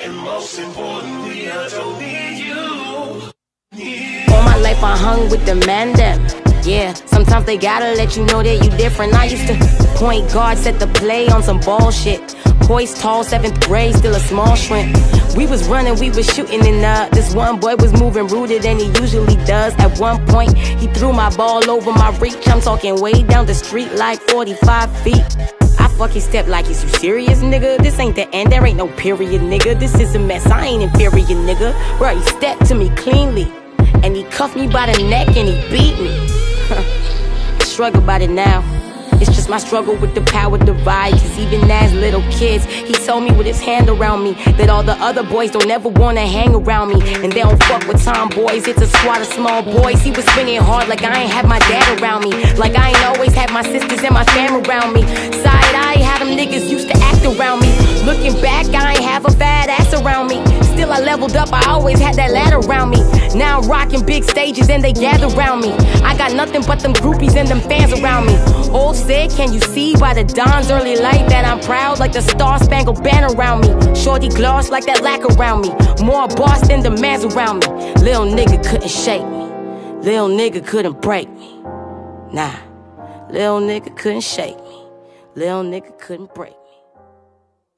And 0.00 0.16
most 0.18 0.56
importantly, 0.56 1.50
I 1.50 1.68
don't 1.68 1.98
need 1.98 2.44
you. 2.46 4.32
All 4.32 4.42
my 4.44 4.56
life 4.58 4.80
I 4.84 4.96
hung 4.96 5.28
with 5.30 5.44
the 5.46 5.56
man 5.66 5.92
them. 5.94 6.20
Yeah, 6.62 6.94
sometimes 7.20 7.44
they 7.44 7.58
gotta 7.58 7.94
let 7.96 8.16
you 8.16 8.24
know 8.24 8.42
that 8.42 8.64
you 8.64 8.70
different. 8.78 9.12
I 9.12 9.24
used 9.26 9.46
to 9.46 9.54
point 9.96 10.32
guard, 10.32 10.56
set 10.56 10.80
the 10.80 10.86
play 10.86 11.28
on 11.28 11.42
some 11.42 11.60
bullshit. 11.60 12.32
Hoist 12.62 12.96
tall, 12.96 13.24
seventh 13.24 13.60
grade, 13.66 13.94
still 13.94 14.14
a 14.14 14.20
small 14.20 14.56
shrimp. 14.56 14.96
We 15.36 15.46
was 15.46 15.68
running, 15.68 15.98
we 15.98 16.08
was 16.10 16.26
shooting, 16.32 16.64
and 16.66 16.82
uh, 16.82 17.08
this 17.12 17.34
one 17.34 17.60
boy 17.60 17.76
was 17.76 17.92
moving 18.00 18.26
ruder 18.28 18.58
than 18.58 18.78
he 18.78 18.86
usually 19.00 19.36
does. 19.44 19.74
At 19.74 19.98
one 19.98 20.24
point, 20.28 20.56
he 20.56 20.86
threw 20.88 21.12
my 21.12 21.34
ball 21.36 21.68
over 21.68 21.92
my 21.92 22.16
reach. 22.18 22.48
I'm 22.48 22.60
talking 22.60 22.98
way 23.00 23.22
down 23.22 23.44
the 23.46 23.54
street, 23.54 23.92
like 23.92 24.18
45 24.30 25.02
feet. 25.02 25.36
I 25.78 25.88
fucking 25.98 26.22
step 26.22 26.46
like, 26.46 26.70
is 26.70 26.82
you 26.82 26.88
serious, 26.90 27.40
nigga? 27.40 27.82
This 27.82 27.98
ain't 27.98 28.16
the 28.16 28.28
end, 28.34 28.50
there 28.50 28.64
ain't 28.64 28.78
no 28.78 28.88
period, 28.96 29.42
nigga. 29.42 29.78
This 29.78 29.94
is 30.00 30.14
a 30.14 30.18
mess, 30.18 30.46
I 30.46 30.66
ain't 30.66 30.82
inferior, 30.82 31.36
nigga. 31.36 31.98
Bro, 31.98 32.16
he 32.16 32.22
stepped 32.22 32.64
to 32.66 32.74
me 32.74 32.88
cleanly, 32.96 33.52
and 34.02 34.16
he 34.16 34.24
cuffed 34.24 34.56
me 34.56 34.68
by 34.68 34.90
the 34.90 35.02
neck 35.04 35.28
and 35.36 35.48
he 35.48 35.56
beat 35.70 36.00
me. 36.00 36.39
Struggle 37.80 38.02
about 38.02 38.20
it 38.20 38.28
now. 38.28 38.62
It's 39.22 39.34
just 39.34 39.48
my 39.48 39.56
struggle 39.56 39.96
with 39.96 40.14
the 40.14 40.20
power 40.20 40.58
divide. 40.58 41.12
Cause 41.12 41.38
even 41.38 41.70
as 41.70 41.94
little 41.94 42.20
kids, 42.30 42.66
he 42.66 42.92
told 42.92 43.24
me 43.24 43.32
with 43.32 43.46
his 43.46 43.58
hand 43.58 43.88
around 43.88 44.22
me 44.22 44.32
that 44.58 44.68
all 44.68 44.82
the 44.82 44.92
other 45.00 45.22
boys 45.22 45.50
don't 45.50 45.70
ever 45.70 45.88
wanna 45.88 46.26
hang 46.26 46.54
around 46.54 46.90
me. 46.90 47.00
And 47.24 47.32
they 47.32 47.40
don't 47.40 47.58
fuck 47.64 47.88
with 47.88 48.04
tomboys, 48.04 48.68
it's 48.68 48.82
a 48.82 48.86
squad 48.86 49.22
of 49.22 49.28
small 49.28 49.62
boys. 49.62 50.02
He 50.02 50.10
was 50.10 50.26
swinging 50.34 50.60
hard 50.60 50.88
like 50.88 51.02
I 51.02 51.22
ain't 51.22 51.32
have 51.32 51.48
my 51.48 51.58
dad 51.60 52.02
around 52.02 52.24
me. 52.24 52.32
Like 52.56 52.76
I 52.76 52.88
ain't 52.88 53.06
always 53.06 53.32
had 53.32 53.50
my 53.50 53.62
sisters 53.62 54.04
and 54.04 54.12
my 54.12 54.24
fam 54.24 54.62
around 54.62 54.92
me. 54.92 55.00
Side 55.40 55.74
eye, 55.74 56.02
how 56.02 56.18
them 56.18 56.36
niggas 56.36 56.68
used 56.68 56.88
to 56.88 56.96
act 56.98 57.24
around 57.24 57.60
me. 57.60 57.72
Looking 58.04 58.38
back, 58.42 58.66
I 58.74 58.92
ain't 58.92 59.04
have 59.04 59.24
a 59.24 59.34
bad 59.38 59.70
ass 59.70 59.94
around 59.94 60.28
me. 60.28 60.44
Still, 60.72 60.92
I 60.92 61.00
leveled 61.00 61.36
up, 61.36 61.52
I 61.52 61.64
always 61.70 61.98
had 61.98 62.14
that 62.16 62.30
ladder 62.30 62.58
around 62.58 62.90
me. 62.90 63.02
Now 63.34 63.60
I'm 63.60 63.68
rocking 63.68 64.04
big 64.04 64.24
stages 64.24 64.68
and 64.70 64.82
they 64.82 64.92
gather 64.92 65.26
around 65.26 65.60
me. 65.60 65.72
I 66.02 66.16
got 66.16 66.32
nothing 66.32 66.62
but 66.66 66.80
them 66.80 66.92
groupies 66.94 67.36
and 67.36 67.48
them 67.48 67.60
fans 67.60 67.92
around 67.92 68.26
me. 68.26 68.36
Old 68.70 68.96
said, 68.96 69.30
can 69.30 69.52
you 69.52 69.60
see 69.60 69.96
by 69.96 70.14
the 70.14 70.24
dawn's 70.24 70.70
early 70.70 70.96
light 70.96 71.28
that 71.28 71.44
I'm 71.44 71.60
proud 71.60 71.98
like 71.98 72.12
the 72.12 72.22
star 72.22 72.58
spangled 72.62 73.02
banner 73.02 73.34
around 73.34 73.60
me? 73.62 73.94
Shorty 73.94 74.28
gloss 74.28 74.70
like 74.70 74.86
that 74.86 75.02
lack 75.02 75.24
around 75.24 75.62
me. 75.62 75.70
More 76.04 76.28
boss 76.28 76.66
than 76.66 76.82
the 76.82 76.90
man's 76.90 77.24
around 77.24 77.66
me. 77.66 77.94
Lil 78.02 78.26
nigga 78.26 78.62
couldn't 78.64 78.90
shake 78.90 79.26
me. 79.26 79.44
Lil 80.02 80.28
nigga 80.28 80.66
couldn't 80.66 81.02
break 81.02 81.28
me. 81.30 81.60
Nah, 82.32 82.54
lil 83.30 83.60
nigga 83.60 83.94
couldn't 83.96 84.22
shake 84.22 84.56
me. 84.56 84.84
Lil 85.34 85.62
nigga 85.62 85.96
couldn't 85.98 86.34
break 86.34 86.52
me. 86.52 86.59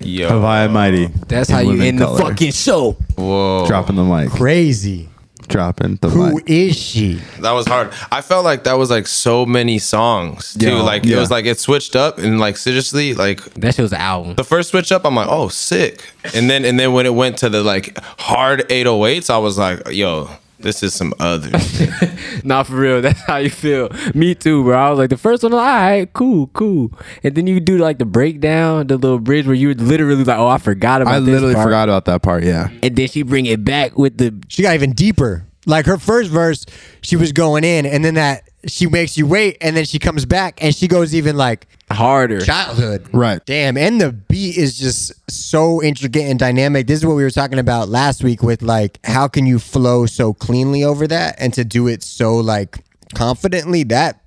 Yo. 0.04 0.30
Haviah 0.30 0.70
Mighty. 0.70 1.06
That's 1.28 1.50
how 1.50 1.60
you 1.60 1.70
living 1.70 1.86
end 1.86 1.98
the 2.00 2.08
fucking 2.16 2.52
show. 2.52 2.92
Whoa. 3.16 3.66
Dropping 3.66 3.96
the 3.96 4.04
mic. 4.04 4.30
Crazy. 4.30 5.08
Dropping 5.48 5.96
the 5.96 6.08
Who 6.08 6.36
mic. 6.36 6.48
is 6.48 6.76
she? 6.76 7.14
That 7.40 7.52
was 7.52 7.66
hard. 7.66 7.92
I 8.10 8.20
felt 8.22 8.44
like 8.44 8.64
that 8.64 8.74
was 8.74 8.90
like 8.90 9.06
so 9.06 9.44
many 9.44 9.78
songs 9.78 10.54
too. 10.54 10.68
Yeah. 10.76 10.82
like 10.82 11.04
Yeah. 11.04 11.16
it 11.16 11.20
was 11.20 11.30
like 11.30 11.44
it 11.44 11.58
switched 11.58 11.94
up 11.96 12.18
and 12.18 12.38
like 12.40 12.56
seriously 12.56 13.12
like 13.14 13.42
That 13.54 13.74
shit 13.74 13.82
was 13.82 13.92
an 13.92 14.00
album. 14.00 14.34
the 14.36 14.44
first 14.44 14.70
switch 14.70 14.92
up, 14.92 15.04
I'm 15.04 15.14
like, 15.16 15.26
oh, 15.28 15.48
sick. 15.48 16.10
And 16.34 16.48
then 16.48 16.64
and 16.64 16.78
then 16.80 16.92
when 16.92 17.04
it 17.06 17.14
went 17.14 17.36
to 17.38 17.50
the 17.50 17.62
like 17.62 17.98
hard 18.18 18.60
808s, 18.68 19.28
I 19.30 19.38
was 19.38 19.58
like, 19.58 19.88
yo, 19.90 20.30
this 20.62 20.82
is 20.82 20.94
some 20.94 21.12
other 21.20 21.58
shit. 21.58 21.90
Nah, 22.44 22.62
for 22.62 22.74
real. 22.74 23.00
That's 23.02 23.20
how 23.20 23.36
you 23.36 23.50
feel. 23.50 23.88
Me 24.14 24.34
too, 24.34 24.64
bro. 24.64 24.76
I 24.76 24.90
was 24.90 24.98
like, 24.98 25.10
the 25.10 25.16
first 25.16 25.42
one, 25.42 25.52
all 25.52 25.58
right, 25.60 26.10
cool, 26.12 26.48
cool. 26.48 26.90
And 27.22 27.34
then 27.34 27.46
you 27.46 27.60
do 27.60 27.78
like 27.78 27.98
the 27.98 28.04
breakdown, 28.04 28.86
the 28.88 28.96
little 28.96 29.18
bridge 29.20 29.46
where 29.46 29.54
you 29.54 29.68
were 29.68 29.74
literally 29.74 30.24
like, 30.24 30.38
oh, 30.38 30.48
I 30.48 30.58
forgot 30.58 31.02
about 31.02 31.14
I 31.14 31.20
this 31.20 31.28
literally 31.28 31.54
part. 31.54 31.66
forgot 31.66 31.88
about 31.88 32.04
that 32.06 32.22
part. 32.22 32.42
Yeah. 32.44 32.68
And 32.82 32.96
then 32.96 33.06
she 33.08 33.22
bring 33.22 33.46
it 33.46 33.64
back 33.64 33.96
with 33.98 34.18
the 34.18 34.34
She 34.48 34.62
got 34.62 34.74
even 34.74 34.92
deeper. 34.92 35.44
Like 35.66 35.86
her 35.86 35.98
first 35.98 36.30
verse, 36.30 36.66
she 37.02 37.14
was 37.14 37.30
going 37.30 37.62
in, 37.62 37.86
and 37.86 38.04
then 38.04 38.14
that 38.14 38.48
she 38.66 38.86
makes 38.88 39.16
you 39.16 39.26
wait, 39.28 39.58
and 39.60 39.76
then 39.76 39.84
she 39.84 40.00
comes 40.00 40.24
back 40.24 40.62
and 40.62 40.74
she 40.74 40.88
goes 40.88 41.14
even 41.14 41.36
like 41.36 41.68
harder. 41.92 42.40
childhood. 42.40 43.08
Right. 43.12 43.44
Damn, 43.44 43.76
and 43.76 44.00
the 44.00 44.12
beat 44.12 44.56
is 44.56 44.78
just 44.78 45.12
so 45.30 45.82
intricate 45.82 46.22
and 46.24 46.38
dynamic. 46.38 46.86
This 46.86 47.00
is 47.00 47.06
what 47.06 47.16
we 47.16 47.22
were 47.22 47.30
talking 47.30 47.58
about 47.58 47.88
last 47.88 48.22
week 48.24 48.42
with 48.42 48.62
like 48.62 48.98
how 49.04 49.28
can 49.28 49.46
you 49.46 49.58
flow 49.58 50.06
so 50.06 50.32
cleanly 50.32 50.84
over 50.84 51.06
that 51.06 51.36
and 51.38 51.52
to 51.54 51.64
do 51.64 51.88
it 51.88 52.02
so 52.02 52.36
like 52.36 52.84
confidently 53.14 53.82
that 53.84 54.20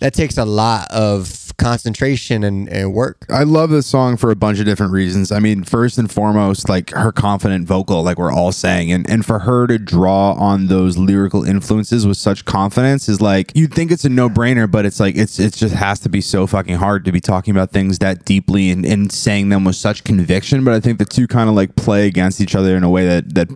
that 0.00 0.14
takes 0.14 0.36
a 0.36 0.44
lot 0.44 0.90
of 0.90 1.26
concentration 1.62 2.44
and, 2.44 2.68
and 2.68 2.92
work. 2.92 3.24
I 3.30 3.44
love 3.44 3.70
this 3.70 3.86
song 3.86 4.16
for 4.16 4.30
a 4.30 4.36
bunch 4.36 4.58
of 4.58 4.64
different 4.64 4.92
reasons. 4.92 5.30
I 5.30 5.38
mean, 5.38 5.64
first 5.64 5.98
and 5.98 6.10
foremost, 6.10 6.68
like 6.68 6.90
her 6.90 7.12
confident 7.12 7.66
vocal, 7.66 8.02
like 8.02 8.18
we're 8.18 8.32
all 8.32 8.52
saying, 8.52 8.90
and 8.90 9.08
and 9.08 9.24
for 9.24 9.40
her 9.40 9.66
to 9.66 9.78
draw 9.78 10.32
on 10.32 10.66
those 10.66 10.98
lyrical 10.98 11.44
influences 11.44 12.06
with 12.06 12.16
such 12.16 12.44
confidence 12.44 13.08
is 13.08 13.20
like 13.20 13.52
you'd 13.54 13.72
think 13.72 13.90
it's 13.90 14.04
a 14.04 14.08
no 14.08 14.28
brainer, 14.28 14.70
but 14.70 14.84
it's 14.84 15.00
like 15.00 15.16
it's 15.16 15.38
it 15.38 15.54
just 15.54 15.74
has 15.74 16.00
to 16.00 16.08
be 16.08 16.20
so 16.20 16.46
fucking 16.46 16.76
hard 16.76 17.04
to 17.04 17.12
be 17.12 17.20
talking 17.20 17.52
about 17.52 17.70
things 17.70 17.98
that 18.00 18.24
deeply 18.24 18.70
and, 18.70 18.84
and 18.84 19.12
saying 19.12 19.48
them 19.48 19.64
with 19.64 19.76
such 19.76 20.04
conviction. 20.04 20.64
But 20.64 20.74
I 20.74 20.80
think 20.80 20.98
the 20.98 21.04
two 21.04 21.26
kind 21.26 21.48
of 21.48 21.54
like 21.54 21.76
play 21.76 22.06
against 22.06 22.40
each 22.40 22.54
other 22.54 22.76
in 22.76 22.82
a 22.82 22.90
way 22.90 23.06
that 23.06 23.34
that 23.34 23.48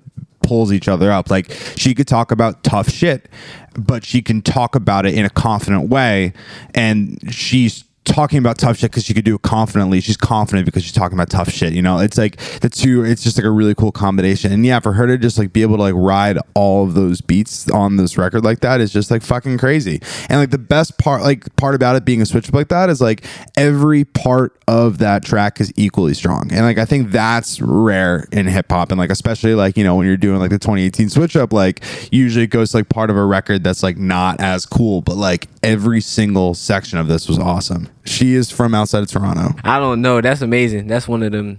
pulls 0.43 0.73
each 0.73 0.87
other 0.89 1.11
up. 1.11 1.31
Like 1.31 1.51
she 1.77 1.95
could 1.95 2.07
talk 2.07 2.31
about 2.31 2.63
tough 2.63 2.89
shit, 2.89 3.29
but 3.75 4.05
she 4.05 4.23
can 4.23 4.43
talk 4.43 4.75
about 4.75 5.07
it 5.07 5.15
in 5.15 5.25
a 5.25 5.31
confident 5.31 5.89
way, 5.89 6.33
and 6.75 7.19
she's 7.33 7.85
talking 8.07 8.39
about 8.39 8.57
tough 8.57 8.79
shit 8.79 8.91
because 8.91 9.05
she 9.05 9.13
could 9.13 9.25
do 9.25 9.35
it 9.35 9.43
confidently. 9.43 10.01
She's 10.01 10.17
confident 10.17 10.65
because 10.65 10.83
she's 10.83 10.93
talking 10.93 11.17
about 11.17 11.29
tough 11.29 11.51
shit. 11.51 11.73
You 11.73 11.83
know, 11.83 11.99
it's 11.99 12.17
like 12.17 12.37
the 12.61 12.71
two. 12.71 13.05
It's 13.05 13.23
just 13.23 13.37
like 13.37 13.45
a 13.45 13.51
really 13.51 13.75
cool 13.75 13.93
combination. 13.93 14.53
And 14.53 14.65
yeah, 14.65 14.81
for 14.81 14.93
her 14.95 15.07
to 15.07 15.19
just 15.19 15.37
like 15.37 15.53
be 15.53 15.63
able 15.63 15.77
to 15.77 15.83
like 15.83 15.95
ride 15.95 16.39
all 16.55 16.85
of 16.85 16.95
those 16.95 17.21
beats 17.21 17.69
on 17.71 17.97
this 17.97 18.17
record 18.17 18.45
like 18.45 18.61
that 18.61 18.81
is 18.81 18.93
just 18.93 19.11
like 19.11 19.23
fucking 19.23 19.59
crazy. 19.59 20.01
And 20.29 20.41
like 20.41 20.51
the 20.51 20.59
best 20.59 20.99
part, 20.99 21.23
like 21.23 21.55
part 21.57 21.75
about 21.75 21.97
it 21.97 22.05
being 22.05 22.23
a 22.23 22.27
switch 22.27 22.49
up 22.49 22.55
like 22.55 22.69
that 22.69 22.89
is 22.89 23.01
like 23.01 23.25
every 23.57 24.05
part 24.05 24.59
of 24.69 24.99
that 24.99 25.25
track 25.25 25.61
is 25.61 25.73
equally 25.77 26.15
strong. 26.15 26.51
And 26.53 26.61
like 26.61 26.79
I 26.79 26.85
think 26.85 27.11
that's 27.11 27.61
rare 27.61 28.27
in 28.33 28.47
hip 28.47 28.71
hop. 28.71 28.91
And 28.91 28.99
like 28.99 29.11
especially 29.11 29.55
like 29.55 29.77
you 29.77 29.85
know 29.85 29.97
when 29.97 30.07
you're 30.07 30.17
doing 30.17 30.39
like 30.39 30.51
the 30.51 30.59
2018 30.59 31.11
switch 31.11 31.37
up, 31.37 31.53
like 31.53 31.83
usually 32.13 32.45
it 32.45 32.49
goes 32.49 32.71
to, 32.71 32.79
like 32.79 32.89
part 32.89 33.11
of 33.11 33.17
a 33.17 33.25
record 33.25 33.65
that's 33.65 33.83
like 33.83 33.97
not 33.97 34.41
as 34.41 34.65
cool, 34.65 35.03
but 35.03 35.17
like 35.17 35.49
every 35.63 36.01
single 36.01 36.55
section 36.55 36.99
of 36.99 37.09
this 37.09 37.29
was 37.29 37.39
awesome. 37.39 37.89
She 38.07 38.35
is 38.35 38.51
from 38.51 38.75
outside 38.75 39.03
of 39.03 39.09
Toronto. 39.09 39.55
I 39.65 39.79
don't 39.79 40.01
know. 40.01 40.21
That's 40.21 40.41
amazing. 40.41 40.87
That's 40.87 41.07
one 41.09 41.23
of 41.23 41.33
them 41.33 41.59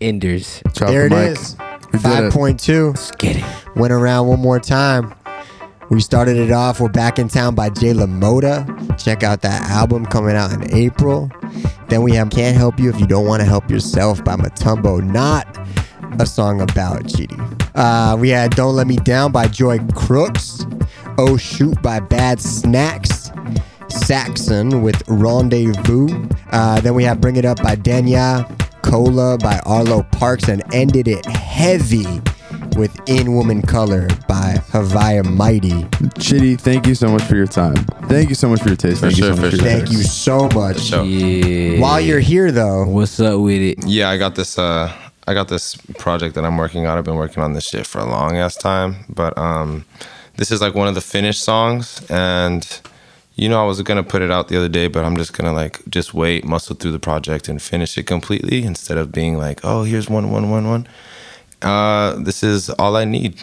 enders. 0.00 0.62
Drop 0.74 0.90
there 0.90 1.08
the 1.08 1.16
it 1.16 1.28
mic. 1.30 1.38
is. 1.38 1.56
We 1.92 1.98
did 1.98 2.00
Five 2.02 2.24
it. 2.24 2.32
point 2.32 2.58
two. 2.60 2.94
Get 3.18 3.36
it. 3.36 3.44
Went 3.76 3.92
around 3.92 4.28
one 4.28 4.40
more 4.40 4.58
time. 4.58 5.14
We 5.90 6.00
started 6.00 6.38
it 6.38 6.50
off 6.50 6.80
We're 6.80 6.88
Back 6.88 7.18
in 7.18 7.28
Town 7.28 7.54
by 7.54 7.68
J. 7.68 7.92
Lamotta. 7.92 8.98
Check 9.02 9.22
out 9.22 9.42
that 9.42 9.62
album 9.70 10.06
coming 10.06 10.34
out 10.34 10.50
in 10.52 10.72
April. 10.74 11.30
Then 11.88 12.02
we 12.02 12.12
have 12.12 12.30
Can't 12.30 12.56
Help 12.56 12.78
You 12.80 12.88
If 12.88 12.98
You 12.98 13.06
Don't 13.06 13.26
Want 13.26 13.40
to 13.40 13.46
Help 13.46 13.70
Yourself 13.70 14.24
by 14.24 14.36
Matumbo. 14.36 15.02
Not 15.04 15.46
a 16.18 16.24
song 16.24 16.62
about 16.62 17.06
cheating. 17.08 17.40
Uh, 17.74 18.16
we 18.18 18.30
had 18.30 18.52
Don't 18.56 18.74
Let 18.74 18.86
Me 18.86 18.96
Down 18.96 19.32
by 19.32 19.48
Joy 19.48 19.78
Crookes. 19.92 20.64
Oh 21.18 21.36
Shoot 21.36 21.80
by 21.82 22.00
Bad 22.00 22.40
Snacks. 22.40 23.30
Saxon 23.92 24.82
with 24.82 25.02
Rendezvous. 25.08 26.28
Uh, 26.50 26.80
then 26.80 26.94
we 26.94 27.04
have 27.04 27.20
Bring 27.20 27.36
It 27.36 27.44
Up 27.44 27.62
by 27.62 27.76
Denya. 27.76 28.48
Cola 28.82 29.38
by 29.38 29.60
Arlo 29.64 30.02
Parks. 30.12 30.48
And 30.48 30.62
ended 30.74 31.06
it 31.08 31.24
heavy 31.26 32.06
with 32.76 32.96
In 33.06 33.34
Woman 33.34 33.62
Color 33.62 34.08
by 34.26 34.54
Haviah 34.70 35.24
Mighty. 35.24 35.86
Chitty, 36.18 36.56
thank 36.56 36.86
you 36.86 36.94
so 36.94 37.08
much 37.08 37.22
for 37.22 37.36
your 37.36 37.46
time. 37.46 37.74
Thank 38.08 38.28
you 38.28 38.34
so 38.34 38.48
much 38.48 38.60
for 38.62 38.68
your 38.68 38.76
taste. 38.76 39.00
For 39.00 39.06
thank 39.10 39.16
sure, 39.18 39.28
you 39.28 39.34
so 39.36 39.42
much 39.42 39.50
for 39.52 39.56
for 39.58 39.62
your 39.62 39.72
Thank 39.78 39.92
you 39.92 39.98
so 40.02 40.48
much. 40.48 40.78
So 40.78 41.02
Yeah. 41.04 41.80
While 41.80 42.00
you're 42.00 42.20
here, 42.20 42.50
though, 42.50 42.84
What's 42.86 43.20
up 43.20 43.40
with 43.40 43.60
it? 43.60 43.86
yeah, 43.86 44.10
I 44.10 44.16
got 44.16 44.34
this 44.34 44.58
uh 44.58 44.92
I 45.26 45.34
got 45.34 45.48
this 45.48 45.76
project 45.98 46.34
that 46.34 46.44
I'm 46.44 46.56
working 46.56 46.86
on. 46.86 46.98
I've 46.98 47.04
been 47.04 47.14
working 47.16 47.42
on 47.42 47.52
this 47.52 47.68
shit 47.68 47.86
for 47.86 48.00
a 48.00 48.04
long 48.06 48.36
ass 48.36 48.56
time. 48.56 49.04
But 49.08 49.36
um 49.38 49.84
this 50.36 50.50
is 50.50 50.60
like 50.62 50.74
one 50.74 50.88
of 50.88 50.94
the 50.94 51.00
finished 51.02 51.44
songs 51.44 52.04
and 52.10 52.66
you 53.34 53.48
know, 53.48 53.62
I 53.62 53.66
was 53.66 53.80
gonna 53.82 54.02
put 54.02 54.22
it 54.22 54.30
out 54.30 54.48
the 54.48 54.56
other 54.56 54.68
day, 54.68 54.88
but 54.88 55.04
I'm 55.04 55.16
just 55.16 55.32
gonna 55.36 55.52
like 55.52 55.80
just 55.88 56.14
wait, 56.14 56.44
muscle 56.44 56.76
through 56.76 56.92
the 56.92 56.98
project 56.98 57.48
and 57.48 57.60
finish 57.60 57.96
it 57.96 58.04
completely 58.06 58.64
instead 58.64 58.98
of 58.98 59.12
being 59.12 59.38
like, 59.38 59.60
oh, 59.64 59.84
here's 59.84 60.08
one, 60.08 60.30
one, 60.30 60.50
one, 60.50 60.68
one. 60.68 60.86
Uh, 61.62 62.16
this 62.16 62.42
is 62.42 62.70
all 62.70 62.96
I 62.96 63.04
need. 63.04 63.42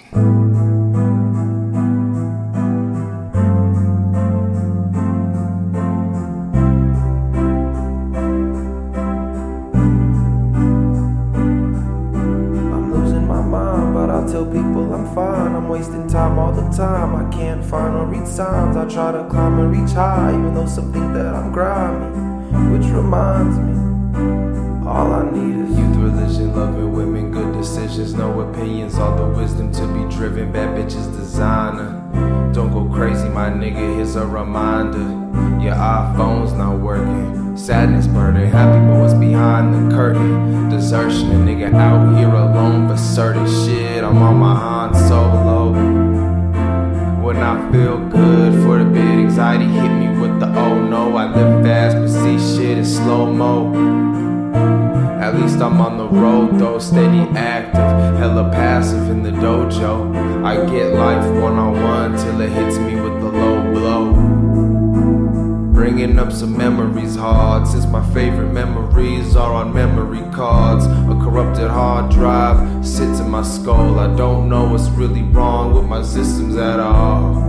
Driven. 30.19 30.51
Bad 30.51 30.77
bitches, 30.77 31.09
designer. 31.15 31.95
Don't 32.53 32.73
go 32.73 32.93
crazy, 32.93 33.29
my 33.29 33.49
nigga. 33.49 33.95
Here's 33.95 34.17
a 34.17 34.27
reminder. 34.27 35.07
Your 35.63 35.75
iPhone's 35.75 36.51
not 36.51 36.77
working. 36.79 37.55
Sadness 37.55 38.05
burden, 38.07 38.45
happy, 38.51 38.99
what's 38.99 39.13
behind 39.13 39.73
the 39.73 39.95
curtain? 39.95 40.67
Desertion, 40.69 41.31
a 41.31 41.35
nigga 41.35 41.73
out 41.73 42.17
here 42.17 42.27
alone 42.27 42.89
for 42.89 42.97
certain 42.97 43.47
shit. 43.47 44.03
I'm 44.03 44.17
on 44.17 44.35
my 44.37 44.55
Han 44.55 44.93
solo. 44.93 45.71
When 47.23 47.37
I 47.37 47.71
feel 47.71 47.99
good 48.09 48.53
for 48.63 48.79
the 48.79 48.89
bit, 48.89 49.03
anxiety 49.03 49.67
hit 49.67 49.89
me 49.89 50.19
with 50.19 50.37
the 50.41 50.47
oh 50.47 50.83
no. 50.83 51.15
I 51.15 51.33
live 51.33 51.63
fast, 51.63 51.95
but 51.95 52.09
see 52.09 52.57
shit 52.57 52.77
in 52.77 52.83
slow 52.85 53.31
mo. 53.31 54.09
At 55.19 55.35
least 55.35 55.61
I'm 55.61 55.79
on 55.79 55.97
the 55.97 56.07
road 56.07 56.57
though, 56.57 56.79
steady 56.79 57.29
active, 57.37 58.17
hella 58.17 58.49
passive 58.51 59.09
in 59.09 59.21
the 59.21 59.31
dojo. 59.31 60.08
I 60.43 60.55
get 60.55 60.93
life 60.93 61.25
one 61.41 61.57
on 61.57 61.83
one 61.83 62.17
till 62.17 62.39
it 62.39 62.49
hits 62.49 62.77
me 62.77 62.95
with 62.95 63.19
the 63.19 63.27
low 63.27 63.61
blow. 63.73 64.13
Bringing 65.73 66.17
up 66.17 66.31
some 66.31 66.57
memories 66.57 67.17
hard 67.17 67.67
since 67.67 67.85
my 67.85 68.01
favorite 68.13 68.53
memories 68.53 69.35
are 69.35 69.53
on 69.53 69.73
memory 69.73 70.23
cards. 70.33 70.85
A 70.85 71.19
corrupted 71.21 71.69
hard 71.69 72.09
drive 72.09 72.85
sits 72.85 73.19
in 73.19 73.29
my 73.29 73.41
skull. 73.41 73.99
I 73.99 74.15
don't 74.15 74.47
know 74.47 74.69
what's 74.69 74.87
really 74.87 75.23
wrong 75.23 75.73
with 75.73 75.83
my 75.83 76.01
systems 76.03 76.55
at 76.55 76.79
all. 76.79 77.43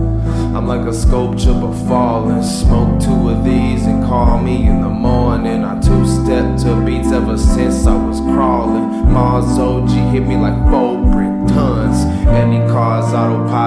I'm 0.53 0.67
like 0.67 0.85
a 0.85 0.93
sculpture 0.93 1.53
but 1.53 1.73
falling. 1.87 2.43
Smoke 2.43 3.01
two 3.01 3.29
of 3.29 3.45
these 3.45 3.85
and 3.85 4.03
call 4.03 4.37
me 4.41 4.67
in 4.67 4.81
the 4.81 4.89
morning. 4.89 5.63
I 5.63 5.79
two 5.79 6.05
step 6.05 6.57
to 6.63 6.85
beats 6.85 7.13
ever 7.13 7.37
since 7.37 7.87
I 7.87 7.95
was 7.95 8.19
crawling. 8.19 9.13
Mars 9.13 9.57
OG 9.57 9.89
hit 10.11 10.27
me 10.27 10.35
like 10.35 10.59
four 10.69 11.01
any 12.33 12.59
cars 12.69 13.13
autopilot. 13.13 13.60